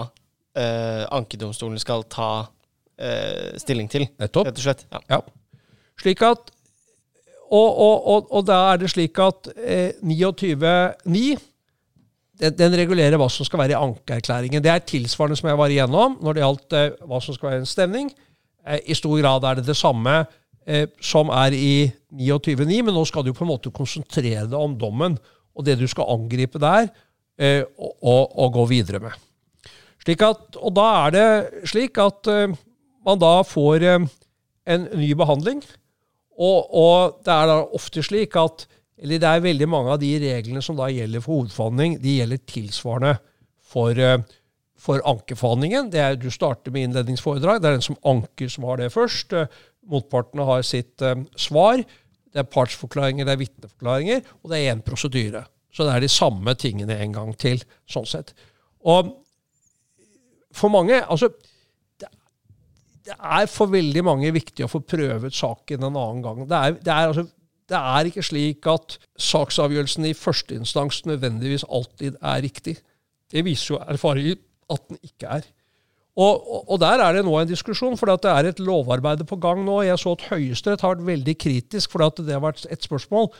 eh, 0.55 1.03
ankedomstolen 1.11 1.81
skal 1.81 2.05
ta 2.11 2.31
eh, 2.95 3.55
stilling 3.59 3.89
til, 3.91 4.07
Nettopp. 4.21 4.47
rett 4.47 4.61
og 4.61 4.67
slett. 4.67 4.85
Ja. 4.93 5.01
ja. 5.17 5.21
Slik 5.99 6.23
at 6.25 6.53
og, 7.53 7.69
og, 7.69 8.07
og, 8.09 8.29
og, 8.33 8.45
da 8.47 8.59
er 8.71 8.79
det 8.81 8.89
slik 8.89 9.19
at 9.21 9.51
eh, 9.61 9.99
29.9 10.01 11.35
den, 12.41 12.55
den, 12.57 12.75
regulerer 12.79 13.19
hva 13.21 13.27
som 13.29 13.45
skal 13.45 13.61
være 13.61 13.75
i 13.75 13.77
ankeerklæringen. 13.77 14.63
Det 14.63 14.71
er 14.73 14.85
tilsvarende 14.89 15.37
som 15.37 15.51
jeg 15.51 15.59
var 15.59 15.73
igjennom 15.73 16.17
når 16.23 16.33
det 16.33 16.43
gjaldt 16.43 16.77
eh, 16.79 16.95
hva 17.05 17.19
som 17.21 17.37
skal 17.37 17.51
være 17.51 17.61
en 17.61 17.69
stemning. 17.69 18.09
Eh, 18.67 18.79
I 18.91 18.97
stor 18.97 19.19
grad 19.19 19.45
er 19.47 19.59
det 19.59 19.67
det 19.67 19.77
samme 19.77 20.23
eh, 20.65 20.87
som 21.03 21.31
er 21.33 21.55
i 21.55 21.91
29.9, 22.13 22.81
men 22.87 22.95
nå 22.95 23.03
skal 23.09 23.25
du 23.25 23.33
på 23.35 23.45
en 23.45 23.51
måte 23.53 23.73
konsentrere 23.75 24.47
deg 24.47 24.59
om 24.59 24.77
dommen 24.79 25.17
og 25.53 25.67
det 25.67 25.77
du 25.77 25.85
skal 25.89 26.09
angripe 26.15 26.61
der, 26.61 26.87
eh, 27.37 27.61
og, 27.77 28.23
og, 28.31 28.47
gå 28.55 28.65
videre 28.71 29.03
med. 29.03 29.17
At, 30.03 30.57
og 30.57 30.71
da 30.75 30.87
er 31.05 31.13
det 31.13 31.27
slik 31.69 31.99
at 32.01 32.27
man 33.07 33.19
da 33.21 33.37
får 33.47 33.85
en 33.87 34.87
ny 34.99 35.13
behandling. 35.15 35.61
Og, 36.35 36.57
og, 36.67 37.21
det 37.23 37.31
er 37.31 37.47
da 37.47 37.61
ofte 37.77 38.03
slik 38.03 38.35
at 38.35 38.65
eller 38.99 39.21
det 39.21 39.29
er 39.29 39.45
veldig 39.45 39.67
mange 39.71 39.93
av 39.95 40.01
de 40.01 40.11
reglene 40.19 40.61
som 40.63 40.75
da 40.75 40.89
gjelder 40.91 41.23
for 41.23 41.37
hovedforhandling, 41.39 41.95
de 42.03 42.17
gjelder 42.17 42.41
tilsvarende 42.49 43.13
for, 43.73 43.95
for 44.83 45.03
ankeforhandlingen. 45.07 45.91
Det 45.93 46.01
er, 46.03 46.17
du 46.19 46.29
starter 46.33 46.73
med 46.73 46.89
innledningsforedrag. 46.89 47.61
Det 47.61 47.69
er 47.69 47.77
den 47.77 47.85
som 47.85 47.99
anker, 48.09 48.51
som 48.51 48.67
har 48.67 48.81
det 48.81 48.91
først. 48.93 49.35
Eh, 49.37 49.61
motpartene 49.91 50.47
har 50.47 50.63
sitt 50.67 51.03
uh, 51.03 51.15
svar. 51.39 51.81
Det 52.33 52.41
er 52.41 52.49
partsforklaringer, 52.49 53.27
det 53.27 53.35
er 53.35 53.41
vitneforklaringer, 53.41 54.21
og 54.41 54.51
det 54.51 54.59
er 54.59 54.73
én 54.73 54.83
prosedyre. 54.85 55.43
Så 55.73 55.85
det 55.87 55.95
er 55.95 56.03
de 56.03 56.11
samme 56.11 56.53
tingene 56.59 56.97
en 57.03 57.15
gang 57.15 57.33
til, 57.39 57.63
sånn 57.89 58.07
sett. 58.09 58.33
Og 58.87 59.11
for 60.53 60.69
mange 60.69 60.99
altså 61.01 61.31
det 63.03 63.15
er 63.17 63.47
for 63.51 63.71
veldig 63.71 64.03
mange 64.05 64.29
viktig 64.31 64.63
å 64.63 64.71
få 64.71 64.79
prøvet 64.87 65.35
saken 65.35 65.83
en 65.83 65.97
annen 65.99 66.21
gang. 66.23 66.43
Det 66.47 66.59
er, 66.59 66.75
det 66.79 66.93
er, 66.93 67.09
altså, 67.09 67.25
det 67.71 67.79
er 67.79 68.09
ikke 68.09 68.23
slik 68.23 68.67
at 68.71 68.97
saksavgjørelsen 69.19 70.07
i 70.07 70.15
førsteinstans 70.15 71.01
nødvendigvis 71.09 71.65
alltid 71.67 72.15
er 72.21 72.43
riktig. 72.45 72.77
Det 73.33 73.43
viser 73.43 73.73
jo 73.73 73.81
erfaringen 73.81 74.39
at 74.73 74.83
den 74.89 74.99
ikke 75.01 75.29
er. 75.39 75.47
Og, 76.13 76.69
og, 76.69 76.77
der 76.81 77.01
er 77.01 77.15
det 77.15 77.23
nå 77.25 77.33
en 77.39 77.49
diskusjon, 77.49 77.97
for 77.97 78.11
det 78.11 78.29
er 78.29 78.51
et 78.51 78.61
lovarbeid 78.61 79.23
på 79.29 79.39
gang 79.41 79.63
nå. 79.65 79.79
Jeg 79.81 79.97
så 80.01 80.13
at 80.13 80.27
Høyesterett 80.29 80.83
har 80.85 80.93
vært 80.93 81.07
veldig 81.07 81.35
kritisk, 81.41 81.89
for 81.89 82.05
det 82.05 82.29
har 82.29 82.43
vært 82.43 82.67
et 82.69 82.85
spørsmål. 82.85 83.31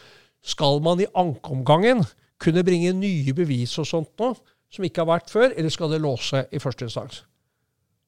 Skal 0.41 0.81
man 0.84 1.03
i 1.03 1.09
ankeomgangen 1.13 2.01
kunne 2.41 2.65
bringe 2.65 2.95
nye 2.97 3.36
bevis 3.38 3.77
og 3.79 3.88
sånt 3.88 4.11
nå, 4.19 4.34
som 4.73 4.88
ikke 4.88 5.03
har 5.03 5.11
vært 5.11 5.29
før, 5.29 5.53
eller 5.53 5.69
skal 5.69 5.93
det 5.93 6.01
låse 6.01 6.47
i 6.49 6.61
første 6.61 6.89
instans? 6.89 7.21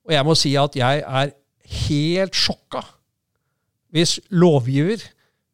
Og 0.06 0.14
jeg 0.18 0.26
må 0.26 0.36
si 0.38 0.56
at 0.58 0.78
jeg 0.78 1.06
er 1.06 1.34
helt 1.86 2.38
sjokka 2.38 2.84
hvis 3.96 4.18
lovgiver, 4.34 5.00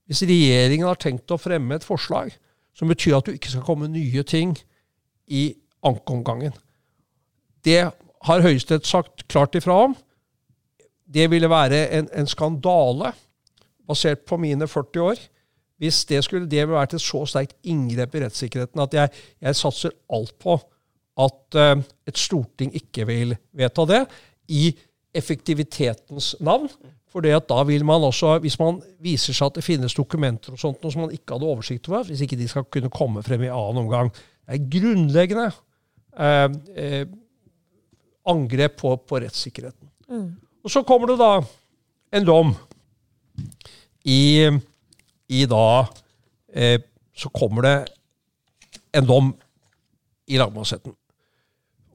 hvis 0.10 0.24
regjeringen 0.26 0.88
har 0.88 0.98
tenkt 0.98 1.30
å 1.30 1.38
fremme 1.38 1.78
et 1.78 1.86
forslag 1.86 2.32
som 2.74 2.90
betyr 2.90 3.20
at 3.20 3.28
du 3.28 3.36
ikke 3.36 3.52
skal 3.52 3.66
komme 3.68 3.92
nye 3.92 4.24
ting 4.26 4.56
i 5.30 5.52
ankeomgangen. 5.86 6.56
Det 7.66 7.82
har 8.28 8.46
Høyesterett 8.46 8.88
sagt 8.88 9.26
klart 9.32 9.56
ifra 9.58 9.78
om. 9.88 9.96
Det 11.12 11.28
ville 11.32 11.50
være 11.50 11.84
en, 11.98 12.08
en, 12.16 12.28
skandale, 12.30 13.12
basert 13.88 14.24
på 14.26 14.38
mine 14.40 14.68
40 14.68 15.02
år, 15.04 15.22
hvis 15.82 16.04
det 16.06 16.22
skulle 16.24 16.50
det 16.50 16.68
vært 16.70 16.94
et 16.94 17.04
så 17.04 17.24
sterkt 17.26 17.58
inngrep 17.68 18.14
i 18.16 18.22
rettssikkerheten 18.24 18.84
at 18.84 18.94
jeg, 18.94 19.10
jeg 19.42 19.58
satser 19.58 19.96
alt 20.14 20.36
på 20.40 20.60
at 21.22 21.58
uh, 21.58 21.82
et 22.08 22.18
storting 22.18 22.72
ikke 22.78 23.08
vil 23.10 23.36
vedta 23.58 23.86
det. 23.90 24.06
i 24.48 24.72
effektivitetens 25.16 26.36
navn. 26.40 26.70
For 27.12 27.24
da 27.24 27.64
vil 27.68 27.86
man 27.86 28.04
også, 28.04 28.40
Hvis 28.40 28.60
man 28.60 28.82
viser 29.00 29.34
seg 29.34 29.50
at 29.50 29.56
det 29.56 29.64
finnes 29.64 29.94
dokumenter 29.94 30.54
og 30.54 30.60
sånt, 30.60 30.80
noe 30.84 30.92
som 30.92 31.02
man 31.02 31.12
ikke 31.12 31.36
hadde 31.36 31.50
oversikt 31.50 31.90
over, 31.90 32.04
hvis 32.08 32.22
ikke 32.22 32.40
de 32.40 32.48
skal 32.48 32.64
kunne 32.72 32.90
komme 32.90 33.24
frem 33.24 33.44
i 33.44 33.52
annen 33.52 33.84
omgang 33.84 34.12
Det 34.12 34.56
er 34.56 34.70
grunnleggende 34.72 35.52
eh, 36.18 36.48
eh, 36.76 37.06
angrep 38.30 38.78
på, 38.82 38.94
på 39.08 39.22
rettssikkerheten. 39.24 39.90
Mm. 40.12 40.30
Og 40.62 40.72
så 40.74 40.84
kommer 40.86 41.12
det 41.12 41.18
da 41.22 41.32
en 42.12 42.28
dom 42.28 42.54
i, 44.04 44.50
i 45.32 45.46
da 45.50 45.66
eh, 46.54 46.82
Så 47.16 47.30
kommer 47.30 47.66
det 47.66 47.76
en 48.98 49.06
dom 49.08 49.32
i 50.28 50.38
lagmannsretten. 50.40 50.94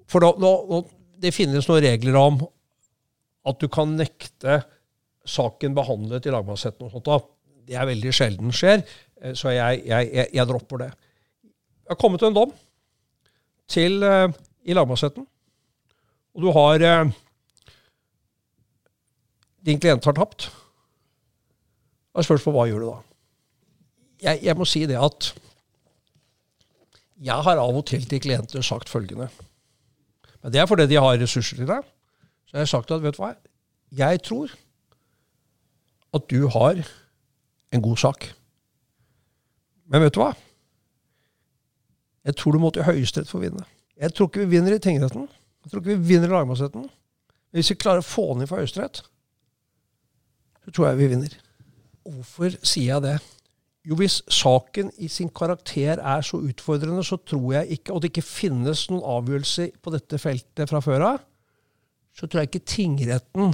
For 0.07 0.23
da, 0.23 0.31
nå, 0.39 0.83
det 1.19 1.35
finnes 1.35 1.67
noen 1.69 1.85
regler 1.85 2.19
om 2.21 2.39
at 3.47 3.59
du 3.63 3.67
kan 3.73 3.95
nekte 3.99 4.61
saken 5.27 5.75
behandlet 5.77 6.27
i 6.27 6.35
lagmannsretten. 6.35 6.87
og 6.87 6.95
sånt. 6.95 7.33
Det 7.67 7.75
er 7.75 7.89
veldig 7.89 8.13
sjelden 8.15 8.55
skjer, 8.55 8.85
eh, 9.23 9.35
så 9.35 9.55
jeg, 9.55 9.83
jeg, 9.89 10.11
jeg, 10.15 10.31
jeg 10.37 10.49
dropper 10.49 10.85
det. 10.85 10.91
Det 11.87 11.95
har 11.95 12.01
kommet 12.01 12.23
en 12.27 12.37
dom 12.37 12.53
til, 13.71 13.99
eh, 14.07 14.29
i 14.67 14.77
lagmannsretten, 14.77 15.27
og 16.37 16.45
du 16.45 16.53
har 16.53 16.85
eh, 16.85 17.15
Din 19.67 19.81
klient 19.83 20.05
har 20.05 20.15
tapt. 20.15 20.47
Da 22.15 22.23
spørs 22.23 22.45
på 22.45 22.53
hva 22.55 22.69
gjør 22.69 22.85
du 22.85 22.87
da. 22.87 22.99
Jeg, 24.23 24.45
jeg 24.47 24.57
må 24.57 24.67
si 24.69 24.85
det 24.87 25.01
at 25.01 25.33
jeg 27.27 27.47
har 27.49 27.59
av 27.59 27.75
og 27.75 27.83
til 27.89 28.05
til 28.07 28.21
klienter 28.23 28.63
sagt 28.63 28.93
følgende. 28.93 29.27
Men 30.43 30.53
det 30.53 30.61
er 30.61 30.69
fordi 30.71 30.87
de 30.87 31.01
har 31.01 31.19
ressurser 31.19 31.59
til 31.59 31.67
deg. 31.67 31.83
Så 32.47 32.55
jeg 32.55 32.63
har 32.63 32.71
sagt 32.71 32.93
at 32.95 33.03
vet 33.03 33.17
du 33.17 33.23
hva, 33.25 33.33
jeg 33.91 34.23
tror 34.23 34.53
at 36.15 36.29
du 36.31 36.47
har 36.53 36.79
en 37.73 37.83
god 37.83 37.97
sak. 37.97 38.29
Men 39.91 40.05
vet 40.05 40.15
du 40.15 40.23
hva? 40.23 40.31
Jeg 42.27 42.37
tror 42.39 42.55
du 42.55 42.63
må 42.63 42.71
til 42.71 42.87
Høyesterett 42.87 43.31
for 43.31 43.41
å 43.41 43.49
vinne. 43.49 43.67
Jeg 43.99 44.15
tror 44.15 44.31
ikke 44.31 44.45
vi 44.45 44.57
vinner 44.57 44.77
i 44.77 44.83
tingretten. 44.83 45.27
Jeg 45.67 45.73
tror 45.73 45.83
ikke 45.83 45.97
vi 45.97 46.13
vinner 46.15 46.31
lagmannsretten. 46.31 46.85
Men 46.87 47.59
hvis 47.59 47.73
vi 47.73 47.79
klarer 47.83 48.05
å 48.05 48.07
få 48.07 48.29
den 48.31 48.45
inn 48.45 48.51
for 48.51 48.63
Høyesterett, 48.63 49.01
så 50.63 50.75
tror 50.75 50.93
jeg 50.93 51.01
vi 51.01 51.09
vinner. 51.11 51.33
Hvorfor 52.07 52.55
sier 52.63 52.93
jeg 52.93 53.03
det? 53.03 53.17
Jo, 53.87 53.97
hvis 53.99 54.21
saken 54.31 54.93
i 55.03 55.09
sin 55.11 55.33
karakter 55.35 55.99
er 55.99 56.23
så 56.27 56.39
utfordrende, 56.43 57.03
så 57.07 57.19
tror 57.23 57.53
jeg 57.55 57.79
ikke 57.79 57.95
Og 57.95 58.03
det 58.03 58.11
ikke 58.11 58.25
finnes 58.27 58.85
noen 58.91 59.03
avgjørelse 59.17 59.69
på 59.83 59.95
dette 59.95 60.19
feltet 60.23 60.71
fra 60.71 60.81
før 60.83 61.05
av, 61.07 61.19
så 62.15 62.27
tror 62.27 62.43
jeg 62.43 62.51
ikke 62.51 62.67
tingretten 62.67 63.53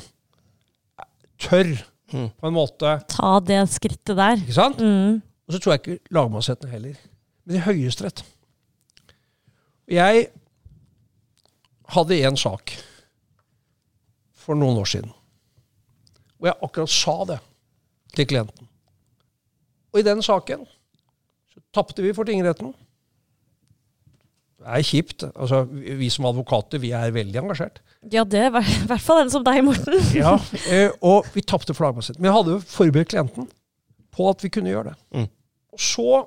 tør 1.43 1.73
mm. 2.13 2.29
på 2.39 2.49
en 2.49 2.55
måte 2.55 2.95
Ta 3.13 3.33
det 3.45 3.63
skrittet 3.73 4.17
der. 4.21 4.37
Ikke 4.41 4.57
sant? 4.57 4.85
Mm. 4.85 5.21
Og 5.49 5.57
så 5.57 5.61
tror 5.61 5.75
jeg 5.75 5.83
ikke 5.83 6.15
lagmannsretten 6.17 6.73
heller. 6.73 7.01
Men 7.49 7.59
i 7.59 7.65
Høyesterett. 7.65 8.25
Jeg 9.91 10.29
hadde 11.89 12.21
en 12.27 12.37
sak 12.39 12.75
for 14.43 14.59
noen 14.59 14.81
år 14.83 14.89
siden 14.91 15.11
Og 16.41 16.49
jeg 16.49 16.59
akkurat 16.67 16.91
sa 16.91 17.17
det 17.29 17.39
til 18.17 18.27
klienten. 18.29 18.69
Og 19.93 20.01
i 20.01 20.07
den 20.07 20.23
saken 20.25 20.65
så 21.53 21.61
tapte 21.75 22.03
vi 22.05 22.13
for 22.17 22.29
tingretten. 22.29 22.73
Det 24.63 24.69
er 24.69 24.85
kjipt. 24.87 25.25
Altså, 25.33 25.63
vi 25.71 26.09
som 26.13 26.27
advokater 26.29 26.81
vi 26.83 26.93
er 26.97 27.15
veldig 27.15 27.41
engasjert. 27.41 27.81
Ja, 28.13 28.25
det 28.25 28.41
er 28.41 28.51
i 28.51 28.87
hvert 28.89 29.05
fall 29.05 29.23
en 29.23 29.31
som 29.33 29.45
deg, 29.47 29.61
Morten. 29.65 29.99
ja, 30.23 30.37
eh, 30.71 30.91
Og 31.03 31.29
vi 31.35 31.45
tapte 31.47 31.75
flagmasset. 31.75 32.19
Men 32.19 32.31
jeg 32.31 32.37
hadde 32.39 32.55
jo 32.57 32.63
forberedt 32.75 33.13
klienten 33.15 33.49
på 34.13 34.29
at 34.31 34.45
vi 34.45 34.51
kunne 34.53 34.73
gjøre 34.73 34.93
det. 34.93 34.97
Mm. 35.15 35.29
Og 35.73 35.81
så 35.81 36.23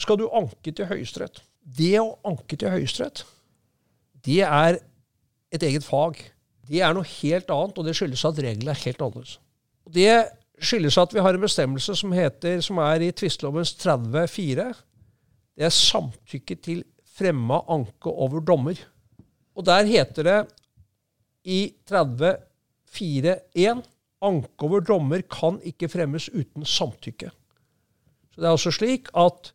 skal 0.00 0.18
du 0.18 0.26
anke 0.34 0.72
til 0.72 0.88
Høyesterett. 0.90 1.42
Det 1.62 1.94
å 2.00 2.16
anke 2.26 2.58
til 2.58 2.72
Høyesterett, 2.72 3.24
det 4.26 4.40
er 4.46 4.78
et 5.52 5.62
eget 5.62 5.84
fag. 5.84 6.20
Det 6.68 6.80
er 6.80 6.94
noe 6.94 7.08
helt 7.20 7.50
annet, 7.50 7.78
og 7.78 7.86
det 7.86 7.96
skyldes 7.98 8.24
at 8.28 8.38
reglene 8.38 8.72
er 8.72 8.84
helt 8.84 9.02
annerledes. 9.02 9.38
Det 9.92 10.14
skyldes 10.62 10.98
at 11.00 11.14
vi 11.14 11.22
har 11.24 11.34
en 11.34 11.42
bestemmelse 11.42 11.96
som, 11.98 12.12
heter, 12.14 12.60
som 12.62 12.78
er 12.82 13.02
i 13.02 13.12
tvistelovens 13.12 13.74
30-4. 13.82 14.68
Det 15.58 15.66
er 15.66 15.74
samtykke 15.74 16.56
til 16.62 16.84
fremma 17.12 17.60
anke 17.70 18.10
over 18.10 18.40
dommer. 18.40 18.78
Og 19.58 19.66
der 19.66 19.84
heter 19.90 20.22
det 20.28 20.40
i 21.44 21.74
30-4-1 21.90 23.82
anke 24.22 24.64
over 24.68 24.80
dommer 24.86 25.24
kan 25.26 25.58
ikke 25.66 25.90
fremmes 25.90 26.28
uten 26.30 26.64
samtykke. 26.64 27.32
Så 28.32 28.40
det 28.40 28.46
er 28.46 28.54
altså 28.54 28.72
slik 28.72 29.10
at 29.18 29.52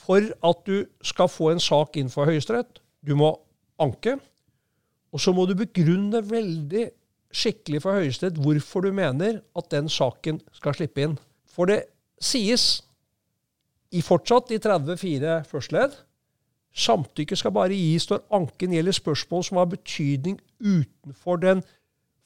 for 0.00 0.24
at 0.48 0.64
du 0.66 0.86
skal 1.06 1.28
få 1.30 1.52
en 1.52 1.60
sak 1.62 1.96
inn 2.00 2.10
for 2.10 2.26
Høyesterett, 2.26 2.80
du 3.06 3.14
må 3.16 3.34
anke, 3.80 4.16
og 5.10 5.22
så 5.22 5.34
må 5.34 5.46
du 5.48 5.56
begrunne 5.58 6.22
veldig 6.26 6.84
skikkelig 7.34 7.82
for 7.84 7.98
Høyesterett 7.98 8.38
hvorfor 8.42 8.84
du 8.84 8.92
mener 8.94 9.40
at 9.56 9.70
den 9.72 9.88
saken 9.90 10.40
skal 10.54 10.76
slippe 10.76 11.02
inn. 11.02 11.16
For 11.50 11.70
det 11.70 11.82
sies 12.22 12.82
i 13.90 14.02
fortsatt 14.06 14.52
i 14.54 14.60
34 14.62 15.40
første 15.50 15.76
ledd 15.76 15.98
samtykke 16.76 17.36
skal 17.36 17.54
bare 17.54 17.74
gis 17.74 18.06
når 18.10 18.22
anken 18.34 18.74
gjelder 18.74 18.94
spørsmål 18.94 19.44
som 19.46 19.58
har 19.58 19.70
betydning 19.72 20.38
utenfor 20.60 21.40
den 21.42 21.62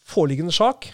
foreliggende 0.04 0.52
sak. 0.52 0.90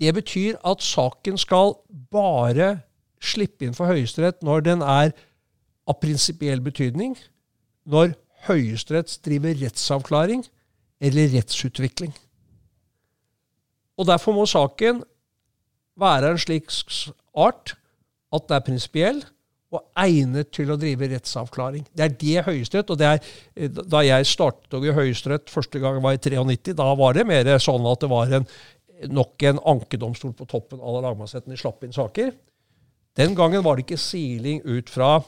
Det 0.00 0.14
betyr 0.16 0.56
at 0.64 0.82
saken 0.82 1.36
skal 1.38 1.76
bare 2.12 2.80
slippe 3.20 3.66
inn 3.66 3.76
for 3.76 3.90
Høyesterett 3.90 4.40
når 4.42 4.64
den 4.64 4.82
er 4.82 5.12
av 5.88 5.98
prinsipiell 6.00 6.62
betydning, 6.64 7.16
når 7.84 8.14
Høyesterett 8.48 9.18
driver 9.24 9.56
rettsavklaring 9.60 10.44
eller 11.00 11.32
rettsutvikling. 11.34 12.12
Og 14.00 14.08
Derfor 14.08 14.32
må 14.36 14.46
saken 14.48 15.02
være 16.00 16.32
en 16.32 16.40
slik 16.40 16.72
art 17.36 17.74
at 18.32 18.46
den 18.48 18.56
er 18.56 18.64
prinsipiell 18.64 19.20
og 19.70 19.84
egnet 20.02 20.50
til 20.54 20.72
å 20.72 20.78
drive 20.80 21.06
rettsavklaring. 21.12 21.84
Det 21.94 22.06
er 22.06 22.14
det 22.18 22.44
Høyesterett. 22.48 22.90
Og 22.90 22.98
det 22.98 23.06
er, 23.06 23.72
da 23.86 24.02
jeg 24.02 24.26
startet 24.26 24.86
i 24.86 24.94
Høyesterett 24.94 25.52
første 25.52 25.82
gang 25.82 26.00
var 26.02 26.16
i 26.16 26.22
93, 26.22 26.74
da 26.78 26.88
var 26.98 27.14
det 27.14 27.26
mer 27.28 27.50
sånn 27.62 27.86
at 27.86 28.02
det 28.02 28.10
var 28.10 28.34
en, 28.40 28.48
nok 29.14 29.46
en 29.46 29.60
ankedomstol 29.74 30.34
på 30.38 30.48
toppen 30.50 30.82
av 30.82 30.98
lagmannsretten. 31.04 31.54
De 31.54 31.60
slapp 31.60 31.86
inn 31.86 31.94
saker. 31.94 32.32
Den 33.18 33.36
gangen 33.38 33.62
var 33.66 33.76
det 33.76 33.86
ikke 33.86 34.00
siling 34.00 34.62
ut 34.66 34.90
fra 34.90 35.18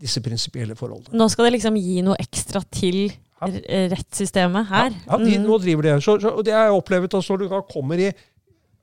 disse 0.00 0.22
prinsipielle 0.24 0.76
forholdene. 0.78 1.16
Nå 1.18 1.28
skal 1.32 1.48
det 1.48 1.56
liksom 1.58 1.76
gi 1.80 2.00
noe 2.04 2.16
ekstra 2.22 2.62
til 2.72 3.10
rettssystemet 3.40 4.68
her. 4.68 4.90
Ja, 4.92 5.14
ja 5.14 5.18
de, 5.22 5.38
mm. 5.38 5.46
nå 5.48 5.58
driver 5.62 5.88
det. 5.88 5.96
Så, 6.04 6.18
så, 6.20 6.34
og 6.36 6.44
det 6.44 6.54
har 6.56 6.68
jeg 6.68 6.76
opplevd 6.76 7.16
at 7.16 7.30
når 7.32 7.42
du 7.42 7.48
kommer 7.72 8.00
i 8.00 8.10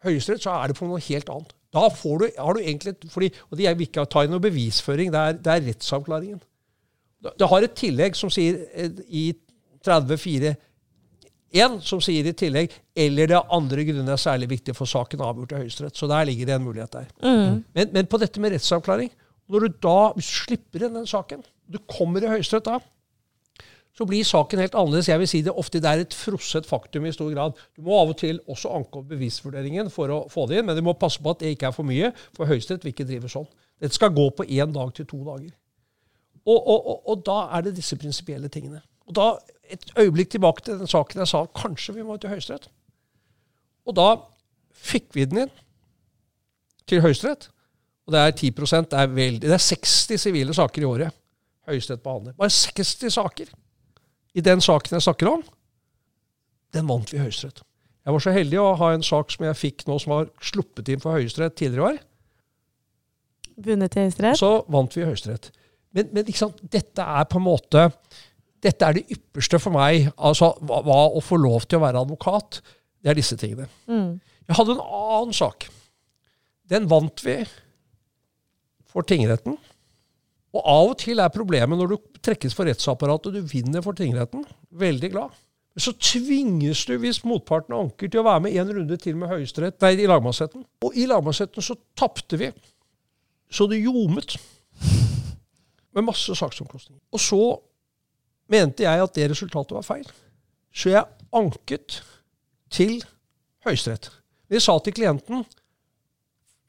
Høyesterett, 0.06 0.44
så 0.44 0.56
er 0.58 0.72
det 0.72 0.78
på 0.78 0.90
noe 0.90 1.02
helt 1.02 1.30
annet. 1.34 1.54
Da 1.74 1.88
får 1.94 2.22
du, 2.22 2.28
har 2.38 2.56
du 2.56 2.62
egentlig, 2.62 2.96
fordi, 3.12 3.32
og 3.50 3.58
De 3.58 3.68
vil 3.68 3.88
ikke 3.90 4.06
ta 4.10 4.24
inn 4.24 4.32
noe 4.34 4.44
bevisføring, 4.44 5.12
det 5.14 5.20
er, 5.24 5.42
det 5.42 5.54
er 5.54 5.66
rettsavklaringen. 5.68 6.40
Det 7.28 7.50
har 7.50 7.66
et 7.66 7.76
tillegg 7.76 8.16
som 8.16 8.32
sier 8.32 8.62
eh, 8.78 9.02
i 9.10 9.26
34.1, 9.86 11.80
som 11.86 12.02
sier 12.04 12.30
i 12.30 12.36
tillegg 12.38 12.74
eller 12.98 13.30
det 13.30 13.38
er 13.38 13.56
andre 13.58 13.86
grunner 13.88 14.14
er 14.14 14.22
særlig 14.22 14.50
viktig 14.52 14.76
for 14.78 14.90
saken 14.90 15.24
avgjort 15.26 15.56
i 15.56 15.62
Høyesterett. 15.64 15.98
Så 15.98 16.10
der 16.10 16.28
ligger 16.30 16.50
det 16.50 16.56
en 16.56 16.66
mulighet 16.66 16.94
der. 16.94 17.10
Mm. 17.24 17.64
Men, 17.74 17.94
men, 17.94 18.10
på 18.10 18.22
dette 18.22 18.42
med 18.44 18.54
rettsavklaring 18.56 19.12
Når 19.48 19.64
du 19.64 19.80
da 19.88 20.00
slipper 20.24 20.86
inn 20.88 20.98
den 20.98 21.08
saken, 21.10 21.44
du 21.68 21.80
kommer 21.90 22.24
i 22.24 22.32
Høyesterett 22.32 22.68
da, 22.68 22.80
så 23.98 24.06
blir 24.06 24.26
saken 24.28 24.62
helt 24.62 24.76
annerledes. 24.78 25.08
Jeg 25.10 25.20
vil 25.20 25.30
si 25.30 25.40
Det 25.42 25.54
ofte 25.58 25.80
det 25.82 25.90
er 25.90 26.04
et 26.04 26.14
frosset 26.14 26.68
faktum 26.70 27.08
i 27.08 27.14
stor 27.16 27.32
grad. 27.34 27.58
Du 27.76 27.82
må 27.88 27.96
av 27.98 28.12
og 28.14 28.20
til 28.20 28.40
også 28.46 28.70
anke 28.78 29.00
opp 29.00 29.08
bevisvurderingen 29.10 29.90
for 29.94 30.14
å 30.14 30.20
få 30.30 30.46
det 30.50 30.60
inn, 30.60 30.68
men 30.70 30.78
du 30.78 30.84
må 30.86 30.94
passe 31.00 31.24
på 31.24 31.34
at 31.34 31.42
det 31.42 31.56
ikke 31.56 31.72
er 31.72 31.76
for 31.76 31.88
mye, 31.88 32.12
for 32.38 32.50
Høyesterett 32.50 32.86
vil 32.86 32.94
ikke 32.94 33.08
drive 33.10 33.32
sånn. 33.32 33.48
Dette 33.82 33.98
skal 33.98 34.14
gå 34.14 34.28
på 34.38 34.46
én 34.46 34.74
dag 34.76 34.94
til 34.94 35.08
to 35.10 35.24
dager. 35.26 35.50
Og, 36.48 36.60
og, 36.60 36.78
og, 36.78 37.02
og 37.10 37.26
da 37.28 37.40
er 37.58 37.66
det 37.66 37.76
disse 37.80 37.98
prinsipielle 38.00 38.52
tingene. 38.54 38.84
Og 39.10 39.16
da, 39.18 39.28
Et 39.68 39.90
øyeblikk 40.00 40.30
tilbake 40.32 40.64
til 40.64 40.78
den 40.80 40.88
saken 40.88 41.20
jeg 41.20 41.28
sa 41.28 41.42
kanskje 41.52 41.98
vi 41.98 42.04
må 42.08 42.16
til 42.18 42.32
Høyesterett. 42.32 42.70
Og 43.84 43.96
da 43.98 44.06
fikk 44.72 45.10
vi 45.16 45.26
den 45.28 45.42
inn 45.42 45.52
til 46.88 47.02
Høyesterett. 47.04 47.50
Og 48.08 48.16
det 48.16 48.24
er 48.24 48.32
10 48.32 48.52
det 48.56 49.00
er, 49.00 49.08
veldig, 49.12 49.44
det 49.44 49.56
er 49.56 49.64
60 49.64 50.22
sivile 50.22 50.54
saker 50.56 50.82
i 50.82 50.88
året 50.88 51.16
Høyesterett 51.68 52.04
behandler. 52.04 52.36
Bare 52.40 52.54
60 52.54 53.12
saker 53.12 53.50
i 54.38 54.44
den 54.44 54.62
saken 54.64 54.96
jeg 54.96 55.04
snakker 55.04 55.32
om, 55.32 55.42
den 56.76 56.88
vant 56.88 57.12
vi 57.12 57.18
i 57.18 57.24
Høyesterett. 57.26 57.64
Jeg 58.08 58.16
var 58.16 58.24
så 58.24 58.32
heldig 58.32 58.60
å 58.62 58.68
ha 58.80 58.92
en 58.96 59.04
sak 59.04 59.34
som 59.34 59.44
jeg 59.50 59.60
fikk 59.60 59.84
nå 59.90 59.98
som 60.00 60.14
var 60.14 60.30
sluppet 60.40 60.88
inn 60.94 61.02
for 61.04 61.18
Høyesterett 61.18 61.58
tidligere 61.60 61.82
i 61.82 61.88
år. 61.90 62.00
Vunnet 63.68 63.98
i 63.98 64.06
Høyesterett? 64.06 64.40
Så 64.40 64.52
vant 64.72 64.96
vi 64.96 65.04
i 65.04 65.10
Høyesterett. 65.10 65.52
Men, 65.98 66.14
men 66.16 66.32
dette 66.72 67.04
er 67.04 67.28
på 67.28 67.42
en 67.42 67.48
måte 67.48 67.90
dette 68.64 68.88
er 68.88 68.98
det 68.98 69.06
ypperste 69.14 69.60
for 69.62 69.76
meg. 69.76 70.10
altså 70.18 70.54
hva, 70.62 70.82
hva, 70.86 71.00
Å 71.14 71.22
få 71.24 71.40
lov 71.42 71.68
til 71.68 71.80
å 71.80 71.86
være 71.86 72.02
advokat, 72.02 72.62
det 73.04 73.12
er 73.12 73.20
disse 73.20 73.38
tingene. 73.38 73.68
Mm. 73.90 74.18
Jeg 74.48 74.58
hadde 74.58 74.78
en 74.78 74.84
annen 74.84 75.36
sak. 75.36 75.68
Den 76.68 76.88
vant 76.90 77.24
vi 77.24 77.42
for 78.98 79.06
tingretten. 79.06 79.58
Og 80.58 80.64
av 80.64 80.94
og 80.94 80.96
til 81.02 81.22
er 81.22 81.34
problemet 81.34 81.78
når 81.78 81.92
du 81.92 81.98
trekkes 82.26 82.56
for 82.58 82.70
rettsapparatet 82.70 83.30
og 83.30 83.36
du 83.36 83.52
vinner 83.52 83.84
for 83.86 83.98
tingretten, 83.98 84.46
veldig 84.74 85.12
glad. 85.14 85.36
Så 85.78 85.94
tvinges 86.02 86.82
du, 86.90 86.96
hvis 86.98 87.20
motparten 87.28 87.76
anker, 87.78 88.10
til 88.10 88.24
å 88.24 88.26
være 88.26 88.48
med 88.48 88.56
en 88.58 88.72
runde 88.80 88.98
til 88.98 89.18
med 89.20 89.30
Høyesterett, 89.30 89.78
nei, 89.84 89.92
i 90.02 90.08
lagmannsretten. 90.10 90.64
Og 90.82 90.96
i 90.98 91.06
lagmannsretten 91.10 91.62
så 91.62 91.76
tapte 91.98 92.40
vi. 92.42 92.50
Så 93.54 93.68
det 93.70 93.84
ljomet. 93.84 94.34
Med 95.94 96.08
masse 96.08 96.34
saksomkostninger. 96.40 97.04
Og 97.14 97.22
så 97.22 97.42
mente 98.50 98.88
jeg 98.88 99.04
at 99.04 99.14
det 99.14 99.30
resultatet 99.36 99.78
var 99.78 99.86
feil. 99.86 100.10
Så 100.74 100.96
jeg 100.96 101.06
anket 101.38 102.00
til 102.74 102.98
Høyesterett. 103.68 104.10
Vi 104.50 104.62
sa 104.64 104.80
til 104.82 104.98
klienten 104.98 105.46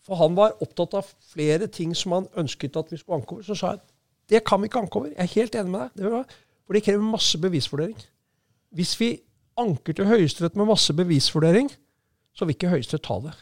for 0.08 0.16
han 0.16 0.36
var 0.38 0.56
opptatt 0.64 0.96
av 0.96 1.08
flere 1.34 1.68
ting 1.68 1.92
som 1.96 2.14
han 2.16 2.28
ønsket 2.40 2.76
at 2.80 2.92
vi 2.92 2.96
skulle 2.96 3.20
anke 3.20 3.36
over. 3.36 3.44
Så 3.44 3.56
sa 3.58 3.74
jeg 3.74 3.84
det 4.28 4.42
kan 4.44 4.60
vi 4.60 4.68
ikke 4.68 4.80
anke 4.82 5.00
over. 5.00 5.10
Jeg 5.12 5.24
er 5.24 5.34
helt 5.34 5.56
enig 5.56 5.72
med 5.72 6.00
deg. 6.00 6.32
For 6.64 6.76
det 6.76 6.82
krever 6.84 7.04
masse 7.04 7.38
bevisvurdering. 7.40 7.96
Hvis 8.76 8.92
vi 9.00 9.10
anker 9.60 9.96
til 9.96 10.08
Høyesterett 10.08 10.56
med 10.56 10.68
masse 10.68 10.92
bevisvurdering, 10.96 11.70
så 12.36 12.44
vil 12.44 12.56
ikke 12.56 12.72
Høyesterett 12.72 13.04
ta 13.04 13.16
det. 13.24 13.32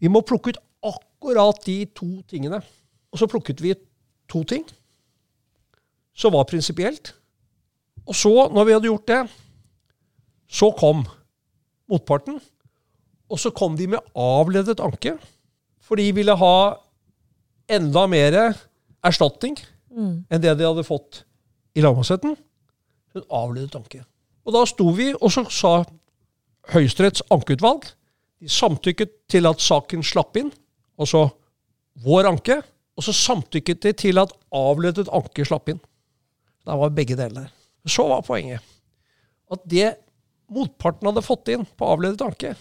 Vi 0.00 0.08
må 0.12 0.22
plukke 0.24 0.54
ut 0.54 0.60
akkurat 0.88 1.60
de 1.66 1.84
to 1.96 2.08
tingene. 2.28 2.62
Og 3.12 3.20
så 3.20 3.28
plukket 3.28 3.60
vi 3.64 3.74
to 4.28 4.40
ting 4.48 4.64
som 6.16 6.32
var 6.32 6.48
prinsipielt. 6.48 7.14
Og 8.06 8.16
så, 8.16 8.32
når 8.52 8.64
vi 8.64 8.72
hadde 8.72 8.88
gjort 8.88 9.08
det, 9.08 9.20
så 10.48 10.72
kom 10.76 11.04
motparten. 11.88 12.40
Og 13.28 13.40
så 13.40 13.52
kom 13.54 13.76
de 13.76 13.86
med 13.94 14.12
avledet 14.16 14.80
anke. 14.80 15.16
For 15.92 16.00
de 16.00 16.06
ville 16.16 16.32
ha 16.40 16.56
enda 17.68 18.06
mer 18.08 18.34
erstatning 19.04 19.58
mm. 19.92 20.14
enn 20.32 20.40
det 20.40 20.54
de 20.56 20.64
hadde 20.64 20.84
fått 20.88 21.18
i 21.76 21.82
lagmannsretten. 21.84 22.32
En 23.12 23.26
avledet 23.28 23.76
anke. 23.76 24.00
Og 24.48 24.56
da 24.56 24.62
sto 24.64 24.86
vi, 24.96 25.10
og 25.12 25.28
så 25.34 25.44
sa 25.52 25.74
Høyesteretts 26.72 27.26
ankeutvalg 27.34 27.84
De 28.40 28.48
samtykket 28.48 29.12
til 29.34 29.50
at 29.50 29.60
saken 29.60 30.00
slapp 30.06 30.38
inn, 30.40 30.48
altså 30.96 31.26
vår 32.06 32.30
anke. 32.30 32.62
Og 32.96 33.04
så 33.04 33.12
samtykket 33.12 33.84
de 33.84 33.92
til 34.06 34.22
at 34.22 34.32
avledet 34.48 35.12
anke 35.12 35.44
slapp 35.44 35.68
inn. 35.74 35.82
Da 36.64 36.78
var 36.80 36.96
begge 36.96 37.20
deler 37.20 37.42
der. 37.42 37.52
Så 37.84 38.08
var 38.08 38.24
poenget 38.24 38.64
at 39.52 39.68
det 39.68 39.90
motparten 40.48 41.12
hadde 41.12 41.28
fått 41.28 41.52
inn 41.52 41.68
på 41.76 41.92
avledet 41.92 42.24
anke, 42.24 42.56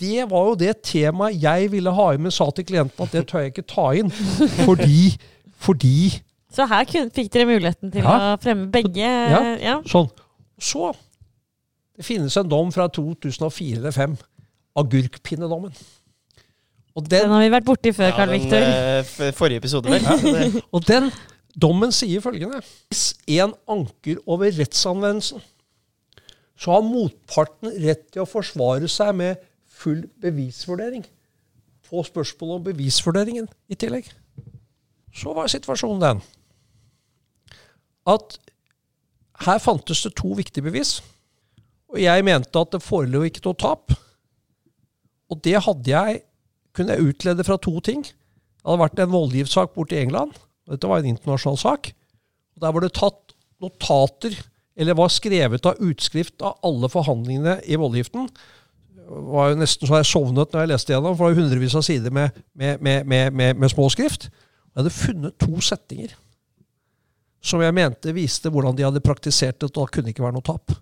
det 0.00 0.26
var 0.30 0.48
jo 0.48 0.54
det 0.58 0.74
temaet 0.86 1.42
jeg 1.42 1.70
ville 1.72 1.92
ha 1.94 2.10
inn, 2.14 2.24
men 2.26 2.34
sa 2.34 2.48
til 2.54 2.66
klienten 2.66 3.04
at 3.04 3.14
det 3.14 3.26
tør 3.30 3.44
jeg 3.44 3.54
ikke 3.54 3.66
ta 3.70 3.88
inn. 3.98 4.10
Fordi, 4.66 5.14
fordi 5.66 5.96
Så 6.54 6.66
her 6.70 6.86
fikk 6.86 7.32
dere 7.34 7.48
muligheten 7.50 7.92
til 7.94 8.06
ja. 8.06 8.14
å 8.34 8.38
fremme 8.42 8.70
begge? 8.74 9.02
Ja, 9.02 9.42
ja. 9.60 9.80
sånn. 9.90 10.10
Så 10.58 10.92
Det 11.94 12.02
finnes 12.06 12.34
en 12.36 12.48
dom 12.50 12.72
fra 12.74 12.88
2004 12.90 13.78
eller 13.78 13.94
2005. 13.94 14.16
Agurkpinnedommen. 14.74 15.74
Og 16.94 17.04
den, 17.06 17.22
den, 17.22 17.30
har 17.30 17.42
vi 17.42 17.50
vært 17.54 17.66
borti 17.66 17.92
før, 17.94 18.08
ja, 18.10 18.16
Karl 18.16 18.32
Viktor. 18.34 18.64
Uh, 18.66 19.30
forrige 19.34 19.62
episode, 19.62 19.90
vel. 19.90 20.58
og 20.74 20.82
den 20.86 21.08
dommen 21.54 21.94
sier 21.94 22.22
følgende 22.22 22.60
Hvis 22.90 23.12
en 23.38 23.54
anker 23.70 24.18
over 24.26 24.50
rettsanvendelsen, 24.58 25.42
så 26.58 26.76
har 26.76 26.86
motparten 26.86 27.70
rett 27.82 28.08
til 28.14 28.22
å 28.22 28.30
forsvare 28.30 28.90
seg 28.90 29.14
med 29.18 29.42
full 29.84 30.04
bevisvurdering. 30.22 31.04
Få 31.84 32.02
spørsmål 32.06 32.58
om 32.58 32.64
bevisvurderingen 32.70 33.48
i 33.68 33.76
tillegg. 33.78 34.08
Så 35.14 35.34
var 35.36 35.52
situasjonen 35.52 36.02
den 36.02 36.24
at 38.04 38.38
her 39.46 39.58
fantes 39.62 40.02
det 40.04 40.14
to 40.18 40.34
viktige 40.36 40.66
bevis. 40.66 40.98
Og 41.92 42.02
jeg 42.02 42.24
mente 42.26 42.60
at 42.60 42.72
det 42.74 42.84
forelå 42.84 43.24
ikke 43.28 43.44
noe 43.46 43.58
tap. 43.58 43.94
Og 45.30 45.40
det 45.44 45.62
hadde 45.64 45.90
jeg 45.90 46.22
kunne 46.74 46.96
jeg 46.96 47.06
utlede 47.10 47.46
fra 47.46 47.56
to 47.62 47.78
ting. 47.86 48.02
Det 48.04 48.66
hadde 48.66 48.82
vært 48.82 49.04
en 49.04 49.12
voldgiftssak 49.12 49.74
borte 49.76 49.96
i 49.96 50.02
England. 50.02 50.34
Dette 50.70 50.88
var 50.90 51.00
en 51.00 51.12
internasjonal 51.12 51.60
sak. 51.60 51.92
og 52.56 52.64
Der 52.64 52.74
var 52.74 52.84
det 52.84 52.94
tatt 52.96 53.34
notater, 53.62 54.34
eller 54.76 54.98
var 54.98 55.12
skrevet 55.12 55.66
av 55.70 55.78
utskrift 55.78 56.42
av 56.42 56.58
alle 56.66 56.90
forhandlingene 56.90 57.60
i 57.70 57.78
voldgiften. 57.78 58.26
Var 59.04 59.52
jo 59.52 59.60
nesten 59.60 59.88
så 59.88 59.98
jeg 60.00 60.08
sovnet 60.08 60.52
når 60.52 60.64
jeg 60.64 60.70
leste 60.72 60.94
gjennom, 60.94 61.16
for 61.16 61.28
det 61.28 61.36
var 61.36 61.42
hundrevis 61.42 61.76
av 61.76 61.84
sider 61.84 62.14
med, 62.14 62.36
med, 62.54 63.04
med, 63.04 63.34
med 63.34 63.72
små 63.72 63.88
skrift. 63.92 64.30
Jeg 64.30 64.80
hadde 64.80 64.94
funnet 64.94 65.36
to 65.42 65.60
setninger 65.62 66.14
som 67.44 67.60
jeg 67.60 67.76
mente 67.76 68.14
viste 68.16 68.48
hvordan 68.48 68.76
de 68.76 68.86
hadde 68.86 69.04
praktisert 69.04 69.58
det, 69.60 69.68
og 69.68 69.76
da 69.76 69.84
kunne 69.92 70.08
det 70.08 70.14
ikke 70.14 70.24
være 70.24 70.36
noe 70.38 70.46
tap. 70.46 70.72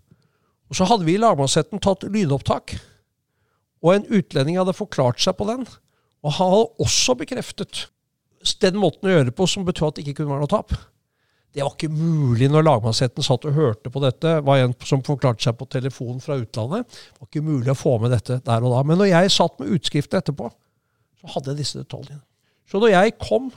Og 0.70 0.78
Så 0.78 0.86
hadde 0.88 1.04
vi 1.04 1.16
i 1.16 1.20
lagmannsretten 1.20 1.82
tatt 1.82 2.06
lydopptak, 2.06 2.76
og 3.82 3.96
en 3.96 4.06
utlending 4.06 4.60
hadde 4.60 4.76
forklart 4.76 5.18
seg 5.20 5.34
på 5.36 5.48
den. 5.50 5.66
Og 6.22 6.30
han 6.38 6.52
hadde 6.54 6.84
også 6.86 7.16
bekreftet 7.18 7.88
den 8.62 8.78
måten 8.78 9.08
å 9.08 9.12
gjøre 9.12 9.28
det 9.30 9.34
på 9.38 9.46
som 9.50 9.66
betød 9.66 9.88
at 9.88 9.98
det 9.98 10.06
ikke 10.06 10.22
kunne 10.22 10.36
være 10.36 10.44
noe 10.46 10.52
tap. 10.52 10.72
Det 11.52 11.60
var 11.60 11.74
ikke 11.74 11.92
mulig 11.92 12.48
når 12.48 12.64
lagmannsretten 12.64 13.24
satt 13.26 13.44
og 13.44 13.56
hørte 13.56 13.90
på 13.92 14.00
dette. 14.00 14.38
var 14.40 14.62
en 14.62 14.72
som 14.88 15.02
forklarte 15.04 15.44
seg 15.44 15.56
på 15.58 15.68
telefon 15.68 16.22
fra 16.24 16.38
utlandet. 16.40 16.86
Det 16.88 17.20
var 17.20 17.28
ikke 17.28 17.44
mulig 17.44 17.74
å 17.74 17.76
få 17.76 17.98
med 18.00 18.14
dette 18.14 18.38
der 18.46 18.64
og 18.64 18.72
da. 18.72 18.80
Men 18.88 19.02
når 19.02 19.10
jeg 19.10 19.34
satt 19.34 19.60
med 19.60 19.74
utskriften 19.76 20.22
etterpå, 20.22 20.48
så 21.20 21.34
hadde 21.34 21.52
jeg 21.52 21.60
disse 21.60 21.82
detaljene. 21.82 22.22
Så 22.68 22.80
når 22.80 22.94
jeg 22.94 23.18
kom 23.20 23.50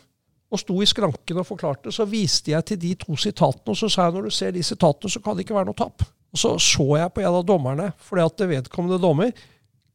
og 0.51 0.59
sto 0.59 0.75
i 0.83 0.87
skranken 0.89 1.39
og 1.39 1.47
forklarte, 1.47 1.93
så 1.95 2.05
viste 2.09 2.51
jeg 2.51 2.67
til 2.67 2.81
de 2.83 2.91
to 2.99 3.15
sitatene, 3.19 3.71
og 3.71 3.79
så 3.79 3.89
sa 3.91 4.09
jeg 4.09 4.17
når 4.17 4.27
du 4.27 4.35
ser 4.35 4.51
de 4.55 4.63
sitatene, 4.63 5.11
så 5.11 5.23
kan 5.23 5.37
det 5.37 5.45
ikke 5.45 5.55
være 5.57 5.71
noe 5.71 5.79
tap. 5.79 6.03
Og 6.35 6.41
så 6.41 6.51
så 6.59 6.85
jeg 6.99 7.13
på 7.15 7.23
en 7.23 7.31
av 7.31 7.47
dommerne, 7.47 7.89
fordi 8.03 8.25
at 8.27 8.37
det 8.41 8.49
vedkommende 8.51 8.99
dommer 9.01 9.31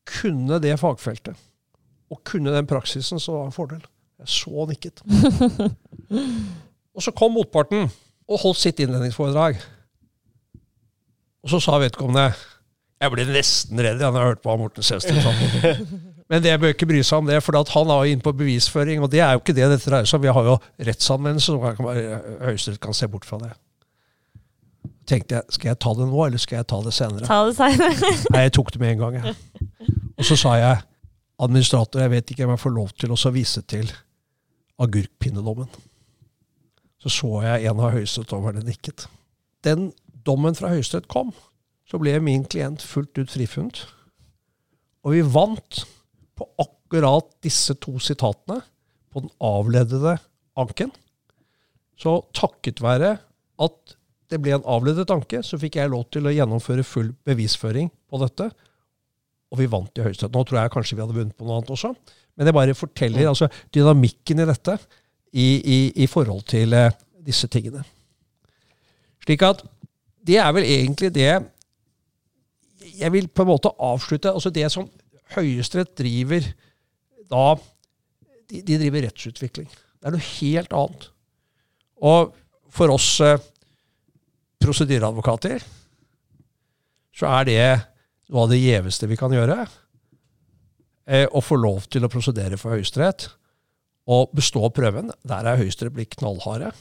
kunne 0.08 0.58
det 0.64 0.78
fagfeltet. 0.80 1.36
Og 2.10 2.24
kunne 2.26 2.56
den 2.56 2.66
praksisen, 2.66 3.20
så 3.20 3.36
var 3.36 3.44
det 3.44 3.52
en 3.52 3.58
fordel. 3.60 3.86
Jeg 4.24 4.34
så 4.40 4.66
nikket. 4.72 5.04
og 6.96 7.04
så 7.04 7.12
kom 7.16 7.36
motparten 7.36 7.88
og 8.30 8.40
holdt 8.44 8.60
sitt 8.60 8.80
innledningsforedrag. 8.82 9.58
Og 11.40 11.52
så 11.52 11.60
sa 11.62 11.78
vedkommende 11.80 12.30
Jeg 13.00 13.12
ble 13.14 13.24
nesten 13.30 13.80
redd 13.80 14.00
da 14.00 14.10
jeg 14.10 14.28
hørte 14.28 14.44
på 14.44 14.56
Morten 14.60 14.84
Sæsted. 14.84 15.16
Men 16.30 16.42
det 16.44 16.52
bør 16.62 16.74
ikke 16.74 16.86
bry 16.86 17.00
seg 17.02 17.22
om 17.22 17.26
det, 17.26 17.40
for 17.42 17.56
han 17.56 17.90
er 17.90 18.04
jo 18.04 18.14
inne 18.14 18.22
på 18.22 18.32
bevisføring. 18.36 19.00
Og 19.02 19.10
det 19.10 19.22
er 19.24 19.34
jo 19.34 19.40
ikke 19.40 19.56
det 19.56 19.66
dette 19.72 19.88
dreier 19.88 20.06
seg 20.06 20.20
om. 20.20 20.26
Vi 20.26 20.34
har 20.36 20.50
jo 20.50 20.58
rettsanvendelse, 20.90 21.56
så 21.56 21.72
Høyesterett 22.44 22.82
kan 22.84 22.94
se 22.94 23.08
bort 23.10 23.26
fra 23.26 23.40
det. 23.40 23.50
tenkte 25.10 25.40
jeg, 25.40 25.56
skal 25.56 25.72
jeg 25.72 25.78
ta 25.82 25.94
det 25.98 26.06
nå, 26.06 26.20
eller 26.26 26.38
skal 26.38 26.60
jeg 26.60 26.68
ta 26.70 26.78
det 26.84 26.92
senere? 26.94 27.26
Ta 27.26 27.40
det 27.48 27.56
senere. 27.58 28.12
Nei, 28.36 28.44
jeg 28.46 28.54
tok 28.54 28.70
det 28.76 28.82
med 28.84 28.92
en 28.92 29.00
gang. 29.00 29.18
Jeg. 29.18 29.66
Og 30.20 30.28
så 30.28 30.36
sa 30.38 30.54
jeg, 30.60 30.84
administrator, 31.40 32.04
jeg 32.04 32.12
vet 32.12 32.30
ikke 32.30 32.46
om 32.46 32.54
jeg 32.54 32.62
får 32.62 32.76
lov 32.76 32.92
til 33.00 33.16
å 33.16 33.34
vise 33.34 33.64
til 33.66 33.90
agurkpinnedommen. 34.78 35.72
Så 37.00 37.12
så 37.12 37.30
jeg 37.46 37.70
en 37.70 37.80
av 37.80 37.94
høyesterettsdommerne 37.94 38.64
nikket. 38.66 39.06
Den 39.64 39.90
dommen 40.26 40.56
fra 40.56 40.72
Høyesterett 40.72 41.08
kom, 41.12 41.32
så 41.88 41.98
ble 42.00 42.12
min 42.22 42.44
klient 42.48 42.84
fullt 42.84 43.16
ut 43.18 43.32
frifunnet. 43.32 43.86
Og 45.04 45.16
vi 45.16 45.22
vant 45.24 45.84
på 46.36 46.46
akkurat 46.60 47.28
disse 47.44 47.74
to 47.80 47.96
sitatene 48.02 48.60
på 49.10 49.24
den 49.24 49.32
avledede 49.42 50.18
anken. 50.60 50.92
Så 52.00 52.20
takket 52.36 52.82
være 52.84 53.16
at 53.60 53.96
det 54.30 54.38
ble 54.42 54.54
en 54.54 54.68
avledet 54.68 55.10
anke, 55.10 55.40
så 55.42 55.58
fikk 55.58 55.80
jeg 55.80 55.90
lov 55.90 56.06
til 56.14 56.28
å 56.28 56.34
gjennomføre 56.34 56.84
full 56.86 57.10
bevisføring 57.26 57.90
på 58.08 58.20
dette. 58.22 58.50
Og 59.50 59.58
vi 59.58 59.68
vant 59.72 59.98
i 59.98 60.04
Høyesterett. 60.04 60.36
Nå 60.36 60.44
tror 60.46 60.60
jeg 60.60 60.72
kanskje 60.76 60.96
vi 60.98 61.02
hadde 61.02 61.16
vunnet 61.16 61.36
på 61.36 61.48
noe 61.48 61.58
annet 61.58 61.72
også. 61.74 61.94
Men 62.38 62.48
jeg 62.48 62.56
bare 62.56 62.76
forteller 62.78 63.32
altså, 63.32 63.48
dynamikken 63.74 64.44
i 64.44 64.48
dette 64.48 64.76
i, 65.32 65.48
i, 65.60 65.78
i 66.02 66.06
forhold 66.10 66.44
til 66.50 66.74
eh, 66.74 66.94
disse 67.26 67.48
tingene. 67.50 67.84
Slik 69.24 69.44
at 69.46 69.62
det 70.26 70.38
er 70.40 70.52
vel 70.52 70.66
egentlig 70.66 71.10
det 71.14 71.32
Jeg 73.00 73.12
vil 73.12 73.28
på 73.28 73.42
en 73.42 73.48
måte 73.48 73.70
avslutte 73.80 74.32
altså 74.32 74.50
Det 74.50 74.66
som 74.72 74.88
Høyesterett 75.34 75.92
driver 75.96 76.44
da 77.30 77.54
de, 78.50 78.62
de, 78.66 78.78
driver 78.80 79.04
rettsutvikling. 79.06 79.68
Det 79.70 80.08
er 80.08 80.14
noe 80.16 80.24
helt 80.26 80.72
annet. 80.74 81.04
Og 82.02 82.32
for 82.74 82.90
oss 82.90 83.12
eh, 83.22 83.38
prosedyreadvokater 84.58 85.62
så 87.14 87.30
er 87.38 87.46
det 87.46 87.60
noe 88.32 88.42
av 88.42 88.50
det 88.50 88.58
gjeveste 88.58 89.06
vi 89.06 89.18
kan 89.20 89.30
gjøre. 89.30 89.60
Eh, 91.06 91.28
å 91.30 91.38
få 91.44 91.60
lov 91.62 91.86
til 91.86 92.02
å 92.02 92.10
prosedere 92.10 92.58
for 92.58 92.74
Høyesterett 92.74 93.28
og 94.08 94.32
bestå 94.36 94.68
prøven. 94.74 95.10
Der 95.26 95.46
er 95.46 95.60
Høyesterett 95.60 95.96
blitt 95.96 96.16
knallharde 96.16 96.72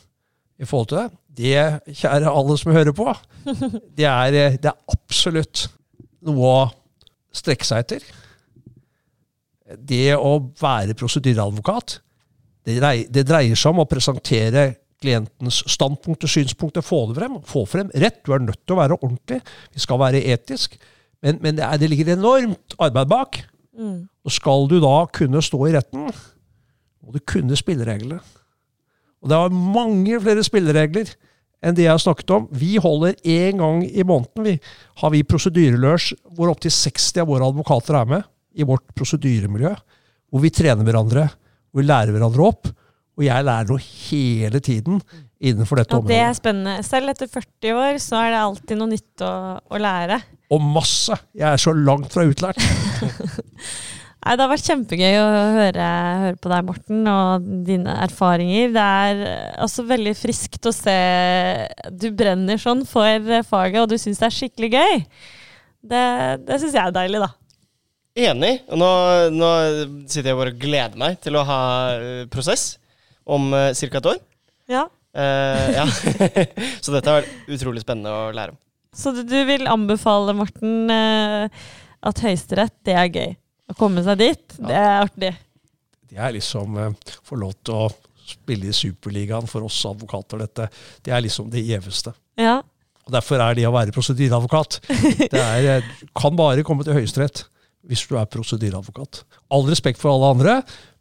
i 0.59 0.67
forhold 0.67 0.91
til 0.91 1.01
det. 1.01 1.09
Det, 1.39 1.97
kjære 2.01 2.31
alle 2.31 2.57
som 2.59 2.73
hører 2.75 2.95
på, 2.95 3.11
det 3.97 4.07
er, 4.07 4.57
det 4.59 4.71
er 4.71 4.79
absolutt 4.91 5.67
noe 6.27 6.49
å 6.49 6.65
strekke 7.35 7.67
seg 7.67 7.85
etter 7.85 8.09
det 9.77 10.15
å 10.17 10.37
være 10.59 10.95
prosedyreadvokat, 10.97 11.99
det, 12.65 12.79
det, 13.09 13.25
dreier 13.27 13.57
seg 13.57 13.73
om 13.73 13.83
å 13.83 13.89
presentere 13.89 14.65
klientens 14.99 15.61
standpunkt 15.71 16.25
og 16.27 16.31
synspunkter, 16.31 16.83
få 16.85 17.05
det 17.09 17.19
frem. 17.21 17.37
Få 17.47 17.63
frem 17.69 17.91
rett. 18.03 18.19
Du 18.25 18.33
er 18.35 18.43
nødt 18.43 18.59
til 18.65 18.75
å 18.75 18.81
være 18.81 18.97
ordentlig. 18.99 19.39
Vi 19.73 19.83
skal 19.83 20.01
være 20.01 20.21
etisk. 20.33 20.75
Men, 21.23 21.39
men 21.43 21.55
det, 21.57 21.63
er, 21.65 21.79
det, 21.79 21.89
ligger 21.91 22.11
enormt 22.17 22.75
arbeid 22.81 23.11
bak. 23.11 23.39
Mm. 23.79 24.03
Og 24.27 24.35
skal 24.35 24.67
du 24.71 24.77
da 24.83 24.97
kunne 25.15 25.41
stå 25.43 25.61
i 25.69 25.73
retten, 25.77 26.09
må 27.03 27.15
du 27.15 27.19
kunne 27.27 27.57
spillereglene. 27.57 28.19
Og 29.19 29.31
det 29.31 29.35
er 29.37 29.59
mange 29.75 30.19
flere 30.23 30.43
spilleregler 30.45 31.11
enn 31.59 31.75
det 31.75 31.85
jeg 31.85 31.91
har 31.91 32.01
snakket 32.01 32.33
om. 32.35 32.47
Vi 32.55 32.77
holder 32.79 33.17
én 33.27 33.59
gang 33.59 33.81
i 33.83 34.05
måneden 34.07 34.45
vi, 34.47 34.55
har 35.01 35.13
vi 35.13 35.25
prosedyrelørs 35.27 36.13
hvor 36.35 36.51
opptil 36.53 36.71
60 36.71 37.23
av 37.23 37.31
våre 37.31 37.49
advokater 37.51 37.99
er 37.99 38.11
med 38.15 38.27
i 38.59 38.67
vårt 38.67 38.85
prosedyremiljø, 38.97 39.73
hvor 40.31 40.43
vi 40.43 40.51
trener 40.55 40.87
hverandre, 40.87 41.27
hvor 41.69 41.83
vi 41.83 41.89
lærer 41.89 42.15
hverandre 42.15 42.47
opp. 42.47 42.71
Og 43.19 43.25
jeg 43.27 43.43
lærer 43.43 43.67
noe 43.67 43.83
hele 43.83 44.61
tiden 44.63 45.01
innenfor 45.43 45.81
dette 45.81 45.91
ja, 45.91 45.99
området. 45.99 46.15
Det 46.15 46.23
er 46.23 46.35
spennende. 46.37 46.83
Selv 46.87 47.11
etter 47.11 47.27
40 47.27 47.79
år 47.83 47.99
så 48.03 48.21
er 48.23 48.31
det 48.31 48.41
alltid 48.45 48.79
noe 48.79 48.91
nytt 48.93 49.23
å, 49.27 49.31
å 49.59 49.81
lære. 49.83 50.21
Og 50.55 50.63
masse! 50.63 51.17
Jeg 51.35 51.47
er 51.51 51.59
så 51.59 51.75
langt 51.75 52.15
fra 52.15 52.23
utlært. 52.27 52.63
Nei, 54.19 54.35
Det 54.35 54.43
har 54.43 54.51
vært 54.51 54.67
kjempegøy 54.67 55.15
å 55.15 55.27
høre, 55.55 55.89
høre, 56.25 56.37
på 56.43 56.51
deg, 56.51 56.65
Morten, 56.67 57.03
og 57.07 57.49
dine 57.67 57.95
erfaringer. 58.03 58.73
Det 58.75 58.85
er 59.07 59.21
altså 59.63 59.85
veldig 59.87 60.15
friskt 60.19 60.67
å 60.67 60.75
se 60.75 60.95
Du 61.89 62.09
brenner 62.11 62.59
sånn 62.59 62.83
for 62.89 63.31
faget, 63.47 63.81
og 63.83 63.91
du 63.91 63.95
syns 63.97 64.19
det 64.19 64.27
er 64.27 64.35
skikkelig 64.35 64.71
gøy. 64.75 65.03
Det, 65.79 66.05
det 66.43 66.59
syns 66.59 66.75
jeg 66.75 66.83
er 66.83 66.95
deilig, 66.95 67.23
da. 67.23 67.31
Enig. 68.19 68.53
Og 68.67 68.79
nå, 68.81 68.91
nå, 69.31 69.49
sitter 70.09 70.31
jeg 70.33 70.39
bare 70.39 70.53
og 70.53 70.61
gleder 70.61 70.99
meg 70.99 71.19
til 71.23 71.37
å 71.39 71.45
ha 71.47 71.59
eh, 71.95 72.23
prosess 72.31 72.73
om 73.29 73.51
uh, 73.53 73.69
eh, 73.69 73.89
ca. 73.91 74.01
et 74.01 74.09
år. 74.13 74.23
Ja. 74.69 74.87
Uh, 75.15 75.67
ja. 75.77 75.85
så 76.83 76.93
dette 76.93 77.07
har 77.07 77.21
vært 77.21 77.53
utrolig 77.55 77.83
spennende 77.85 78.11
å 78.11 78.33
lære 78.35 78.55
om. 78.55 78.59
Så 78.95 79.13
du, 79.13 79.21
du 79.23 79.37
vil 79.47 79.69
anbefale, 79.69 80.33
Morten, 80.35 80.89
uh, 80.91 81.69
at 82.09 82.23
Høyesterett, 82.25 82.75
det 82.87 82.97
er 82.97 83.13
gøy? 83.13 83.31
Å 83.69 83.75
komme 83.77 84.03
seg 84.05 84.19
dit, 84.21 84.57
ja. 84.57 84.65
det 84.65 84.77
er 84.79 84.95
artig? 85.03 85.33
Det 86.09 86.17
er 86.17 86.33
liksom 86.33 86.77
uh, 86.79 87.15
få 87.25 87.37
lov 87.37 87.53
til 87.61 87.75
å 87.77 87.89
spille 88.29 88.69
i 88.69 88.75
Superligaen 88.75 89.47
for 89.49 89.65
oss 89.67 89.77
advokater, 89.89 90.41
dette. 90.41 90.67
Det 91.05 91.13
er 91.13 91.23
liksom 91.25 91.49
det 91.53 91.63
gjeveste. 91.65 92.13
Ja. 92.39 92.59
Og 93.05 93.13
Derfor 93.13 93.41
er 93.41 93.57
det 93.57 93.65
å 93.69 93.73
være 93.73 93.93
prosedyreadvokat. 93.93 94.81
Det 95.33 95.41
er, 95.41 95.85
kan 96.17 96.37
bare 96.37 96.65
komme 96.65 96.85
til 96.85 96.97
Høyesterett 96.97 97.45
hvis 97.89 98.03
du 98.09 98.17
er 98.19 98.27
prosedyreadvokat. 98.29 99.23
All 99.55 99.65
respekt 99.69 100.01
for 100.01 100.13
alle 100.13 100.33
andre, 100.35 100.55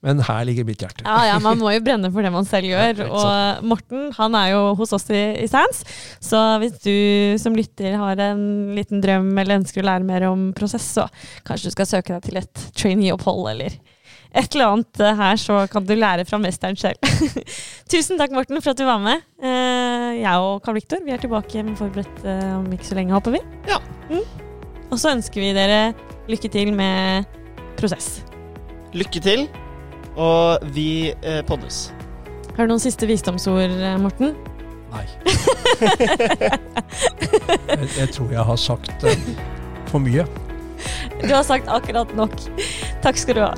men 0.05 0.23
her 0.23 0.45
ligger 0.47 0.67
mitt 0.67 0.83
hjerte. 0.83 1.03
Ja, 1.03 1.25
ja, 1.27 1.39
Man 1.43 1.59
må 1.59 1.73
jo 1.75 1.83
brenne 1.83 2.11
for 2.15 2.23
det 2.23 2.31
man 2.31 2.47
selv 2.47 2.71
gjør. 2.71 3.03
Og 3.09 3.65
Morten 3.67 4.13
han 4.15 4.37
er 4.39 4.53
jo 4.53 4.63
hos 4.79 4.95
oss 4.95 5.09
i, 5.11 5.23
i 5.43 5.49
Sands, 5.51 5.83
så 6.23 6.43
hvis 6.63 6.79
du 6.85 6.95
som 7.43 7.57
lytter 7.59 7.99
har 7.99 8.23
en 8.29 8.43
liten 8.77 9.03
drøm 9.03 9.33
eller 9.35 9.59
ønsker 9.59 9.83
å 9.83 9.89
lære 9.91 10.07
mer 10.07 10.29
om 10.31 10.51
prosess, 10.57 10.87
så 10.99 11.09
kanskje 11.49 11.73
du 11.73 11.77
skal 11.77 11.91
søke 11.91 12.15
deg 12.15 12.29
til 12.29 12.43
et 12.43 12.67
trainee-opphold 12.79 13.51
eller 13.57 13.79
et 14.39 14.55
eller 14.55 14.75
annet 14.75 15.01
her, 15.19 15.39
så 15.41 15.63
kan 15.73 15.87
du 15.89 15.95
lære 15.97 16.27
fra 16.29 16.39
mesteren 16.41 16.77
selv. 16.79 17.01
Tusen 17.91 18.21
takk, 18.21 18.35
Morten, 18.37 18.61
for 18.61 18.75
at 18.75 18.81
du 18.81 18.85
var 18.87 19.01
med. 19.03 19.25
Eh, 19.41 20.19
jeg 20.21 20.45
og 20.45 20.61
Karl 20.65 20.77
Viktor 20.77 21.01
vi 21.05 21.15
er 21.15 21.23
tilbake 21.23 21.65
med 21.65 21.79
forberedt 21.81 22.27
eh, 22.29 22.51
om 22.59 22.69
ikke 22.77 22.91
så 22.91 22.99
lenge, 22.99 23.17
håper 23.17 23.39
vi. 23.39 23.43
Ja. 23.71 23.81
Mm. 24.13 24.23
Og 24.89 25.01
så 25.01 25.15
ønsker 25.17 25.43
vi 25.43 25.55
dere 25.57 25.81
lykke 26.29 26.53
til 26.53 26.75
med 26.77 27.25
prosess. 27.81 28.19
Lykke 28.97 29.25
til, 29.25 29.49
og 30.19 30.67
vi 30.75 31.15
eh, 31.23 31.41
poddes. 31.47 31.89
Har 32.57 32.67
du 32.67 32.75
noen 32.75 32.83
siste 32.83 33.07
visdomsord, 33.07 33.71
eh, 33.71 33.97
Morten? 34.03 34.35
Nei. 34.91 35.05
jeg, 37.69 37.89
jeg, 38.01 38.09
tror 38.17 38.33
jeg 38.33 38.47
har 38.51 38.59
sagt 38.59 39.07
eh, 39.07 39.27
for 39.93 40.03
mye. 40.03 40.27
Du 41.23 41.31
har 41.31 41.45
sagt 41.47 41.71
akkurat 41.71 42.11
nok. 42.19 42.35
Takk 43.05 43.21
skal 43.21 43.39
du 43.39 43.45
ha. 43.47 43.53